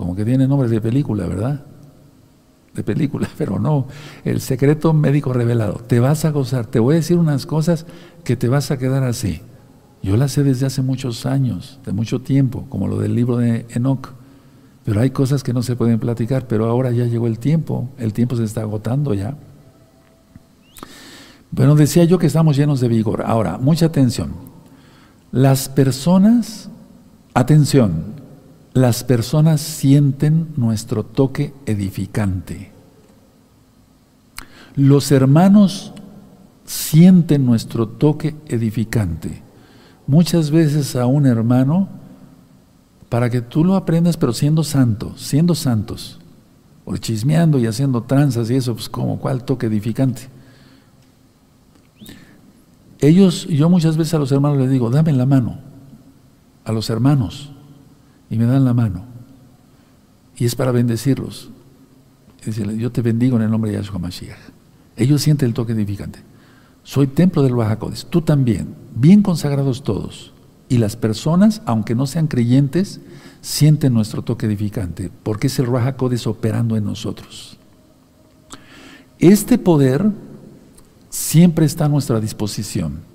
Como 0.00 0.16
que 0.16 0.24
tiene 0.24 0.48
nombre 0.48 0.66
de 0.66 0.80
película, 0.80 1.26
¿verdad? 1.26 1.60
De 2.72 2.82
película, 2.82 3.28
pero 3.36 3.58
no. 3.58 3.86
El 4.24 4.40
secreto 4.40 4.94
médico 4.94 5.34
revelado. 5.34 5.74
Te 5.74 6.00
vas 6.00 6.24
a 6.24 6.30
gozar. 6.30 6.64
Te 6.64 6.78
voy 6.78 6.94
a 6.94 6.96
decir 6.96 7.18
unas 7.18 7.44
cosas 7.44 7.84
que 8.24 8.34
te 8.34 8.48
vas 8.48 8.70
a 8.70 8.78
quedar 8.78 9.04
así. 9.04 9.42
Yo 10.02 10.16
las 10.16 10.32
sé 10.32 10.42
desde 10.42 10.64
hace 10.64 10.80
muchos 10.80 11.26
años, 11.26 11.80
de 11.84 11.92
mucho 11.92 12.22
tiempo, 12.22 12.64
como 12.70 12.88
lo 12.88 12.98
del 12.98 13.14
libro 13.14 13.36
de 13.36 13.66
Enoch. 13.68 14.14
Pero 14.86 15.02
hay 15.02 15.10
cosas 15.10 15.42
que 15.42 15.52
no 15.52 15.62
se 15.62 15.76
pueden 15.76 15.98
platicar, 15.98 16.48
pero 16.48 16.64
ahora 16.64 16.92
ya 16.92 17.04
llegó 17.04 17.26
el 17.26 17.38
tiempo, 17.38 17.90
el 17.98 18.14
tiempo 18.14 18.36
se 18.36 18.44
está 18.44 18.62
agotando 18.62 19.12
ya. 19.12 19.36
Bueno, 21.50 21.74
decía 21.74 22.04
yo 22.04 22.18
que 22.18 22.26
estamos 22.28 22.56
llenos 22.56 22.80
de 22.80 22.88
vigor. 22.88 23.22
Ahora, 23.26 23.58
mucha 23.58 23.84
atención. 23.84 24.32
Las 25.30 25.68
personas, 25.68 26.70
atención, 27.34 28.18
las 28.72 29.04
personas 29.04 29.60
sienten 29.60 30.48
nuestro 30.56 31.04
toque 31.04 31.52
edificante. 31.66 32.70
Los 34.76 35.10
hermanos 35.10 35.92
sienten 36.64 37.44
nuestro 37.44 37.88
toque 37.88 38.36
edificante. 38.46 39.42
Muchas 40.06 40.50
veces 40.50 40.94
a 40.94 41.06
un 41.06 41.26
hermano 41.26 41.88
para 43.08 43.28
que 43.28 43.40
tú 43.40 43.64
lo 43.64 43.74
aprendas, 43.74 44.16
pero 44.16 44.32
siendo 44.32 44.62
santo, 44.62 45.14
siendo 45.16 45.56
santos, 45.56 46.20
o 46.84 46.96
chismeando 46.96 47.58
y 47.58 47.66
haciendo 47.66 48.02
tranzas 48.02 48.50
y 48.50 48.54
eso, 48.54 48.74
pues 48.74 48.88
como 48.88 49.18
cuál 49.18 49.44
toque 49.44 49.66
edificante. 49.66 50.28
Ellos, 53.00 53.46
yo 53.48 53.68
muchas 53.68 53.96
veces 53.96 54.14
a 54.14 54.18
los 54.18 54.30
hermanos 54.30 54.58
les 54.58 54.70
digo, 54.70 54.90
dame 54.90 55.12
la 55.12 55.26
mano, 55.26 55.58
a 56.64 56.72
los 56.72 56.88
hermanos, 56.90 57.49
y 58.30 58.38
me 58.38 58.46
dan 58.46 58.64
la 58.64 58.72
mano. 58.72 59.04
Y 60.36 60.46
es 60.46 60.54
para 60.54 60.72
bendecirlos. 60.72 61.50
Y 62.46 62.78
yo 62.78 62.90
te 62.90 63.02
bendigo 63.02 63.36
en 63.36 63.42
el 63.42 63.50
nombre 63.50 63.70
de 63.70 63.76
Yahshua 63.76 63.98
Mashiach. 63.98 64.38
Ellos 64.96 65.20
sienten 65.20 65.48
el 65.48 65.54
toque 65.54 65.72
edificante. 65.72 66.20
Soy 66.82 67.06
templo 67.08 67.42
del 67.42 67.54
Bajacodes, 67.54 68.06
tú 68.08 68.22
también, 68.22 68.74
bien 68.94 69.22
consagrados 69.22 69.82
todos. 69.82 70.32
Y 70.68 70.78
las 70.78 70.96
personas, 70.96 71.60
aunque 71.66 71.94
no 71.94 72.06
sean 72.06 72.28
creyentes, 72.28 73.00
sienten 73.40 73.92
nuestro 73.92 74.22
toque 74.22 74.46
edificante, 74.46 75.10
porque 75.22 75.48
es 75.48 75.58
el 75.58 75.66
Raja 75.66 75.96
operando 76.26 76.76
en 76.76 76.84
nosotros. 76.84 77.58
Este 79.18 79.58
poder 79.58 80.10
siempre 81.10 81.66
está 81.66 81.86
a 81.86 81.88
nuestra 81.88 82.20
disposición. 82.20 83.09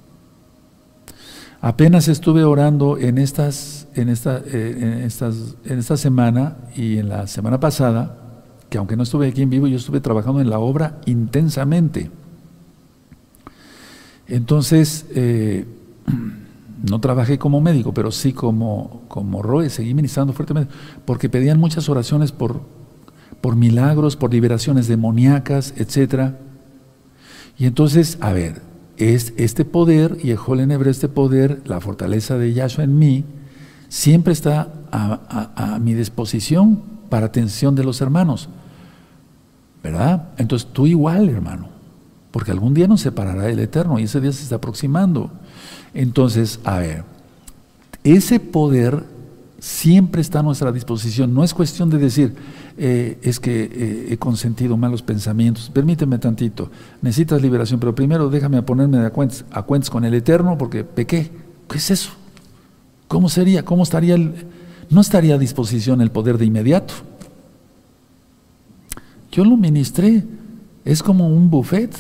Apenas 1.66 2.08
estuve 2.10 2.44
orando 2.44 3.00
en, 3.00 3.18
estas, 3.18 3.88
en, 3.96 4.10
esta, 4.10 4.38
eh, 4.38 4.76
en, 4.78 5.72
en 5.72 5.80
esta 5.80 5.98
semana 5.98 6.58
y 6.76 7.00
en 7.00 7.10
la 7.10 7.26
semana 7.26 7.60
pasada, 7.60 8.44
que 8.70 8.78
aunque 8.78 8.96
no 8.96 9.02
estuve 9.02 9.30
aquí 9.30 9.42
en 9.42 9.50
vivo, 9.50 9.66
yo 9.66 9.78
estuve 9.78 10.00
trabajando 10.00 10.42
en 10.42 10.52
la 10.52 10.60
obra 10.60 11.02
intensamente. 11.08 12.12
Entonces, 14.28 15.08
eh, 15.16 15.66
no 16.88 17.02
trabajé 17.02 17.40
como 17.40 17.62
médico, 17.62 17.96
pero 17.96 18.12
sí 18.12 18.32
como, 18.32 19.02
como 19.08 19.42
Roe, 19.42 19.72
seguí 19.72 19.96
ministrando 19.96 20.34
fuertemente, 20.34 20.72
porque 21.04 21.30
pedían 21.30 21.60
muchas 21.60 21.90
oraciones 21.90 22.32
por, 22.32 22.62
por 23.42 23.56
milagros, 23.56 24.16
por 24.16 24.32
liberaciones 24.32 24.88
demoníacas, 24.88 25.74
etc. 25.78 26.34
Y 27.58 27.66
entonces, 27.66 28.20
a 28.22 28.34
ver, 28.34 28.62
es 28.98 29.34
este 29.38 29.66
poder, 29.66 30.18
y 30.24 30.32
el 30.32 30.72
hebreo, 30.72 30.92
este 30.92 31.10
poder, 31.10 31.62
la 31.66 31.82
fortaleza 31.82 32.38
de 32.38 32.54
Yahshua 32.54 32.84
en 32.84 32.98
mí, 32.98 33.26
siempre 33.90 34.34
está 34.34 34.74
a, 34.92 35.74
a 35.74 35.80
mi 35.80 35.94
disposición 35.94 36.82
para 37.10 37.28
atención 37.28 37.76
de 37.76 37.84
los 37.84 38.02
hermanos. 38.02 38.50
¿Verdad? 39.84 40.30
Entonces 40.38 40.68
tú 40.74 40.88
igual, 40.88 41.30
hermano, 41.30 41.70
porque 42.32 42.52
algún 42.52 42.74
día 42.74 42.88
nos 42.88 43.02
separará 43.02 43.50
el 43.50 43.60
Eterno 43.60 44.00
y 44.00 44.04
ese 44.04 44.20
día 44.20 44.32
se 44.32 44.44
está 44.44 44.56
aproximando. 44.56 45.32
Entonces, 45.94 46.60
a 46.64 46.80
ver, 46.80 47.04
ese 48.04 48.40
poder 48.40 49.04
siempre 49.60 50.22
está 50.22 50.40
a 50.40 50.44
nuestra 50.44 50.72
disposición. 50.72 51.34
No 51.34 51.44
es 51.44 51.54
cuestión 51.54 51.90
de 51.90 51.98
decir, 51.98 52.36
eh, 52.78 53.18
es 53.22 53.40
que 53.40 53.64
eh, 53.64 54.08
he 54.12 54.18
consentido 54.18 54.78
malos 54.78 55.02
pensamientos. 55.02 55.70
Permíteme 55.70 56.18
tantito, 56.18 56.70
necesitas 57.02 57.42
liberación, 57.42 57.80
pero 57.80 57.96
primero 57.96 58.30
déjame 58.30 58.62
ponerme 58.62 59.00
a 59.00 59.10
cuentas, 59.12 59.46
a 59.52 59.64
cuentas 59.64 59.90
con 59.90 60.06
el 60.06 60.14
Eterno 60.14 60.58
porque 60.58 60.84
pequé. 60.84 61.32
¿Qué 61.70 61.78
es 61.78 61.92
eso? 61.92 62.12
¿Cómo 63.08 63.30
sería? 63.30 63.64
¿Cómo 63.64 63.84
estaría 63.84 64.16
el... 64.16 64.34
No 64.90 65.02
estaría 65.02 65.36
a 65.36 65.38
disposición 65.38 66.02
el 66.02 66.12
poder 66.12 66.38
de 66.38 66.46
inmediato. 66.46 66.94
Yo 69.32 69.44
lo 69.44 69.58
ministré. 69.58 70.24
Es 70.84 71.02
como 71.02 71.28
un 71.28 71.50
buffet. 71.50 71.96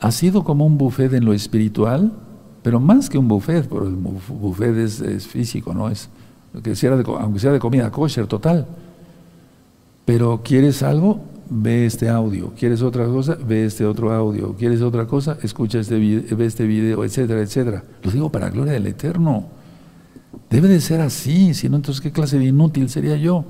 Ha 0.00 0.12
sido 0.12 0.44
como 0.44 0.64
un 0.64 0.78
buffet 0.78 1.12
en 1.12 1.24
lo 1.24 1.32
espiritual 1.32 2.12
pero 2.62 2.80
más 2.80 3.08
que 3.08 3.18
un 3.18 3.28
buffet, 3.28 3.68
porque 3.68 3.88
el 3.88 3.94
buffet 3.96 4.76
es, 4.76 5.26
físico, 5.26 5.72
¿no? 5.72 5.88
Es, 5.88 6.08
que 6.62 6.74
sea 6.74 6.96
de, 6.96 7.04
aunque 7.06 7.38
sea 7.38 7.52
de 7.52 7.58
comida 7.58 7.90
kosher 7.90 8.26
total. 8.26 8.66
Pero 10.10 10.40
¿quieres 10.42 10.82
algo? 10.82 11.20
Ve 11.48 11.86
este 11.86 12.08
audio. 12.08 12.52
¿Quieres 12.58 12.82
otra 12.82 13.04
cosa? 13.04 13.36
Ve 13.46 13.64
este 13.64 13.86
otro 13.86 14.10
audio. 14.10 14.56
¿Quieres 14.56 14.82
otra 14.82 15.06
cosa? 15.06 15.38
Escucha 15.40 15.78
este 15.78 16.00
video, 16.00 16.36
ve 16.36 16.46
este 16.46 16.66
video, 16.66 17.04
etcétera, 17.04 17.40
etcétera. 17.40 17.84
Lo 18.02 18.10
digo 18.10 18.28
para 18.28 18.50
gloria 18.50 18.72
del 18.72 18.88
Eterno. 18.88 19.46
Debe 20.50 20.66
de 20.66 20.80
ser 20.80 21.00
así, 21.00 21.54
si 21.54 21.68
no, 21.68 21.76
entonces 21.76 22.00
¿qué 22.00 22.10
clase 22.10 22.40
de 22.40 22.46
inútil 22.46 22.88
sería 22.88 23.16
yo? 23.18 23.44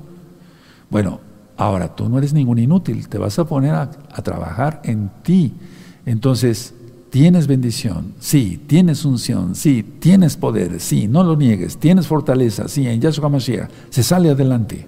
Bueno, 0.91 1.19
ahora 1.57 1.95
tú 1.95 2.07
no 2.07 2.19
eres 2.19 2.31
ningún 2.31 2.59
inútil, 2.59 3.07
te 3.07 3.17
vas 3.17 3.39
a 3.39 3.45
poner 3.45 3.73
a, 3.73 3.89
a 4.11 4.21
trabajar 4.21 4.83
en 4.83 5.09
ti. 5.23 5.53
Entonces, 6.05 6.75
Tienes 7.09 7.45
bendición, 7.45 8.13
sí, 8.19 8.63
tienes 8.67 9.03
unción, 9.03 9.53
sí, 9.53 9.83
tienes 9.83 10.37
poder, 10.37 10.79
sí, 10.79 11.09
no 11.09 11.25
lo 11.25 11.35
niegues, 11.35 11.77
tienes 11.77 12.07
fortaleza, 12.07 12.69
sí, 12.69 12.87
en 12.87 13.01
Yahshua 13.01 13.27
Mashiach, 13.27 13.69
se 13.89 14.01
sale 14.01 14.29
adelante. 14.29 14.87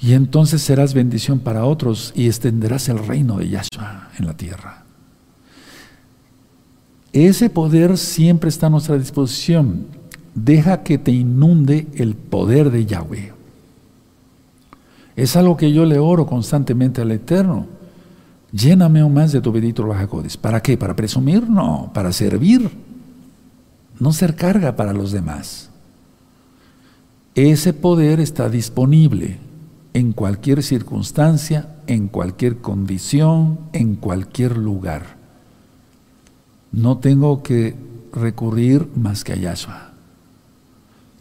Y 0.00 0.12
entonces 0.12 0.62
serás 0.62 0.94
bendición 0.94 1.40
para 1.40 1.64
otros 1.64 2.12
y 2.14 2.26
extenderás 2.26 2.88
el 2.88 2.98
reino 2.98 3.38
de 3.38 3.48
Yahshua 3.48 4.10
en 4.18 4.26
la 4.26 4.36
tierra. 4.36 4.84
Ese 7.12 7.50
poder 7.50 7.98
siempre 7.98 8.48
está 8.48 8.68
a 8.68 8.70
nuestra 8.70 8.96
disposición. 8.96 9.86
Deja 10.34 10.84
que 10.84 10.98
te 10.98 11.10
inunde 11.10 11.88
el 11.96 12.14
poder 12.14 12.70
de 12.70 12.86
Yahweh. 12.86 13.32
Es 15.16 15.34
algo 15.34 15.56
que 15.56 15.72
yo 15.72 15.84
le 15.84 15.98
oro 15.98 16.26
constantemente 16.26 17.00
al 17.00 17.10
Eterno. 17.10 17.66
Lléname 18.52 19.00
aún 19.00 19.14
más 19.14 19.32
de 19.32 19.40
tu 19.40 19.50
bendito 19.50 19.84
Rajacodes. 19.84 20.36
¿Para 20.36 20.62
qué? 20.62 20.78
¿Para 20.78 20.94
presumir? 20.94 21.48
No, 21.50 21.90
para 21.92 22.12
servir. 22.12 22.70
No 23.98 24.12
ser 24.12 24.36
carga 24.36 24.76
para 24.76 24.92
los 24.92 25.10
demás. 25.10 25.70
Ese 27.34 27.72
poder 27.72 28.20
está 28.20 28.48
disponible 28.48 29.47
en 29.94 30.12
cualquier 30.12 30.62
circunstancia, 30.62 31.76
en 31.86 32.08
cualquier 32.08 32.58
condición, 32.58 33.58
en 33.72 33.96
cualquier 33.96 34.56
lugar. 34.56 35.16
No 36.72 36.98
tengo 36.98 37.42
que 37.42 37.74
recurrir 38.12 38.88
más 38.94 39.24
que 39.24 39.32
a 39.32 39.36
Yahshua. 39.36 39.92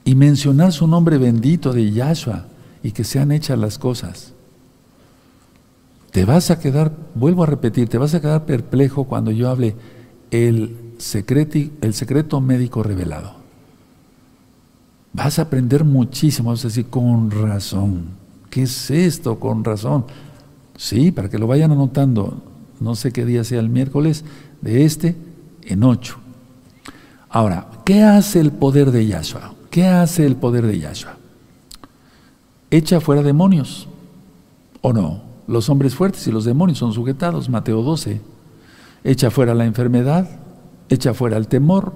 Y 0.03 0.15
mencionar 0.15 0.71
su 0.71 0.87
nombre 0.87 1.17
bendito 1.17 1.73
de 1.73 1.91
Yahshua 1.91 2.45
y 2.83 2.91
que 2.91 3.03
sean 3.03 3.31
hechas 3.31 3.57
las 3.57 3.77
cosas. 3.77 4.33
Te 6.11 6.25
vas 6.25 6.51
a 6.51 6.59
quedar, 6.59 6.91
vuelvo 7.15 7.43
a 7.43 7.47
repetir, 7.47 7.89
te 7.89 7.97
vas 7.97 8.13
a 8.13 8.21
quedar 8.21 8.45
perplejo 8.45 9.03
cuando 9.03 9.31
yo 9.31 9.49
hable 9.49 9.75
el 10.31 10.75
secreto, 10.97 12.41
médico 12.41 12.83
revelado. 12.83 13.35
Vas 15.13 15.39
a 15.39 15.43
aprender 15.43 15.83
muchísimo, 15.83 16.51
vas 16.51 16.65
a 16.65 16.69
decir, 16.69 16.87
con 16.87 17.31
razón. 17.31 18.26
¿Qué 18.57 18.63
es 18.63 18.89
esto? 18.89 19.39
Con 19.39 19.63
razón. 19.63 20.05
Sí, 20.75 21.11
para 21.11 21.29
que 21.29 21.37
lo 21.37 21.45
vayan 21.45 21.71
anotando. 21.71 22.41
No 22.79 22.95
sé 22.95 23.11
qué 23.11 23.23
día 23.23 23.43
sea 23.43 23.59
el 23.59 23.69
miércoles 23.69 24.25
de 24.61 24.83
este 24.83 25.15
en 25.61 25.83
ocho. 25.83 26.17
Ahora, 27.29 27.67
¿qué 27.85 28.01
hace 28.01 28.39
el 28.39 28.51
poder 28.51 28.89
de 28.89 29.05
Yahshua? 29.05 29.53
¿Qué 29.69 29.85
hace 29.85 30.25
el 30.25 30.37
poder 30.37 30.65
de 30.65 30.79
Yahshua? 30.79 31.17
Echa 32.71 32.99
fuera 32.99 33.21
demonios. 33.21 33.87
¿O 34.81 34.91
no? 34.91 35.21
Los 35.45 35.69
hombres 35.69 35.93
fuertes 35.93 36.25
y 36.25 36.31
los 36.31 36.43
demonios 36.43 36.79
son 36.79 36.93
sujetados, 36.93 37.49
Mateo 37.49 37.83
12. 37.83 38.21
Echa 39.03 39.29
fuera 39.29 39.53
la 39.53 39.65
enfermedad, 39.65 40.27
echa 40.89 41.13
fuera 41.13 41.37
el 41.37 41.47
temor, 41.47 41.93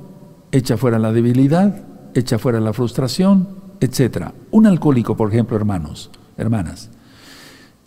echa 0.52 0.78
fuera 0.78 1.00
la 1.00 1.12
debilidad, 1.12 1.82
echa 2.14 2.38
fuera 2.38 2.60
la 2.60 2.72
frustración, 2.72 3.48
etc. 3.80 4.28
Un 4.52 4.68
alcohólico, 4.68 5.18
por 5.18 5.32
ejemplo, 5.32 5.58
hermanos, 5.58 6.12
hermanas, 6.42 6.90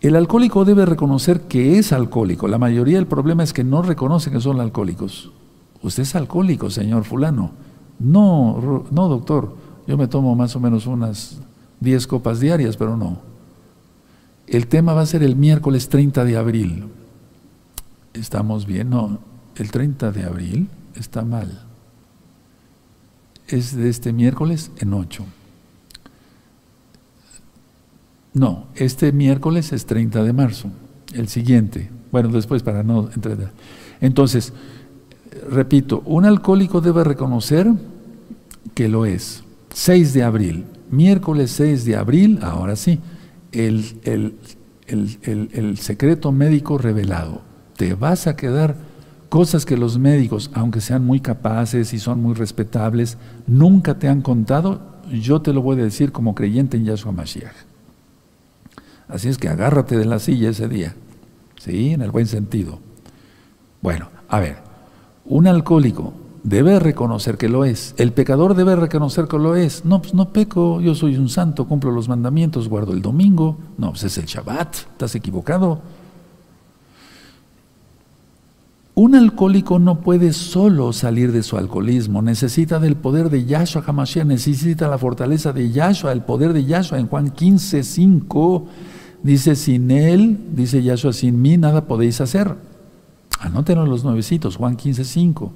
el 0.00 0.16
alcohólico 0.16 0.64
debe 0.64 0.84
reconocer 0.84 1.42
que 1.42 1.78
es 1.78 1.92
alcohólico. 1.92 2.46
La 2.46 2.58
mayoría 2.58 2.96
del 2.98 3.06
problema 3.06 3.42
es 3.42 3.52
que 3.52 3.64
no 3.64 3.80
reconocen 3.80 4.34
que 4.34 4.40
son 4.40 4.60
alcohólicos. 4.60 5.32
Usted 5.82 6.02
es 6.02 6.14
alcohólico, 6.14 6.68
señor 6.68 7.04
fulano. 7.04 7.52
No, 7.98 8.84
no, 8.90 9.08
doctor. 9.08 9.56
Yo 9.86 9.96
me 9.96 10.06
tomo 10.06 10.34
más 10.34 10.54
o 10.56 10.60
menos 10.60 10.86
unas 10.86 11.38
10 11.80 12.06
copas 12.06 12.40
diarias, 12.40 12.76
pero 12.76 12.96
no. 12.96 13.18
El 14.46 14.66
tema 14.66 14.92
va 14.92 15.02
a 15.02 15.06
ser 15.06 15.22
el 15.22 15.36
miércoles 15.36 15.88
30 15.88 16.24
de 16.24 16.36
abril. 16.36 16.84
¿Estamos 18.12 18.66
bien? 18.66 18.90
No, 18.90 19.20
el 19.56 19.70
30 19.70 20.12
de 20.12 20.24
abril 20.24 20.68
está 20.94 21.24
mal. 21.24 21.62
Es 23.48 23.74
de 23.74 23.88
este 23.88 24.12
miércoles 24.12 24.70
en 24.78 24.92
8. 24.92 25.24
No, 28.34 28.66
este 28.74 29.12
miércoles 29.12 29.72
es 29.72 29.86
30 29.86 30.24
de 30.24 30.32
marzo, 30.32 30.68
el 31.14 31.28
siguiente. 31.28 31.88
Bueno, 32.10 32.28
después 32.28 32.64
para 32.64 32.82
no 32.82 33.08
entrar. 33.14 33.52
Entonces, 34.00 34.52
repito, 35.48 36.02
un 36.04 36.24
alcohólico 36.24 36.80
debe 36.80 37.04
reconocer 37.04 37.68
que 38.74 38.88
lo 38.88 39.06
es. 39.06 39.44
6 39.72 40.12
de 40.14 40.22
abril, 40.24 40.64
miércoles 40.90 41.52
6 41.52 41.84
de 41.84 41.96
abril, 41.96 42.40
ahora 42.42 42.74
sí, 42.74 42.98
el, 43.52 43.84
el, 44.02 44.34
el, 44.86 45.78
secreto 45.78 46.32
médico 46.32 46.76
revelado. 46.76 47.42
Te 47.76 47.94
vas 47.94 48.26
a 48.26 48.36
quedar 48.36 48.76
cosas 49.28 49.64
que 49.64 49.76
los 49.76 49.98
médicos, 49.98 50.50
aunque 50.54 50.80
sean 50.80 51.04
muy 51.04 51.20
capaces 51.20 51.92
y 51.92 51.98
son 51.98 52.20
muy 52.20 52.34
respetables, 52.34 53.16
nunca 53.46 53.98
te 53.98 54.08
han 54.08 54.22
contado, 54.22 54.80
yo 55.10 55.40
te 55.40 55.52
lo 55.52 55.62
voy 55.62 55.80
a 55.80 55.84
decir 55.84 56.12
como 56.12 56.34
creyente 56.34 56.76
en 56.76 56.84
Yahshua 56.84 57.12
Mashiach. 57.12 57.73
Así 59.08 59.28
es 59.28 59.38
que 59.38 59.48
agárrate 59.48 59.96
de 59.96 60.04
la 60.04 60.18
silla 60.18 60.50
ese 60.50 60.68
día. 60.68 60.94
¿Sí? 61.58 61.92
En 61.92 62.02
el 62.02 62.10
buen 62.10 62.26
sentido. 62.26 62.78
Bueno, 63.80 64.08
a 64.28 64.40
ver, 64.40 64.56
un 65.26 65.46
alcohólico 65.46 66.12
debe 66.42 66.78
reconocer 66.78 67.36
que 67.36 67.48
lo 67.48 67.64
es. 67.64 67.94
El 67.96 68.12
pecador 68.12 68.54
debe 68.54 68.76
reconocer 68.76 69.26
que 69.26 69.38
lo 69.38 69.56
es. 69.56 69.84
No, 69.84 70.00
pues 70.00 70.14
no 70.14 70.28
peco, 70.28 70.80
yo 70.80 70.94
soy 70.94 71.16
un 71.16 71.28
santo, 71.28 71.66
cumplo 71.66 71.90
los 71.90 72.08
mandamientos, 72.08 72.68
guardo 72.68 72.92
el 72.92 73.02
domingo. 73.02 73.56
No, 73.78 73.90
pues 73.90 74.04
es 74.04 74.18
el 74.18 74.26
Shabbat, 74.26 74.74
estás 74.74 75.14
equivocado. 75.14 75.80
Un 78.96 79.16
alcohólico 79.16 79.80
no 79.80 80.00
puede 80.00 80.32
solo 80.32 80.92
salir 80.92 81.32
de 81.32 81.42
su 81.42 81.56
alcoholismo, 81.56 82.22
necesita 82.22 82.78
del 82.78 82.94
poder 82.94 83.28
de 83.28 83.44
Yahshua 83.44 83.82
Hamashiach, 83.84 84.24
necesita 84.24 84.86
la 84.86 84.98
fortaleza 84.98 85.52
de 85.52 85.72
Yahshua, 85.72 86.12
el 86.12 86.22
poder 86.22 86.52
de 86.52 86.64
Yahshua. 86.64 87.00
En 87.00 87.08
Juan 87.08 87.30
15, 87.30 87.82
5 87.82 88.66
dice, 89.24 89.56
sin 89.56 89.90
él, 89.90 90.38
dice 90.54 90.82
Yahshua, 90.82 91.12
sin 91.12 91.42
mí 91.42 91.56
nada 91.56 91.86
podéis 91.86 92.20
hacer. 92.20 92.54
Anótenlo 93.40 93.84
los 93.86 94.04
nuevecitos, 94.04 94.56
Juan 94.56 94.76
15, 94.76 95.04
5. 95.04 95.52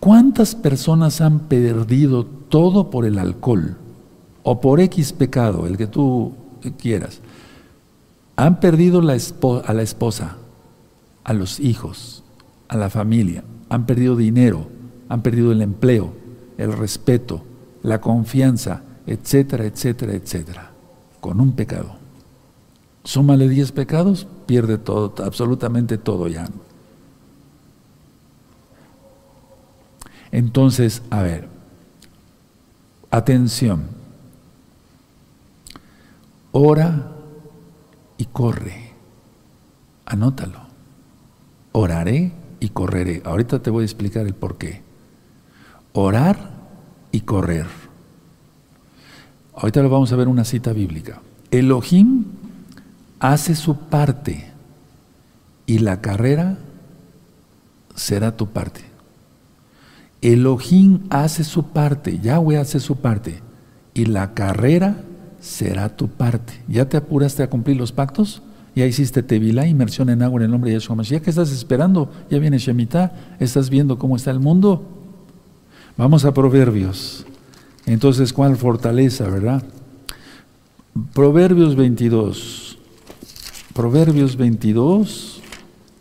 ¿Cuántas 0.00 0.54
personas 0.54 1.20
han 1.20 1.40
perdido 1.40 2.24
todo 2.24 2.88
por 2.88 3.04
el 3.04 3.18
alcohol? 3.18 3.76
O 4.44 4.60
por 4.60 4.80
X 4.80 5.12
pecado, 5.12 5.66
el 5.66 5.76
que 5.76 5.86
tú 5.86 6.32
quieras. 6.78 7.20
Han 8.36 8.60
perdido 8.60 9.00
a 9.00 9.02
la 9.02 9.82
esposa, 9.82 10.36
a 11.24 11.32
los 11.32 11.60
hijos, 11.60 12.22
a 12.68 12.76
la 12.76 12.88
familia. 12.88 13.44
Han 13.68 13.84
perdido 13.84 14.16
dinero, 14.16 14.68
han 15.08 15.22
perdido 15.22 15.52
el 15.52 15.60
empleo, 15.60 16.12
el 16.56 16.72
respeto, 16.72 17.42
la 17.82 18.00
confianza, 18.00 18.82
etcétera, 19.06 19.66
etcétera, 19.66 20.14
etcétera. 20.14 20.70
Con 21.20 21.40
un 21.40 21.52
pecado. 21.52 21.97
Súmale 23.08 23.48
10 23.48 23.72
pecados, 23.72 24.26
pierde 24.44 24.76
todo, 24.76 25.14
absolutamente 25.24 25.96
todo 25.96 26.28
ya. 26.28 26.46
Entonces, 30.30 31.00
a 31.08 31.22
ver, 31.22 31.48
atención, 33.10 33.84
ora 36.52 37.12
y 38.18 38.26
corre, 38.26 38.92
anótalo, 40.04 40.60
oraré 41.72 42.32
y 42.60 42.68
correré. 42.68 43.22
Ahorita 43.24 43.62
te 43.62 43.70
voy 43.70 43.84
a 43.84 43.86
explicar 43.86 44.26
el 44.26 44.34
por 44.34 44.58
qué. 44.58 44.82
Orar 45.94 46.50
y 47.10 47.22
correr. 47.22 47.68
Ahorita 49.54 49.80
lo 49.80 49.88
vamos 49.88 50.12
a 50.12 50.16
ver 50.16 50.28
una 50.28 50.44
cita 50.44 50.74
bíblica. 50.74 51.22
Elohim 51.50 52.37
hace 53.20 53.54
su 53.54 53.76
parte 53.76 54.50
y 55.66 55.78
la 55.78 56.00
carrera 56.00 56.58
será 57.94 58.36
tu 58.36 58.48
parte. 58.48 58.82
Elohim 60.20 61.00
hace 61.10 61.44
su 61.44 61.64
parte, 61.64 62.18
Yahweh 62.18 62.58
hace 62.58 62.80
su 62.80 62.96
parte 62.96 63.40
y 63.94 64.06
la 64.06 64.34
carrera 64.34 64.96
será 65.40 65.96
tu 65.96 66.08
parte. 66.08 66.54
¿Ya 66.68 66.88
te 66.88 66.96
apuraste 66.96 67.42
a 67.42 67.50
cumplir 67.50 67.76
los 67.76 67.92
pactos? 67.92 68.42
¿Ya 68.74 68.86
hiciste 68.86 69.22
tevilá, 69.22 69.66
inmersión 69.66 70.08
en 70.08 70.22
agua 70.22 70.40
en 70.40 70.44
el 70.46 70.50
nombre 70.50 70.70
de 70.70 70.76
Yeshua 70.76 70.96
Mashiach? 70.96 71.22
¿Qué 71.22 71.30
estás 71.30 71.50
esperando? 71.50 72.10
¿Ya 72.30 72.38
viene 72.38 72.58
Shemitah? 72.58 73.36
¿Estás 73.40 73.70
viendo 73.70 73.98
cómo 73.98 74.16
está 74.16 74.30
el 74.30 74.40
mundo? 74.40 74.84
Vamos 75.96 76.24
a 76.24 76.32
Proverbios. 76.32 77.26
Entonces, 77.86 78.32
¿cuál 78.32 78.56
fortaleza, 78.56 79.28
verdad? 79.28 79.64
Proverbios 81.14 81.74
22. 81.74 82.67
Proverbios 83.78 84.36
22, 84.36 85.40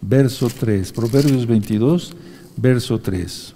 verso 0.02 0.50
3. 0.50 0.92
Proverbios 0.94 1.46
22, 1.46 2.12
verso 2.56 3.00
3. 3.00 3.54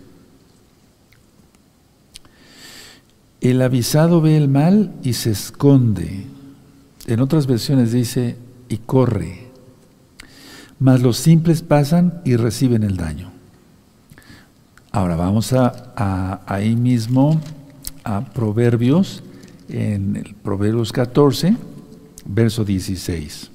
El 3.41 3.63
avisado 3.63 4.21
ve 4.21 4.37
el 4.37 4.47
mal 4.47 4.93
y 5.01 5.13
se 5.13 5.31
esconde. 5.31 6.27
En 7.07 7.19
otras 7.19 7.47
versiones 7.47 7.93
dice, 7.93 8.35
y 8.69 8.77
corre. 8.77 9.47
Mas 10.77 11.01
los 11.01 11.17
simples 11.17 11.63
pasan 11.63 12.21
y 12.23 12.35
reciben 12.35 12.83
el 12.83 12.97
daño. 12.97 13.31
Ahora 14.91 15.15
vamos 15.15 15.51
a, 15.51 16.41
ahí 16.45 16.75
mismo 16.75 17.41
a 18.03 18.23
Proverbios, 18.25 19.23
en 19.67 20.15
el 20.17 20.35
Proverbios 20.35 20.91
14, 20.91 21.57
verso 22.27 22.63
16. 22.63 23.50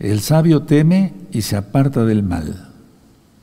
El 0.00 0.20
sabio 0.20 0.62
teme 0.62 1.12
y 1.30 1.42
se 1.42 1.56
aparta 1.56 2.06
del 2.06 2.22
mal. 2.22 2.70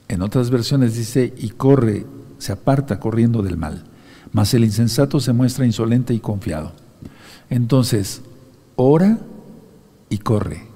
En 0.08 0.24
otras 0.24 0.50
versiones 0.50 0.96
dice, 0.96 1.34
y 1.38 1.50
corre, 1.50 2.08
se 2.40 2.52
aparta 2.52 3.00
corriendo 3.00 3.44
del 3.44 3.58
mal. 3.58 3.84
mas 4.34 4.54
el 4.54 4.66
insensato 4.66 5.20
se 5.20 5.32
muestra 5.34 5.66
insolente 5.66 6.14
y 6.14 6.20
confiado. 6.20 6.74
Entonces, 7.50 8.22
ora 8.76 9.20
y 10.10 10.18
corre. 10.18 10.68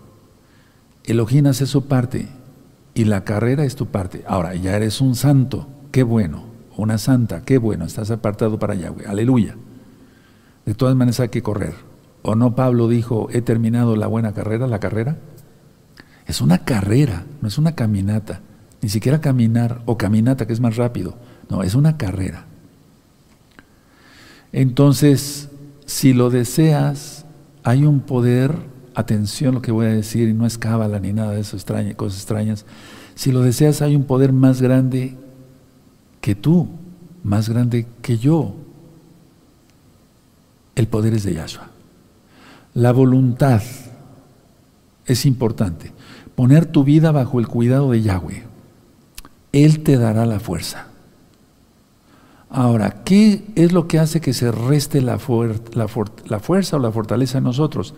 Elohim 1.03 1.47
hace 1.47 1.65
su 1.65 1.85
parte 1.85 2.29
y 2.93 3.05
la 3.05 3.23
carrera 3.23 3.65
es 3.65 3.75
tu 3.75 3.87
parte. 3.87 4.23
Ahora, 4.27 4.55
ya 4.55 4.75
eres 4.75 5.01
un 5.01 5.15
santo, 5.15 5.67
qué 5.91 6.03
bueno, 6.03 6.43
una 6.77 6.97
santa, 6.97 7.41
qué 7.41 7.57
bueno, 7.57 7.85
estás 7.85 8.11
apartado 8.11 8.57
para 8.59 8.75
Yahweh, 8.75 9.07
aleluya. 9.07 9.57
De 10.65 10.75
todas 10.75 10.95
maneras 10.95 11.19
hay 11.19 11.29
que 11.29 11.41
correr. 11.41 11.73
¿O 12.21 12.35
no 12.35 12.55
Pablo 12.55 12.87
dijo, 12.87 13.29
he 13.31 13.41
terminado 13.41 13.95
la 13.95 14.07
buena 14.07 14.33
carrera, 14.33 14.67
la 14.67 14.79
carrera? 14.79 15.17
Es 16.31 16.39
una 16.39 16.59
carrera, 16.59 17.25
no 17.41 17.49
es 17.49 17.57
una 17.57 17.75
caminata. 17.75 18.39
Ni 18.81 18.87
siquiera 18.87 19.19
caminar 19.19 19.81
o 19.85 19.97
caminata, 19.97 20.47
que 20.47 20.53
es 20.53 20.61
más 20.61 20.77
rápido. 20.77 21.17
No, 21.49 21.61
es 21.61 21.75
una 21.75 21.97
carrera. 21.97 22.45
Entonces, 24.53 25.49
si 25.85 26.13
lo 26.13 26.29
deseas, 26.29 27.25
hay 27.65 27.83
un 27.83 27.99
poder, 27.99 28.55
atención 28.95 29.55
lo 29.55 29.61
que 29.61 29.73
voy 29.73 29.87
a 29.87 29.89
decir, 29.89 30.29
y 30.29 30.33
no 30.33 30.45
es 30.45 30.57
cábala 30.57 31.01
ni 31.01 31.11
nada 31.11 31.33
de 31.33 31.41
eso, 31.41 31.57
extraña, 31.57 31.95
cosas 31.95 32.19
extrañas. 32.19 32.65
Si 33.13 33.33
lo 33.33 33.41
deseas, 33.41 33.81
hay 33.81 33.97
un 33.97 34.05
poder 34.05 34.31
más 34.31 34.61
grande 34.61 35.17
que 36.21 36.33
tú, 36.33 36.69
más 37.25 37.49
grande 37.49 37.87
que 38.01 38.17
yo. 38.17 38.55
El 40.75 40.87
poder 40.87 41.13
es 41.13 41.23
de 41.23 41.33
Yahshua. 41.33 41.67
La 42.73 42.93
voluntad 42.93 43.61
es 45.05 45.25
importante. 45.25 45.91
Poner 46.35 46.65
tu 46.65 46.83
vida 46.83 47.11
bajo 47.11 47.39
el 47.39 47.47
cuidado 47.47 47.91
de 47.91 48.01
Yahweh. 48.01 48.43
Él 49.51 49.83
te 49.83 49.97
dará 49.97 50.25
la 50.25 50.39
fuerza. 50.39 50.87
Ahora, 52.49 53.03
¿qué 53.05 53.45
es 53.55 53.71
lo 53.71 53.87
que 53.87 53.97
hace 53.97 54.19
que 54.19 54.33
se 54.33 54.51
reste 54.51 55.01
la, 55.01 55.17
fuerza 55.17 56.75
o 56.75 56.79
la 56.79 56.91
fortaleza 56.91 57.37
en 57.37 57.45
nosotros? 57.45 57.93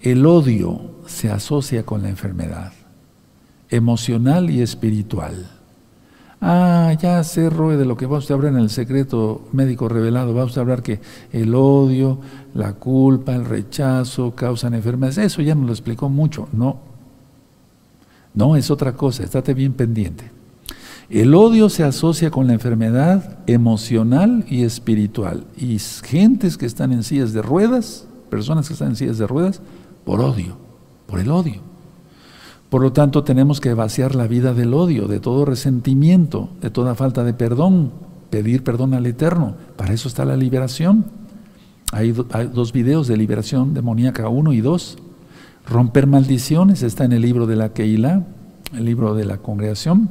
El 0.00 0.24
odio 0.26 0.92
se 1.06 1.28
asocia 1.28 1.84
con 1.84 2.02
la 2.02 2.08
enfermedad, 2.08 2.72
emocional 3.68 4.48
y 4.50 4.62
espiritual. 4.62 5.50
Ah, 6.40 6.92
ya 7.00 7.24
sé, 7.24 7.50
Roe, 7.50 7.76
de 7.76 7.84
lo 7.84 7.96
que 7.96 8.06
va 8.06 8.18
usted 8.18 8.32
a 8.32 8.36
hablar 8.36 8.52
en 8.52 8.60
el 8.60 8.70
secreto 8.70 9.48
médico 9.52 9.88
revelado. 9.88 10.34
Va 10.34 10.44
usted 10.44 10.58
a 10.58 10.62
hablar 10.62 10.82
que 10.82 11.00
el 11.32 11.52
odio, 11.56 12.20
la 12.54 12.74
culpa, 12.74 13.34
el 13.34 13.44
rechazo 13.44 14.36
causan 14.36 14.74
enfermedades. 14.74 15.18
Eso 15.18 15.42
ya 15.42 15.56
nos 15.56 15.66
lo 15.66 15.72
explicó 15.72 16.08
mucho. 16.08 16.48
No, 16.52 16.78
no, 18.36 18.54
es 18.54 18.70
otra 18.70 18.92
cosa. 18.92 19.24
Estate 19.24 19.54
bien 19.54 19.72
pendiente. 19.72 20.30
El 21.08 21.34
odio 21.34 21.68
se 21.68 21.84
asocia 21.84 22.30
con 22.30 22.46
la 22.46 22.52
enfermedad 22.52 23.38
emocional 23.46 24.44
y 24.48 24.62
espiritual. 24.62 25.44
Y 25.56 25.78
gentes 25.78 26.56
que 26.56 26.66
están 26.66 26.92
en 26.92 27.02
sillas 27.02 27.32
de 27.32 27.42
ruedas, 27.42 28.06
personas 28.28 28.68
que 28.68 28.74
están 28.74 28.90
en 28.90 28.96
sillas 28.96 29.18
de 29.18 29.26
ruedas, 29.26 29.60
por 30.04 30.20
odio, 30.20 30.56
por 31.06 31.18
el 31.18 31.30
odio. 31.30 31.60
Por 32.68 32.82
lo 32.82 32.92
tanto, 32.92 33.24
tenemos 33.24 33.60
que 33.60 33.72
vaciar 33.74 34.14
la 34.14 34.26
vida 34.26 34.52
del 34.52 34.74
odio, 34.74 35.06
de 35.06 35.20
todo 35.20 35.44
resentimiento, 35.44 36.50
de 36.60 36.70
toda 36.70 36.94
falta 36.94 37.24
de 37.24 37.32
perdón, 37.32 37.92
pedir 38.28 38.64
perdón 38.64 38.92
al 38.92 39.06
Eterno. 39.06 39.54
Para 39.76 39.94
eso 39.94 40.08
está 40.08 40.24
la 40.24 40.36
liberación. 40.36 41.06
Hay, 41.92 42.10
dos 42.10 42.72
videos 42.72 43.06
de 43.06 43.16
liberación 43.16 43.72
demoníaca, 43.72 44.28
uno 44.28 44.52
y 44.52 44.60
dos. 44.60 44.98
Romper 45.66 46.06
maldiciones 46.06 46.82
está 46.82 47.04
en 47.04 47.12
el 47.12 47.22
libro 47.22 47.46
de 47.46 47.56
la 47.56 47.72
Keilah, 47.72 48.22
el 48.72 48.84
libro 48.84 49.14
de 49.14 49.24
la 49.24 49.38
congregación. 49.38 50.08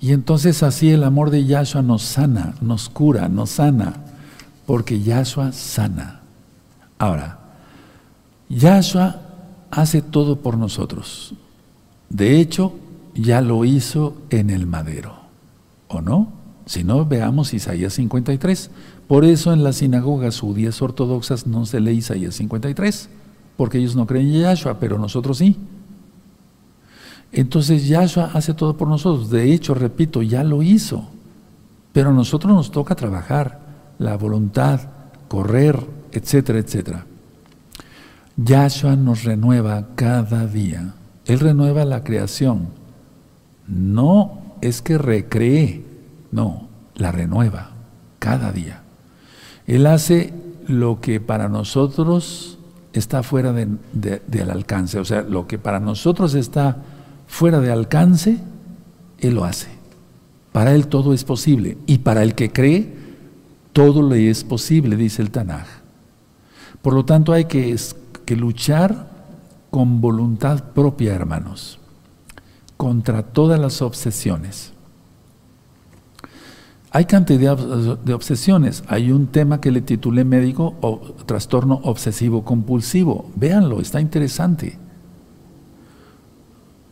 Y 0.00 0.12
entonces 0.12 0.64
así 0.64 0.90
el 0.90 1.04
amor 1.04 1.30
de 1.30 1.44
Yahshua 1.44 1.82
nos 1.82 2.02
sana, 2.02 2.54
nos 2.60 2.88
cura, 2.88 3.28
nos 3.28 3.50
sana, 3.50 3.94
porque 4.66 5.00
Yahshua 5.00 5.52
sana. 5.52 6.22
Ahora, 6.98 7.38
Yahshua 8.48 9.20
hace 9.70 10.02
todo 10.02 10.40
por 10.40 10.58
nosotros. 10.58 11.34
De 12.08 12.40
hecho, 12.40 12.74
ya 13.14 13.40
lo 13.40 13.64
hizo 13.64 14.16
en 14.30 14.50
el 14.50 14.66
madero, 14.66 15.14
¿o 15.88 16.00
no? 16.00 16.32
Si 16.66 16.84
no, 16.84 17.06
veamos 17.06 17.54
Isaías 17.54 17.94
53. 17.94 18.70
Por 19.06 19.24
eso 19.24 19.52
en 19.52 19.62
las 19.62 19.76
sinagogas 19.76 20.40
judías 20.40 20.82
ortodoxas 20.82 21.46
no 21.46 21.64
se 21.66 21.80
lee 21.80 21.98
Isaías 21.98 22.34
53, 22.36 23.08
porque 23.62 23.78
ellos 23.78 23.94
no 23.94 24.08
creen 24.08 24.26
en 24.26 24.40
Yahshua, 24.40 24.80
pero 24.80 24.98
nosotros 24.98 25.38
sí. 25.38 25.56
Entonces 27.30 27.86
Yahshua 27.86 28.32
hace 28.34 28.54
todo 28.54 28.76
por 28.76 28.88
nosotros. 28.88 29.30
De 29.30 29.52
hecho, 29.52 29.72
repito, 29.72 30.20
ya 30.20 30.42
lo 30.42 30.64
hizo. 30.64 31.04
Pero 31.92 32.10
a 32.10 32.12
nosotros 32.12 32.52
nos 32.52 32.72
toca 32.72 32.96
trabajar, 32.96 33.60
la 34.00 34.16
voluntad, 34.16 34.80
correr, 35.28 35.78
etcétera, 36.10 36.58
etcétera. 36.58 37.06
Yahshua 38.36 38.96
nos 38.96 39.22
renueva 39.22 39.90
cada 39.94 40.48
día. 40.48 40.94
Él 41.26 41.38
renueva 41.38 41.84
la 41.84 42.02
creación. 42.02 42.66
No 43.68 44.56
es 44.60 44.82
que 44.82 44.98
recree, 44.98 45.86
no, 46.32 46.66
la 46.96 47.12
renueva 47.12 47.70
cada 48.18 48.50
día. 48.50 48.82
Él 49.68 49.86
hace 49.86 50.34
lo 50.66 51.00
que 51.00 51.20
para 51.20 51.48
nosotros 51.48 52.58
está 52.92 53.22
fuera 53.22 53.52
del 53.52 54.50
alcance, 54.50 54.98
o 54.98 55.04
sea, 55.04 55.22
lo 55.22 55.46
que 55.46 55.58
para 55.58 55.80
nosotros 55.80 56.34
está 56.34 56.76
fuera 57.26 57.60
de 57.60 57.72
alcance, 57.72 58.38
Él 59.18 59.34
lo 59.34 59.44
hace. 59.44 59.68
Para 60.52 60.74
Él 60.74 60.86
todo 60.86 61.14
es 61.14 61.24
posible. 61.24 61.78
Y 61.86 61.98
para 61.98 62.22
el 62.22 62.34
que 62.34 62.52
cree, 62.52 62.92
todo 63.72 64.06
le 64.06 64.28
es 64.28 64.44
posible, 64.44 64.96
dice 64.96 65.22
el 65.22 65.30
Tanaj. 65.30 65.66
Por 66.82 66.94
lo 66.94 67.04
tanto, 67.04 67.32
hay 67.32 67.46
que, 67.46 67.76
luchar 68.36 69.10
con 69.70 70.00
voluntad 70.00 70.72
propia, 70.72 71.14
hermanos, 71.14 71.78
contra 72.76 73.22
todas 73.22 73.60
las 73.60 73.82
obsesiones. 73.82 74.72
Hay 76.94 77.06
cantidad 77.06 77.56
de 77.56 78.12
obsesiones. 78.12 78.84
Hay 78.86 79.12
un 79.12 79.28
tema 79.28 79.62
que 79.62 79.70
le 79.70 79.80
titulé 79.80 80.24
médico 80.24 80.74
o 80.82 80.98
trastorno 81.24 81.80
obsesivo 81.84 82.44
compulsivo. 82.44 83.30
Véanlo, 83.34 83.80
está 83.80 83.98
interesante. 83.98 84.78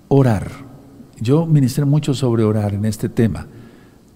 Orar. 0.09 0.51
Yo 1.21 1.45
ministré 1.45 1.85
mucho 1.85 2.15
sobre 2.15 2.45
orar 2.45 2.73
en 2.73 2.87
este 2.87 3.11
tema. 3.11 3.47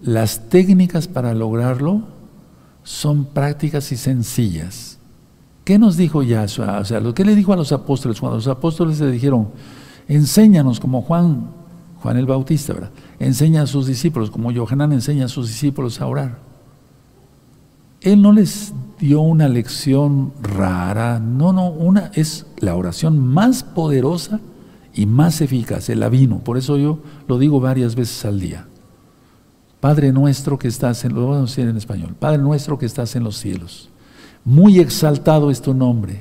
Las 0.01 0.49
técnicas 0.49 1.07
para 1.07 1.35
lograrlo 1.35 2.03
son 2.83 3.27
prácticas 3.27 3.93
y 3.93 3.99
sencillas. 3.99 4.99
¿Qué 5.65 5.79
nos 5.79 5.99
dijo 5.99 6.23
Yahshua? 6.23 6.79
O 6.79 6.85
sea, 6.87 7.03
que 7.15 7.25
le 7.27 7.35
dijo 7.35 7.53
a 7.53 7.57
los 7.57 7.73
apóstoles, 7.73 8.21
cuando 8.21 8.37
los 8.37 8.49
apóstoles 8.49 9.01
le 9.01 9.11
dijeron, 9.11 9.49
enséñanos 10.09 10.81
como 10.81 11.03
Juan, 11.03 11.51
Juan 12.05 12.19
el 12.19 12.27
Bautista, 12.27 12.75
¿verdad? 12.75 12.91
Enseña 13.19 13.63
a 13.63 13.67
sus 13.67 13.87
discípulos, 13.87 14.31
como 14.31 14.53
Johanán 14.53 14.93
enseña 14.93 15.25
a 15.25 15.29
sus 15.29 15.49
discípulos 15.49 16.03
a 16.03 16.07
orar. 16.07 16.37
Él 18.03 18.21
no 18.21 18.31
les 18.31 18.75
dio 19.01 19.23
una 19.23 19.49
lección 19.49 20.35
rara, 20.43 21.19
no, 21.19 21.55
no, 21.55 21.71
una 21.71 22.11
es 22.13 22.45
la 22.59 22.75
oración 22.75 23.19
más 23.19 23.63
poderosa 23.63 24.41
y 24.93 25.07
más 25.07 25.41
eficaz, 25.41 25.89
el 25.89 26.03
avino. 26.03 26.41
Por 26.41 26.59
eso 26.59 26.77
yo 26.77 26.99
lo 27.27 27.39
digo 27.39 27.59
varias 27.59 27.95
veces 27.95 28.23
al 28.27 28.39
día. 28.39 28.67
Padre 29.81 30.13
nuestro 30.13 30.59
que 30.59 30.69
estás 30.69 31.07
en, 31.07 31.15
lo 31.15 31.23
vamos 31.23 31.39
a 31.39 31.53
decir 31.53 31.67
en 31.67 31.79
español, 31.79 32.15
Padre 32.19 32.37
nuestro 32.37 32.79
que 32.79 32.85
estás 32.85 33.17
en 33.17 33.25
los 33.25 33.39
cielos, 33.39 33.89
muy 34.45 34.79
exaltado 34.79 35.51
es 35.51 35.63
tu 35.63 35.73
nombre, 35.73 36.21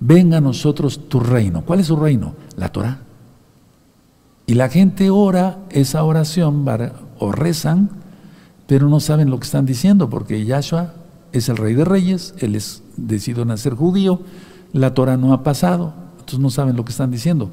venga 0.00 0.36
a 0.36 0.42
nosotros 0.42 1.08
tu 1.08 1.18
reino. 1.18 1.64
¿Cuál 1.64 1.80
es 1.80 1.86
su 1.86 1.96
reino? 1.96 2.34
La 2.56 2.68
Torah. 2.68 3.03
Y 4.46 4.54
la 4.54 4.68
gente 4.68 5.10
ora 5.10 5.58
esa 5.70 6.04
oración 6.04 6.66
o 7.18 7.32
rezan, 7.32 7.90
pero 8.66 8.88
no 8.88 9.00
saben 9.00 9.30
lo 9.30 9.38
que 9.38 9.44
están 9.44 9.64
diciendo, 9.64 10.10
porque 10.10 10.44
Yahshua 10.44 10.94
es 11.32 11.48
el 11.48 11.56
rey 11.56 11.74
de 11.74 11.84
reyes, 11.84 12.34
él 12.38 12.54
es 12.54 12.82
decidido 12.96 13.44
nacer 13.44 13.74
judío, 13.74 14.20
la 14.72 14.92
Torah 14.92 15.16
no 15.16 15.32
ha 15.32 15.42
pasado, 15.42 15.94
entonces 16.12 16.38
no 16.38 16.50
saben 16.50 16.76
lo 16.76 16.84
que 16.84 16.92
están 16.92 17.10
diciendo. 17.10 17.50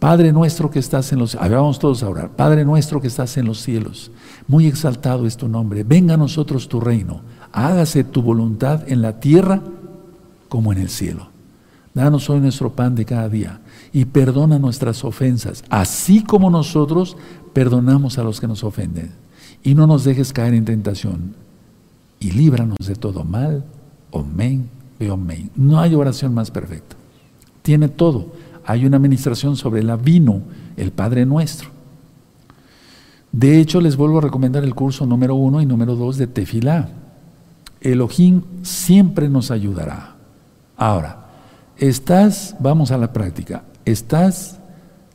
Padre 0.00 0.32
nuestro 0.32 0.70
que 0.70 0.80
estás 0.80 1.12
en 1.12 1.20
los 1.20 1.30
cielos, 1.30 1.50
vamos 1.50 1.78
todos 1.78 2.02
a 2.02 2.08
orar, 2.08 2.30
Padre 2.30 2.64
nuestro 2.64 3.00
que 3.00 3.06
estás 3.06 3.36
en 3.36 3.46
los 3.46 3.62
cielos, 3.62 4.10
muy 4.48 4.66
exaltado 4.66 5.26
es 5.26 5.36
tu 5.36 5.48
nombre, 5.48 5.84
venga 5.84 6.14
a 6.14 6.18
nosotros 6.18 6.68
tu 6.68 6.80
reino, 6.80 7.20
hágase 7.52 8.04
tu 8.04 8.22
voluntad 8.22 8.82
en 8.86 9.02
la 9.02 9.20
tierra 9.20 9.62
como 10.48 10.72
en 10.72 10.78
el 10.78 10.88
cielo. 10.88 11.28
Danos 11.94 12.28
hoy 12.28 12.40
nuestro 12.40 12.72
pan 12.72 12.96
de 12.96 13.04
cada 13.04 13.28
día 13.28 13.60
y 13.94 14.04
perdona 14.04 14.58
nuestras 14.58 15.04
ofensas, 15.04 15.64
así 15.70 16.22
como 16.22 16.50
nosotros 16.50 17.16
perdonamos 17.54 18.18
a 18.18 18.24
los 18.24 18.40
que 18.40 18.46
nos 18.46 18.62
ofenden. 18.62 19.12
Y 19.62 19.74
no 19.74 19.86
nos 19.86 20.04
dejes 20.04 20.34
caer 20.34 20.52
en 20.52 20.66
tentación 20.66 21.34
y 22.20 22.32
líbranos 22.32 22.76
de 22.86 22.96
todo 22.96 23.24
mal. 23.24 23.64
Amén, 24.12 24.68
amén. 25.10 25.50
No 25.56 25.80
hay 25.80 25.94
oración 25.94 26.34
más 26.34 26.50
perfecta. 26.50 26.96
Tiene 27.62 27.88
todo 27.88 28.26
hay 28.64 28.86
una 28.86 28.96
administración 28.96 29.56
sobre 29.56 29.80
el 29.80 29.94
vino, 29.98 30.42
el 30.76 30.90
Padre 30.90 31.26
Nuestro. 31.26 31.68
De 33.30 33.60
hecho, 33.60 33.80
les 33.80 33.96
vuelvo 33.96 34.18
a 34.18 34.22
recomendar 34.22 34.64
el 34.64 34.74
curso 34.74 35.06
número 35.06 35.34
uno 35.34 35.60
y 35.60 35.66
número 35.66 35.96
dos 35.96 36.16
de 36.16 36.26
Tefilá. 36.26 36.88
Elohim 37.80 38.42
siempre 38.62 39.28
nos 39.28 39.50
ayudará. 39.50 40.14
Ahora, 40.76 41.26
estás, 41.76 42.56
vamos 42.58 42.90
a 42.90 42.98
la 42.98 43.12
práctica, 43.12 43.64
estás 43.84 44.58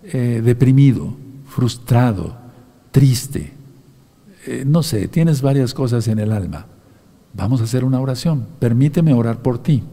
eh, 0.04 0.42
deprimido, 0.44 1.16
frustrado, 1.46 2.38
triste, 2.92 3.54
eh, 4.46 4.64
no 4.66 4.84
sé, 4.84 5.08
tienes 5.08 5.42
varias 5.42 5.74
cosas 5.74 6.08
en 6.08 6.20
el 6.20 6.32
alma. 6.32 6.66
Vamos 7.34 7.62
a 7.62 7.66
hacer 7.66 7.84
una 7.84 8.00
oración. 8.00 8.48
Permíteme 8.60 9.14
orar 9.14 9.42
por 9.42 9.62
ti. 9.62 9.84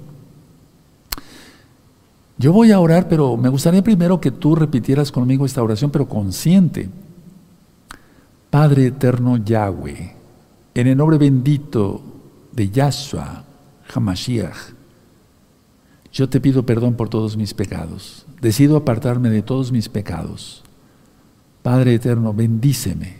Yo 2.38 2.52
voy 2.52 2.70
a 2.70 2.80
orar, 2.80 3.08
pero 3.08 3.36
me 3.36 3.48
gustaría 3.48 3.82
primero 3.82 4.20
que 4.20 4.30
tú 4.30 4.54
repitieras 4.54 5.10
conmigo 5.10 5.46
esta 5.46 5.62
oración, 5.62 5.90
pero 5.90 6.08
consciente. 6.08 6.88
Padre 8.50 8.86
eterno 8.86 9.38
Yahweh, 9.38 10.14
en 10.74 10.86
el 10.86 10.96
nombre 10.96 11.18
bendito 11.18 12.02
de 12.52 12.70
Yahshua 12.70 13.44
Hamashiach, 13.94 14.74
yo 16.12 16.28
te 16.28 16.40
pido 16.40 16.64
perdón 16.64 16.94
por 16.94 17.08
todos 17.08 17.36
mis 17.36 17.52
pecados. 17.52 18.25
Decido 18.41 18.76
apartarme 18.76 19.30
de 19.30 19.43
todos 19.43 19.72
mis 19.72 19.89
pecados. 19.89 20.62
Padre 21.62 21.95
eterno, 21.95 22.32
bendíceme. 22.32 23.16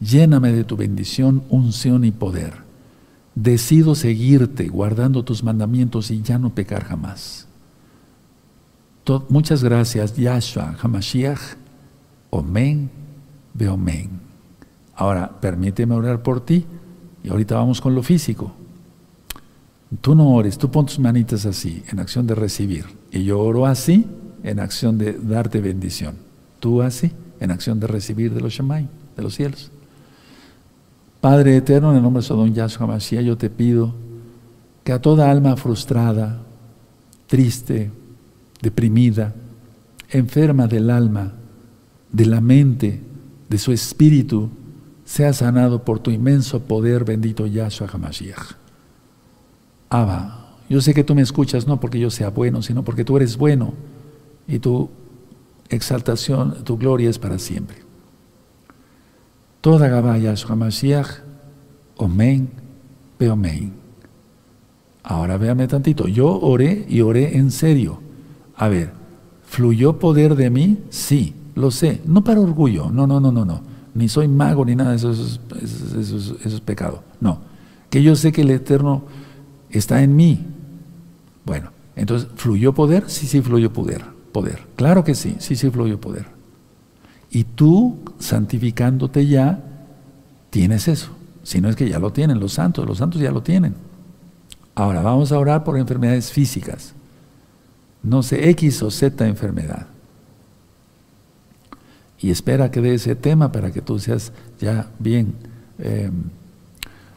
Lléname 0.00 0.52
de 0.52 0.64
tu 0.64 0.76
bendición, 0.76 1.42
unción 1.48 2.04
y 2.04 2.12
poder. 2.12 2.54
Decido 3.34 3.94
seguirte 3.94 4.68
guardando 4.68 5.24
tus 5.24 5.42
mandamientos 5.42 6.10
y 6.10 6.22
ya 6.22 6.38
no 6.38 6.54
pecar 6.54 6.84
jamás. 6.84 7.46
muchas 9.28 9.64
gracias, 9.64 10.16
Yahshua 10.16 10.76
Hamashiach. 10.82 11.56
Omen, 12.30 12.90
Beomen. 13.54 14.10
Ahora, 14.94 15.40
permíteme 15.40 15.94
orar 15.94 16.22
por 16.22 16.44
ti 16.44 16.66
y 17.22 17.28
ahorita 17.28 17.54
vamos 17.54 17.80
con 17.80 17.94
lo 17.94 18.02
físico. 18.02 18.52
Tú 20.00 20.14
no 20.14 20.30
ores, 20.34 20.58
tú 20.58 20.70
pon 20.70 20.86
tus 20.86 20.98
manitas 20.98 21.46
así, 21.46 21.82
en 21.88 22.00
acción 22.00 22.26
de 22.26 22.34
recibir. 22.34 22.97
Y 23.10 23.24
yo 23.24 23.40
oro 23.40 23.66
así, 23.66 24.06
en 24.42 24.60
acción 24.60 24.98
de 24.98 25.12
darte 25.12 25.60
bendición. 25.60 26.16
Tú 26.60 26.82
así, 26.82 27.12
en 27.40 27.50
acción 27.50 27.80
de 27.80 27.86
recibir 27.86 28.32
de 28.32 28.40
los 28.40 28.52
Shemai, 28.52 28.88
de 29.16 29.22
los 29.22 29.34
cielos. 29.34 29.70
Padre 31.20 31.56
eterno, 31.56 31.90
en 31.90 31.96
el 31.96 32.02
nombre 32.02 32.22
de 32.22 32.28
Sodom 32.28 32.52
Yahshua 32.52 32.86
Mashiach, 32.86 33.24
yo 33.24 33.36
te 33.36 33.50
pido 33.50 33.92
que 34.84 34.92
a 34.92 35.00
toda 35.00 35.30
alma 35.30 35.56
frustrada, 35.56 36.40
triste, 37.26 37.90
deprimida, 38.62 39.34
enferma 40.10 40.66
del 40.66 40.90
alma, 40.90 41.32
de 42.12 42.26
la 42.26 42.40
mente, 42.40 43.00
de 43.48 43.58
su 43.58 43.72
espíritu, 43.72 44.50
sea 45.04 45.32
sanado 45.32 45.84
por 45.84 45.98
tu 46.00 46.10
inmenso 46.10 46.60
poder, 46.60 47.04
bendito 47.04 47.46
Yahshua 47.46 47.88
HaMashiach. 47.92 48.54
Abba, 49.90 50.37
yo 50.68 50.80
sé 50.80 50.94
que 50.94 51.04
tú 51.04 51.14
me 51.14 51.22
escuchas 51.22 51.66
no 51.66 51.80
porque 51.80 51.98
yo 51.98 52.10
sea 52.10 52.30
bueno, 52.30 52.62
sino 52.62 52.84
porque 52.84 53.04
tú 53.04 53.16
eres 53.16 53.36
bueno 53.36 53.74
y 54.46 54.58
tu 54.58 54.90
exaltación, 55.68 56.64
tu 56.64 56.76
gloria 56.78 57.10
es 57.10 57.18
para 57.18 57.38
siempre. 57.38 57.76
Toda 59.60 60.18
Yahshua 60.18 60.52
HaMashiach, 60.52 61.08
Omen, 61.96 62.48
Beomen. 63.18 63.72
Ahora 65.02 65.36
véame 65.36 65.66
tantito, 65.66 66.06
yo 66.06 66.38
oré 66.40 66.86
y 66.88 67.00
oré 67.00 67.36
en 67.36 67.50
serio. 67.50 68.00
A 68.56 68.68
ver, 68.68 68.92
¿fluyó 69.44 69.98
poder 69.98 70.36
de 70.36 70.50
mí? 70.50 70.78
Sí, 70.90 71.34
lo 71.54 71.70
sé, 71.70 72.00
no 72.06 72.22
para 72.22 72.40
orgullo, 72.40 72.90
no, 72.90 73.06
no, 73.06 73.20
no, 73.20 73.32
no, 73.32 73.44
no 73.44 73.78
ni 73.98 74.08
soy 74.08 74.28
mago 74.28 74.64
ni 74.64 74.76
nada, 74.76 74.94
eso, 74.94 75.10
eso, 75.10 75.40
eso, 76.00 76.36
es 76.44 76.60
pecado. 76.60 77.02
No, 77.20 77.40
que 77.90 78.00
yo 78.00 78.14
sé 78.14 78.30
que 78.30 78.42
el 78.42 78.50
Eterno 78.50 79.02
está 79.70 80.02
en 80.02 80.14
mí. 80.14 80.46
Bueno, 81.48 81.70
entonces, 81.96 82.28
¿fluyó 82.36 82.74
poder? 82.74 83.08
Sí, 83.08 83.26
sí, 83.26 83.40
fluyó 83.40 83.72
poder. 83.72 84.04
Poder. 84.32 84.60
Claro 84.76 85.02
que 85.02 85.14
sí, 85.14 85.36
sí, 85.38 85.56
sí, 85.56 85.70
fluyó 85.70 85.98
poder. 85.98 86.26
Y 87.30 87.44
tú, 87.44 87.96
santificándote 88.18 89.26
ya, 89.26 89.64
tienes 90.50 90.88
eso. 90.88 91.08
Si 91.42 91.62
no 91.62 91.70
es 91.70 91.76
que 91.76 91.88
ya 91.88 91.98
lo 91.98 92.12
tienen 92.12 92.38
los 92.38 92.52
santos, 92.52 92.86
los 92.86 92.98
santos 92.98 93.22
ya 93.22 93.30
lo 93.30 93.42
tienen. 93.42 93.74
Ahora, 94.74 95.00
vamos 95.00 95.32
a 95.32 95.38
orar 95.38 95.64
por 95.64 95.78
enfermedades 95.78 96.30
físicas. 96.30 96.92
No 98.02 98.22
sé, 98.22 98.50
X 98.50 98.82
o 98.82 98.90
Z 98.90 99.26
enfermedad 99.26 99.86
y 102.20 102.30
espera 102.30 102.70
que 102.70 102.80
dé 102.80 102.94
ese 102.94 103.14
tema 103.14 103.52
para 103.52 103.70
que 103.70 103.80
tú 103.80 103.98
seas 103.98 104.32
ya 104.60 104.90
bien, 104.98 105.34
em, 105.78 106.12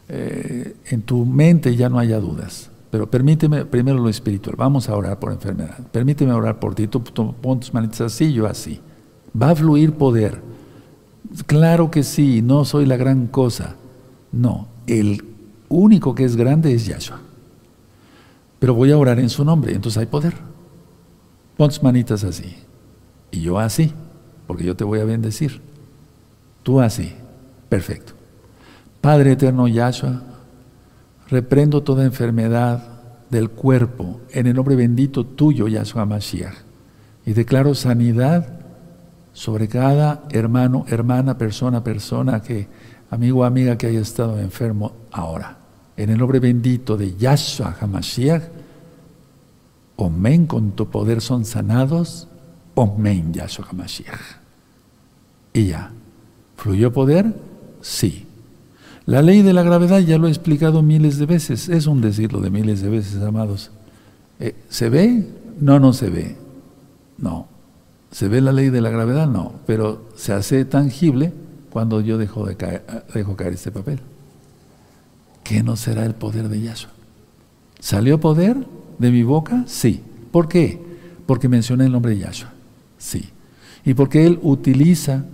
eh, 0.10 0.76
en 0.86 1.02
tu 1.02 1.26
mente 1.26 1.76
ya 1.76 1.90
no 1.90 1.98
haya 1.98 2.20
dudas. 2.20 2.71
Pero 2.92 3.10
permíteme 3.10 3.66
primero 3.66 3.98
lo 3.98 4.10
espiritual. 4.10 4.56
Vamos 4.58 4.90
a 4.90 4.96
orar 4.96 5.18
por 5.18 5.32
enfermedad. 5.32 5.80
Permíteme 5.92 6.34
orar 6.34 6.60
por 6.60 6.76
ti. 6.76 6.88
Tú, 6.88 7.02
pon 7.04 7.60
tus 7.60 7.74
manitas 7.74 8.02
así, 8.02 8.34
yo 8.34 8.46
así. 8.46 8.80
Va 9.40 9.52
a 9.52 9.56
fluir 9.56 9.94
poder. 9.94 10.42
Claro 11.48 11.90
que 11.90 12.04
sí, 12.04 12.42
no 12.42 12.66
soy 12.66 12.86
la 12.86 12.98
gran 12.98 13.28
cosa. 13.28 13.76
No, 14.34 14.68
el 14.88 15.24
único 15.70 16.14
que 16.14 16.26
es 16.26 16.36
grande 16.36 16.74
es 16.74 16.86
Yahshua. 16.86 17.20
Pero 18.60 18.74
voy 18.74 18.92
a 18.92 18.98
orar 18.98 19.20
en 19.20 19.30
su 19.30 19.46
nombre, 19.46 19.74
entonces 19.74 19.98
hay 19.98 20.06
poder. 20.06 20.36
Pon 21.56 21.70
tus 21.70 21.82
manitas 21.82 22.26
así. 22.26 22.58
Y 23.32 23.42
yo 23.42 23.58
así 23.58 23.94
porque 24.52 24.66
yo 24.66 24.76
te 24.76 24.84
voy 24.84 25.00
a 25.00 25.06
bendecir. 25.06 25.62
Tú 26.62 26.82
así. 26.82 27.14
Perfecto. 27.70 28.12
Padre 29.00 29.32
eterno 29.32 29.66
Yahshua, 29.66 30.22
reprendo 31.32 31.82
toda 31.82 32.04
enfermedad 32.04 32.84
del 33.30 33.50
cuerpo 33.50 34.22
en 34.32 34.46
el 34.48 34.56
nombre 34.56 34.76
bendito 34.76 35.26
tuyo, 35.26 35.68
Yahshua 35.68 36.06
Mashiach, 36.06 36.54
y 37.26 37.34
declaro 37.34 37.74
sanidad 37.74 38.60
sobre 39.34 39.68
cada 39.68 40.26
hermano, 40.30 40.86
hermana, 40.90 41.38
persona, 41.38 41.84
persona 41.84 42.42
que, 42.42 42.68
amigo 43.10 43.40
o 43.40 43.44
amiga 43.46 43.78
que 43.78 43.88
haya 43.88 44.02
estado 44.02 44.38
enfermo 44.40 44.92
ahora. 45.12 45.58
En 45.98 46.10
el 46.10 46.18
nombre 46.18 46.40
bendito 46.40 46.98
de 46.98 47.16
Yahshua 47.16 47.76
HaMashiach, 47.80 48.44
Omen, 49.96 50.48
con 50.48 50.72
tu 50.72 50.90
poder 50.90 51.22
son 51.22 51.46
sanados. 51.46 52.28
Omen, 52.76 53.34
Yahshua 53.34 53.68
HaMashiach 53.70 54.42
y 55.54 55.68
ya. 55.68 55.92
¿Fluyó 56.56 56.92
poder? 56.92 57.34
Sí. 57.82 58.28
La 59.12 59.22
ley 59.22 59.42
de 59.42 59.52
la 59.52 59.62
gravedad 59.62 60.00
ya 60.00 60.18
lo 60.18 60.28
he 60.28 60.30
explicado 60.30 60.82
miles 60.82 61.18
de 61.18 61.26
veces, 61.26 61.68
es 61.68 61.86
un 61.86 62.00
decirlo 62.00 62.40
de 62.40 62.50
miles 62.50 62.82
de 62.82 62.88
veces, 62.88 63.22
amados. 63.22 63.70
Eh, 64.40 64.56
¿Se 64.70 64.88
ve? 64.88 65.28
No, 65.60 65.82
no 65.82 65.92
se 65.92 66.10
ve. 66.10 66.38
No. 67.18 67.50
¿Se 68.10 68.30
ve 68.30 68.40
la 68.40 68.54
ley 68.54 68.70
de 68.70 68.80
la 68.80 68.90
gravedad? 68.90 69.28
No. 69.28 69.56
Pero 69.68 70.08
se 70.16 70.32
hace 70.32 70.64
tangible 70.64 71.34
cuando 71.72 72.00
yo 72.00 72.18
dejo, 72.18 72.46
de 72.46 72.56
caer, 72.56 72.86
dejo 73.14 73.36
caer 73.36 73.52
este 73.52 73.70
papel. 73.70 74.00
¿Qué 75.44 75.62
no 75.62 75.76
será 75.76 76.06
el 76.06 76.16
poder 76.16 76.48
de 76.48 76.62
Yahshua? 76.62 76.92
¿Salió 77.82 78.18
poder 78.22 78.66
de 78.98 79.12
mi 79.12 79.24
boca? 79.24 79.66
Sí. 79.68 80.02
¿Por 80.32 80.48
qué? 80.48 80.82
Porque 81.26 81.50
mencioné 81.50 81.84
el 81.84 81.92
nombre 81.92 82.14
de 82.14 82.20
Yahshua. 82.20 82.54
Sí. 82.98 83.28
Y 83.84 83.94
porque 83.94 84.26
Él 84.26 84.40
utiliza 84.42 85.26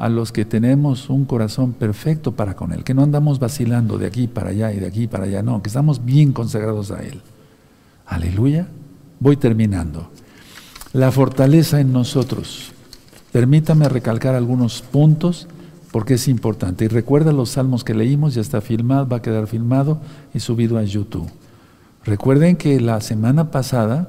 a 0.00 0.08
los 0.08 0.32
que 0.32 0.46
tenemos 0.46 1.10
un 1.10 1.26
corazón 1.26 1.74
perfecto 1.74 2.32
para 2.32 2.56
con 2.56 2.72
Él, 2.72 2.84
que 2.84 2.94
no 2.94 3.02
andamos 3.02 3.38
vacilando 3.38 3.98
de 3.98 4.06
aquí 4.06 4.28
para 4.28 4.48
allá 4.48 4.72
y 4.72 4.80
de 4.80 4.86
aquí 4.86 5.06
para 5.06 5.24
allá, 5.24 5.42
no, 5.42 5.62
que 5.62 5.68
estamos 5.68 6.06
bien 6.06 6.32
consagrados 6.32 6.90
a 6.90 7.02
Él. 7.02 7.20
Aleluya. 8.06 8.66
Voy 9.18 9.36
terminando. 9.36 10.10
La 10.94 11.12
fortaleza 11.12 11.80
en 11.80 11.92
nosotros. 11.92 12.72
Permítame 13.30 13.90
recalcar 13.90 14.34
algunos 14.34 14.80
puntos 14.80 15.46
porque 15.92 16.14
es 16.14 16.28
importante. 16.28 16.86
Y 16.86 16.88
recuerda 16.88 17.32
los 17.32 17.50
salmos 17.50 17.84
que 17.84 17.92
leímos, 17.92 18.32
ya 18.32 18.40
está 18.40 18.62
filmado, 18.62 19.06
va 19.06 19.18
a 19.18 19.22
quedar 19.22 19.48
filmado 19.48 20.00
y 20.32 20.40
subido 20.40 20.78
a 20.78 20.82
YouTube. 20.82 21.28
Recuerden 22.06 22.56
que 22.56 22.80
la 22.80 23.02
semana 23.02 23.50
pasada, 23.50 24.08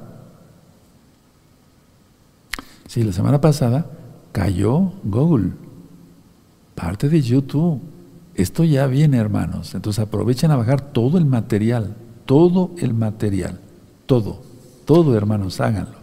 sí, 2.88 3.02
la 3.02 3.12
semana 3.12 3.42
pasada 3.42 3.90
cayó 4.32 4.92
Google 5.04 5.50
parte 6.82 7.08
de 7.08 7.22
YouTube. 7.22 7.80
Esto 8.34 8.64
ya 8.64 8.88
viene, 8.88 9.16
hermanos. 9.16 9.72
Entonces 9.76 10.02
aprovechen 10.02 10.50
a 10.50 10.56
bajar 10.56 10.80
todo 10.80 11.16
el 11.16 11.24
material, 11.24 11.94
todo 12.26 12.72
el 12.76 12.92
material, 12.92 13.60
todo, 14.06 14.42
todo, 14.84 15.16
hermanos, 15.16 15.60
háganlo. 15.60 16.02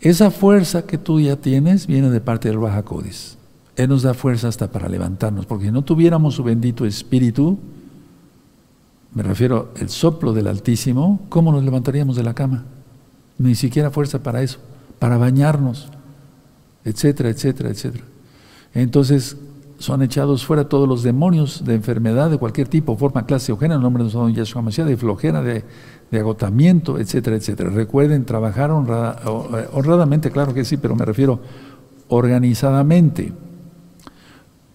Esa 0.00 0.32
fuerza 0.32 0.86
que 0.86 0.98
tú 0.98 1.20
ya 1.20 1.36
tienes 1.36 1.86
viene 1.86 2.10
de 2.10 2.20
parte 2.20 2.48
del 2.48 2.58
Baja 2.58 2.82
Codis. 2.82 3.38
Él 3.76 3.90
nos 3.90 4.02
da 4.02 4.12
fuerza 4.12 4.48
hasta 4.48 4.72
para 4.72 4.88
levantarnos, 4.88 5.46
porque 5.46 5.66
si 5.66 5.70
no 5.70 5.82
tuviéramos 5.82 6.34
su 6.34 6.42
bendito 6.42 6.84
espíritu, 6.84 7.60
me 9.14 9.22
refiero 9.22 9.72
el 9.76 9.88
soplo 9.88 10.32
del 10.32 10.48
Altísimo, 10.48 11.20
¿cómo 11.28 11.52
nos 11.52 11.62
levantaríamos 11.62 12.16
de 12.16 12.24
la 12.24 12.34
cama? 12.34 12.64
Ni 13.38 13.54
siquiera 13.54 13.92
fuerza 13.92 14.20
para 14.20 14.42
eso, 14.42 14.58
para 14.98 15.16
bañarnos, 15.16 15.90
etcétera, 16.84 17.28
etcétera, 17.30 17.70
etcétera. 17.70 18.11
Entonces 18.74 19.36
son 19.82 20.00
echados 20.02 20.46
fuera 20.46 20.68
todos 20.68 20.88
los 20.88 21.02
demonios 21.02 21.64
de 21.64 21.74
enfermedad 21.74 22.30
de 22.30 22.38
cualquier 22.38 22.68
tipo, 22.68 22.96
forma, 22.96 23.26
clase 23.26 23.50
o 23.50 23.56
género, 23.56 23.76
en 23.76 23.82
nombre 23.82 24.04
de 24.04 24.04
nuestro 24.04 24.28
Yahshua 24.28 24.62
Mashiach, 24.62 24.86
de 24.86 24.96
flojera, 24.96 25.42
de, 25.42 25.64
agotamiento, 26.12 26.98
etcétera, 26.98 27.36
etcétera. 27.36 27.70
Recuerden 27.70 28.24
trabajar 28.24 28.70
eh, 28.70 29.68
honradamente, 29.72 30.30
claro 30.30 30.54
que 30.54 30.64
sí, 30.64 30.76
pero 30.76 30.94
me 30.94 31.04
refiero 31.04 31.40
organizadamente. 32.08 33.32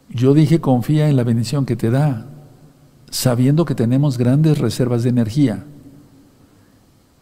Yo 0.10 0.34
dije 0.34 0.60
confía 0.60 1.10
en 1.10 1.16
la 1.16 1.24
bendición 1.24 1.66
que 1.66 1.76
te 1.76 1.90
da, 1.90 2.26
sabiendo 3.10 3.64
que 3.64 3.76
tenemos 3.76 4.18
grandes 4.18 4.58
reservas 4.58 5.04
de 5.04 5.10
energía. 5.10 5.64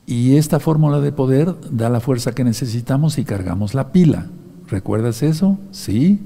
Y 0.07 0.37
esta 0.37 0.59
fórmula 0.59 1.01
de 1.01 1.11
poder 1.11 1.53
da 1.69 1.89
la 1.89 1.99
fuerza 1.99 2.33
que 2.33 2.43
necesitamos 2.43 3.17
y 3.17 3.25
cargamos 3.25 3.75
la 3.75 3.91
pila. 3.91 4.27
¿Recuerdas 4.67 5.21
eso? 5.21 5.59
Sí. 5.71 6.19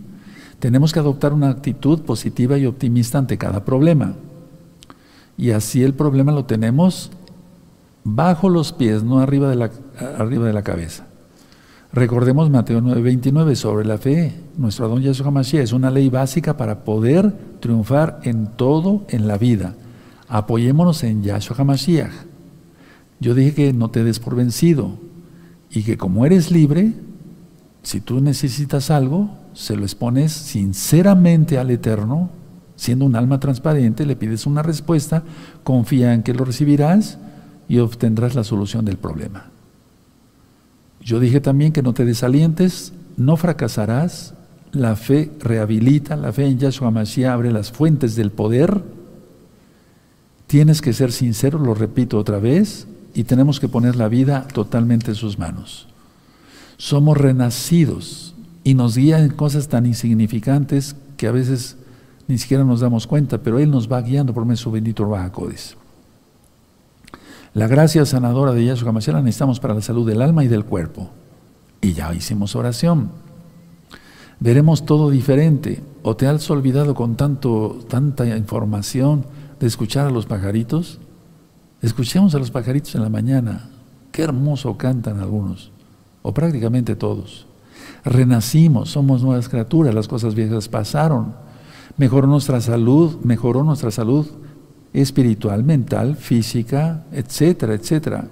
Tenemos 0.60 0.91
que 0.91 0.99
adoptar 0.99 1.34
una 1.34 1.49
actitud 1.49 2.01
positiva 2.01 2.57
y 2.57 2.66
optimista 2.66 3.18
ante 3.18 3.38
cada 3.38 3.64
problema. 3.64 4.14
Y 5.38 5.51
así 5.51 5.84
el 5.84 5.93
problema 5.93 6.32
lo 6.34 6.45
tenemos 6.45 7.12
bajo 8.03 8.49
los 8.49 8.74
pies, 8.74 9.03
no 9.03 9.20
arriba 9.20 9.49
de 9.49 9.55
la, 9.55 9.72
arriba 10.18 10.45
de 10.47 10.53
la 10.53 10.64
cabeza. 10.64 11.05
Recordemos 11.91 12.49
Mateo 12.49 12.82
9:29 12.82 13.55
sobre 13.55 13.86
la 13.86 13.97
fe. 13.97 14.34
Nuestro 14.57 14.86
Adón 14.86 15.01
Yahshua 15.01 15.32
Mashiach 15.32 15.64
es 15.64 15.74
una 15.74 15.89
ley 15.89 16.10
básica 16.10 16.55
para 16.55 16.84
poder 16.84 17.34
triunfar 17.62 18.20
en 18.24 18.47
todo 18.47 19.05
en 19.10 19.28
la 19.28 19.38
vida. 19.38 19.76
Apoyémonos 20.28 21.03
en 21.03 21.24
Yahshua 21.24 21.64
Mashiach. 21.64 22.12
Yo 23.20 23.34
dije 23.34 23.53
que 23.53 23.74
no 23.74 23.89
te 23.89 24.03
des 24.03 24.20
por 24.20 24.36
vencido 24.36 24.91
y 25.72 25.84
que 25.84 25.97
como 25.97 26.26
eres 26.26 26.51
libre, 26.51 26.93
si 27.82 28.01
tú 28.01 28.22
necesitas 28.22 28.91
algo, 28.91 29.32
se 29.60 29.76
lo 29.76 29.84
expones 29.84 30.32
sinceramente 30.32 31.57
al 31.57 31.70
Eterno, 31.70 32.30
siendo 32.78 33.03
un 33.03 33.18
alma 33.18 33.41
transparente, 33.41 34.05
le 34.05 34.16
pides 34.16 34.45
una 34.45 34.64
respuesta, 34.64 35.24
confía 35.66 36.14
en 36.14 36.24
que 36.24 36.34
lo 36.34 36.45
recibirás 36.45 37.18
y 37.68 37.80
obtendrás 37.80 38.36
la 38.36 38.45
solución 38.45 38.86
del 38.86 38.95
problema. 38.95 39.51
Yo 41.01 41.20
dije 41.20 41.41
también 41.41 41.74
que 41.74 41.82
no 41.82 41.93
te 41.93 42.05
desalientes, 42.05 42.93
no 43.18 43.36
fracasarás, 43.36 44.34
la 44.72 44.95
fe 44.95 45.30
rehabilita, 45.41 46.16
la 46.16 46.32
fe 46.32 46.45
en 46.45 46.57
Yahshua 46.57 46.89
Mashiach 46.89 47.34
abre 47.34 47.51
las 47.51 47.70
fuentes 47.70 48.16
del 48.16 48.32
poder. 48.32 48.82
Tienes 50.47 50.82
que 50.82 50.93
ser 50.93 51.12
sincero, 51.12 51.60
lo 51.60 51.74
repito 51.74 52.18
otra 52.18 52.39
vez, 52.39 52.88
y 53.14 53.26
tenemos 53.26 53.60
que 53.60 53.68
poner 53.68 53.97
la 53.97 54.07
vida 54.07 54.47
totalmente 54.53 55.12
en 55.12 55.16
sus 55.16 55.38
manos. 55.38 55.89
Somos 56.78 57.18
renacidos 57.18 58.36
y 58.64 58.74
nos 58.74 58.97
guía 58.97 59.20
en 59.20 59.30
cosas 59.30 59.68
tan 59.68 59.86
insignificantes 59.86 60.95
que 61.18 61.28
a 61.28 61.32
veces 61.32 61.78
ni 62.28 62.38
siquiera 62.38 62.64
nos 62.64 62.82
damos 62.82 63.07
cuenta, 63.07 63.39
pero 63.39 63.60
Él 63.60 63.72
nos 63.72 63.91
va 63.91 64.01
guiando 64.01 64.34
por 64.34 64.43
medio 64.43 64.57
de 64.57 64.64
su 64.64 64.72
bendito 64.72 65.03
Ruach 65.03 65.34
La 67.53 67.68
gracia 67.68 68.05
sanadora 68.05 68.53
de 68.53 68.66
Yahshua 68.66 68.91
Mashiach 68.91 69.16
la 69.16 69.22
necesitamos 69.22 69.60
para 69.60 69.74
la 69.74 69.82
salud 69.82 70.07
del 70.07 70.22
alma 70.22 70.43
y 70.43 70.47
del 70.47 70.64
cuerpo. 70.64 71.10
Y 71.82 71.93
ya 71.93 72.14
hicimos 72.14 72.55
oración. 72.55 73.10
Veremos 74.39 74.86
todo 74.86 75.10
diferente. 75.10 75.82
¿O 76.03 76.16
te 76.16 76.28
has 76.28 76.49
olvidado 76.49 76.93
con 76.93 77.16
tanto, 77.16 77.80
tanta 77.89 78.38
información 78.38 79.26
de 79.60 79.68
escuchar 79.68 80.07
a 80.07 80.12
los 80.12 80.26
pajaritos? 80.26 80.99
Escuchemos 81.82 82.36
a 82.36 82.39
los 82.39 82.51
pajaritos 82.51 82.93
en 82.95 83.01
la 83.01 83.10
mañana. 83.10 83.70
Qué 84.12 84.22
hermoso 84.22 84.78
cantan 84.78 85.20
algunos 85.20 85.72
o 86.22 86.34
prácticamente 86.34 86.95
todos. 86.95 87.49
Renacimos, 88.04 88.89
somos 88.89 89.24
nuevas 89.24 89.50
criaturas, 89.50 89.93
las 89.93 90.08
cosas 90.08 90.36
viejas 90.36 90.68
pasaron. 90.68 91.36
Mejoró 91.97 92.28
nuestra 92.28 92.62
salud, 92.62 93.18
mejoró 93.24 93.64
nuestra 93.64 93.91
salud 93.91 94.28
espiritual, 94.93 95.64
mental, 95.64 96.16
física, 96.16 97.06
etcétera, 97.12 97.74
etcétera. 97.74 98.28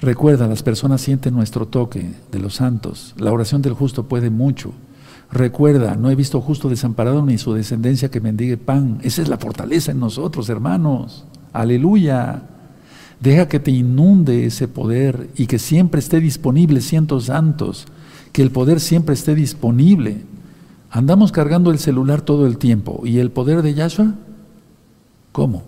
Recuerda, 0.00 0.48
las 0.48 0.62
personas 0.62 1.00
sienten 1.00 1.34
nuestro 1.34 1.66
toque 1.66 2.12
de 2.30 2.38
los 2.38 2.56
santos. 2.56 3.14
La 3.18 3.32
oración 3.32 3.62
del 3.62 3.74
justo 3.74 4.08
puede 4.08 4.30
mucho. 4.30 4.72
Recuerda, 5.30 5.94
no 5.94 6.10
he 6.10 6.14
visto 6.14 6.40
justo 6.40 6.68
desamparado 6.68 7.24
ni 7.24 7.38
su 7.38 7.54
descendencia 7.54 8.10
que 8.10 8.20
mendigue 8.20 8.56
pan. 8.56 8.98
Esa 9.02 9.22
es 9.22 9.28
la 9.28 9.38
fortaleza 9.38 9.92
en 9.92 10.00
nosotros, 10.00 10.48
hermanos. 10.48 11.24
Aleluya. 11.52 12.42
Deja 13.20 13.48
que 13.48 13.60
te 13.60 13.70
inunde 13.70 14.46
ese 14.46 14.66
poder 14.66 15.30
y 15.36 15.46
que 15.46 15.60
siempre 15.60 16.00
esté 16.00 16.18
disponible 16.18 16.80
cientos 16.80 17.26
santos, 17.26 17.86
que 18.32 18.42
el 18.42 18.50
poder 18.50 18.80
siempre 18.80 19.14
esté 19.14 19.34
disponible. 19.34 20.22
Andamos 20.90 21.32
cargando 21.32 21.70
el 21.70 21.78
celular 21.78 22.22
todo 22.22 22.46
el 22.46 22.58
tiempo. 22.58 23.02
¿Y 23.04 23.18
el 23.18 23.30
poder 23.30 23.62
de 23.62 23.74
Yahshua? 23.74 24.14
¿Cómo? 25.32 25.62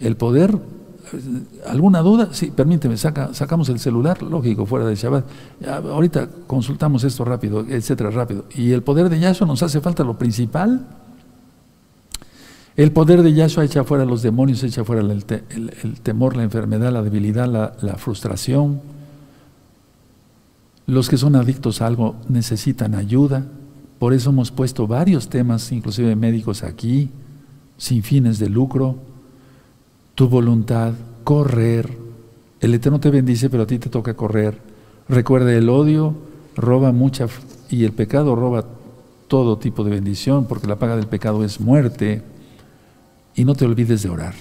El 0.00 0.16
poder, 0.16 0.58
¿alguna 1.66 2.00
duda? 2.00 2.28
Sí, 2.32 2.52
permíteme, 2.54 2.96
saca, 2.96 3.34
sacamos 3.34 3.68
el 3.68 3.78
celular, 3.78 4.22
lógico, 4.22 4.66
fuera 4.66 4.86
de 4.86 4.94
Shabbat. 4.94 5.24
ahorita 5.66 6.28
consultamos 6.46 7.04
esto 7.04 7.24
rápido, 7.24 7.64
etcétera, 7.68 8.10
rápido. 8.10 8.44
¿Y 8.54 8.72
el 8.72 8.82
poder 8.82 9.08
de 9.08 9.18
Yahshua 9.20 9.46
nos 9.46 9.62
hace 9.62 9.80
falta 9.80 10.04
lo 10.04 10.18
principal? 10.18 10.86
El 12.78 12.92
poder 12.92 13.24
de 13.24 13.32
Yahshua 13.32 13.64
echa 13.64 13.82
fuera 13.82 14.04
los 14.04 14.22
demonios, 14.22 14.62
echa 14.62 14.84
fuera 14.84 15.02
el, 15.02 15.24
temor, 16.00 16.36
la 16.36 16.44
enfermedad, 16.44 16.92
la 16.92 17.02
debilidad, 17.02 17.48
la, 17.48 17.94
frustración. 17.96 18.80
Los 20.88 21.10
que 21.10 21.18
son 21.18 21.36
adictos 21.36 21.82
a 21.82 21.86
algo 21.86 22.16
necesitan 22.30 22.94
ayuda. 22.94 23.44
Por 23.98 24.14
eso 24.14 24.30
hemos 24.30 24.50
puesto 24.50 24.86
varios 24.86 25.28
temas, 25.28 25.70
inclusive 25.70 26.16
médicos 26.16 26.62
aquí, 26.62 27.10
sin 27.76 28.02
fines 28.02 28.38
de 28.38 28.48
lucro. 28.48 28.96
Tu 30.14 30.30
voluntad, 30.30 30.94
correr. 31.24 31.94
El 32.60 32.72
Eterno 32.72 33.00
te 33.00 33.10
bendice, 33.10 33.50
pero 33.50 33.64
a 33.64 33.66
ti 33.66 33.78
te 33.78 33.90
toca 33.90 34.14
correr. 34.14 34.62
Recuerda, 35.10 35.52
el 35.52 35.68
odio 35.68 36.14
roba 36.56 36.90
mucha 36.90 37.26
y 37.68 37.84
el 37.84 37.92
pecado 37.92 38.34
roba 38.34 38.64
todo 39.28 39.58
tipo 39.58 39.84
de 39.84 39.90
bendición, 39.90 40.46
porque 40.46 40.68
la 40.68 40.76
paga 40.76 40.96
del 40.96 41.06
pecado 41.06 41.44
es 41.44 41.60
muerte. 41.60 42.22
Y 43.34 43.44
no 43.44 43.54
te 43.54 43.66
olvides 43.66 44.02
de 44.02 44.08
orar. 44.08 44.34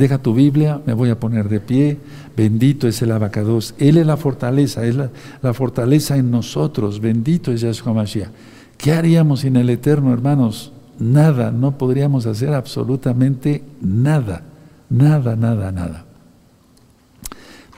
Deja 0.00 0.16
tu 0.16 0.32
Biblia, 0.32 0.80
me 0.86 0.94
voy 0.94 1.10
a 1.10 1.20
poner 1.20 1.50
de 1.50 1.60
pie. 1.60 1.98
Bendito 2.34 2.88
es 2.88 3.02
el 3.02 3.12
abacados. 3.12 3.74
Él 3.76 3.98
es 3.98 4.06
la 4.06 4.16
fortaleza, 4.16 4.86
es 4.86 4.96
la, 4.96 5.52
fortaleza 5.52 6.16
en 6.16 6.30
nosotros. 6.30 7.02
Bendito 7.02 7.52
es 7.52 7.60
Yahshua 7.60 7.92
Mashiach. 7.92 8.30
¿Qué 8.78 8.92
haríamos 8.92 9.40
sin 9.40 9.56
el 9.56 9.68
Eterno, 9.68 10.14
hermanos? 10.14 10.72
Nada, 10.98 11.50
no 11.50 11.76
podríamos 11.76 12.24
hacer 12.24 12.54
absolutamente 12.54 13.62
nada. 13.82 14.40
Nada, 14.88 15.36
nada, 15.36 15.70
nada. 15.70 16.06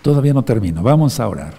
Todavía 0.01 0.33
no 0.33 0.45
termino. 0.45 0.81
Vamos 0.85 1.19
a 1.19 1.27
orar. 1.27 1.55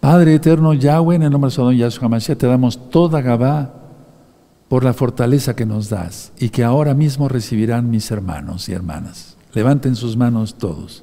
Padre 0.00 0.34
eterno 0.34 0.74
Yahweh, 0.74 1.14
en 1.14 1.22
el 1.22 1.30
nombre 1.30 1.48
de 1.48 1.54
Sodom 1.54 1.74
Yahshua 1.74 2.08
Mashiach, 2.08 2.38
te 2.38 2.48
damos 2.48 2.90
toda 2.90 3.20
Gabá 3.20 3.72
por 4.66 4.82
la 4.82 4.92
fortaleza 4.92 5.54
que 5.54 5.64
nos 5.64 5.88
das 5.88 6.32
y 6.40 6.48
que 6.48 6.64
ahora 6.64 6.92
mismo 6.92 7.28
recibirán 7.28 7.88
mis 7.88 8.10
hermanos 8.10 8.68
y 8.68 8.72
hermanas. 8.72 9.35
Levanten 9.56 9.96
sus 9.96 10.18
manos 10.18 10.56
todos. 10.56 11.02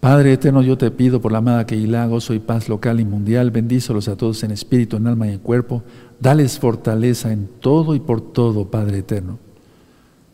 Padre 0.00 0.32
eterno, 0.32 0.62
yo 0.62 0.78
te 0.78 0.90
pido 0.90 1.20
por 1.20 1.32
la 1.32 1.38
amada 1.38 1.66
Keilah, 1.66 2.06
gozo 2.06 2.32
y 2.32 2.38
paz 2.38 2.70
local 2.70 2.98
y 2.98 3.04
mundial, 3.04 3.50
bendícelos 3.50 4.08
a 4.08 4.16
todos 4.16 4.42
en 4.42 4.52
espíritu, 4.52 4.96
en 4.96 5.06
alma 5.06 5.28
y 5.28 5.32
en 5.32 5.38
cuerpo, 5.38 5.82
dales 6.18 6.58
fortaleza 6.58 7.30
en 7.30 7.50
todo 7.60 7.94
y 7.94 8.00
por 8.00 8.22
todo, 8.32 8.70
Padre 8.70 9.00
eterno. 9.00 9.38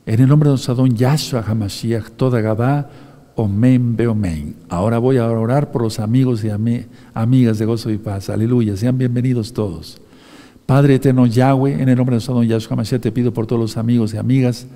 En 0.07 0.21
el 0.21 0.29
nombre 0.29 0.49
de 0.49 0.61
Adón 0.69 0.95
Yahshua 0.95 1.43
HaMashiach, 1.45 2.11
toda 2.11 2.41
Gabá, 2.41 2.89
Omen 3.35 3.97
Beomen. 3.97 4.55
Ahora 4.69 4.99
voy 4.99 5.17
a 5.17 5.29
orar 5.29 5.73
por 5.73 5.83
los 5.83 5.99
amigos 5.99 6.45
y 6.45 6.51
amigas 7.15 7.59
de 7.59 7.65
gozo 7.67 7.91
y 7.91 7.99
paz. 7.99 8.31
Aleluya, 8.31 8.77
sean 8.77 8.97
bienvenidos 8.97 9.53
todos. 9.53 10.01
Padre 10.67 10.95
eterno 10.95 11.27
Yahweh, 11.27 11.83
en 11.83 11.89
el 11.89 11.97
nombre 11.97 12.15
de 12.15 12.19
nuestro 12.19 12.45
Yahshua 12.45 12.77
Mashiach, 12.77 13.03
te 13.03 13.11
pido 13.11 13.35
por 13.35 13.49
todos 13.49 13.61
los 13.61 13.77
amigos 13.77 14.15
y 14.15 14.19
amigas, 14.19 14.69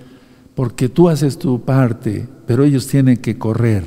porque 0.54 0.88
tú 0.88 1.08
haces 1.08 1.38
tu 1.38 1.60
parte, 1.62 2.28
pero 2.46 2.64
ellos 2.64 2.86
tienen 2.86 3.16
que 3.16 3.38
correr, 3.38 3.84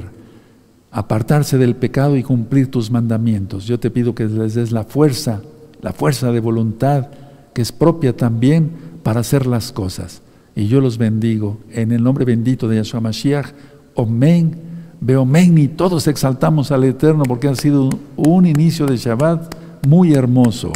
apartarse 0.91 1.57
del 1.57 1.75
pecado 1.75 2.15
y 2.17 2.23
cumplir 2.23 2.71
tus 2.71 2.89
mandamientos. 2.89 3.65
Yo 3.65 3.79
te 3.79 3.91
pido 3.91 4.15
que 4.15 4.25
les 4.25 4.55
des 4.55 4.71
la 4.71 4.83
fuerza, 4.83 5.41
la 5.81 5.93
fuerza 5.93 6.31
de 6.31 6.39
voluntad 6.39 7.07
que 7.53 7.61
es 7.61 7.71
propia 7.71 8.15
también 8.15 8.71
para 9.01 9.21
hacer 9.21 9.47
las 9.47 9.71
cosas. 9.71 10.21
Y 10.55 10.67
yo 10.67 10.81
los 10.81 10.97
bendigo 10.97 11.57
en 11.71 11.91
el 11.91 12.03
nombre 12.03 12.25
bendito 12.25 12.67
de 12.67 12.77
Yahshua 12.77 12.99
Mashiach. 12.99 13.47
Omen, 13.93 14.57
Beomen, 14.99 15.57
y 15.57 15.69
todos 15.69 16.07
exaltamos 16.07 16.71
al 16.71 16.83
Eterno 16.83 17.23
porque 17.23 17.47
ha 17.47 17.55
sido 17.55 17.89
un 18.17 18.45
inicio 18.45 18.85
de 18.85 18.97
Shabbat 18.97 19.55
muy 19.87 20.13
hermoso. 20.13 20.71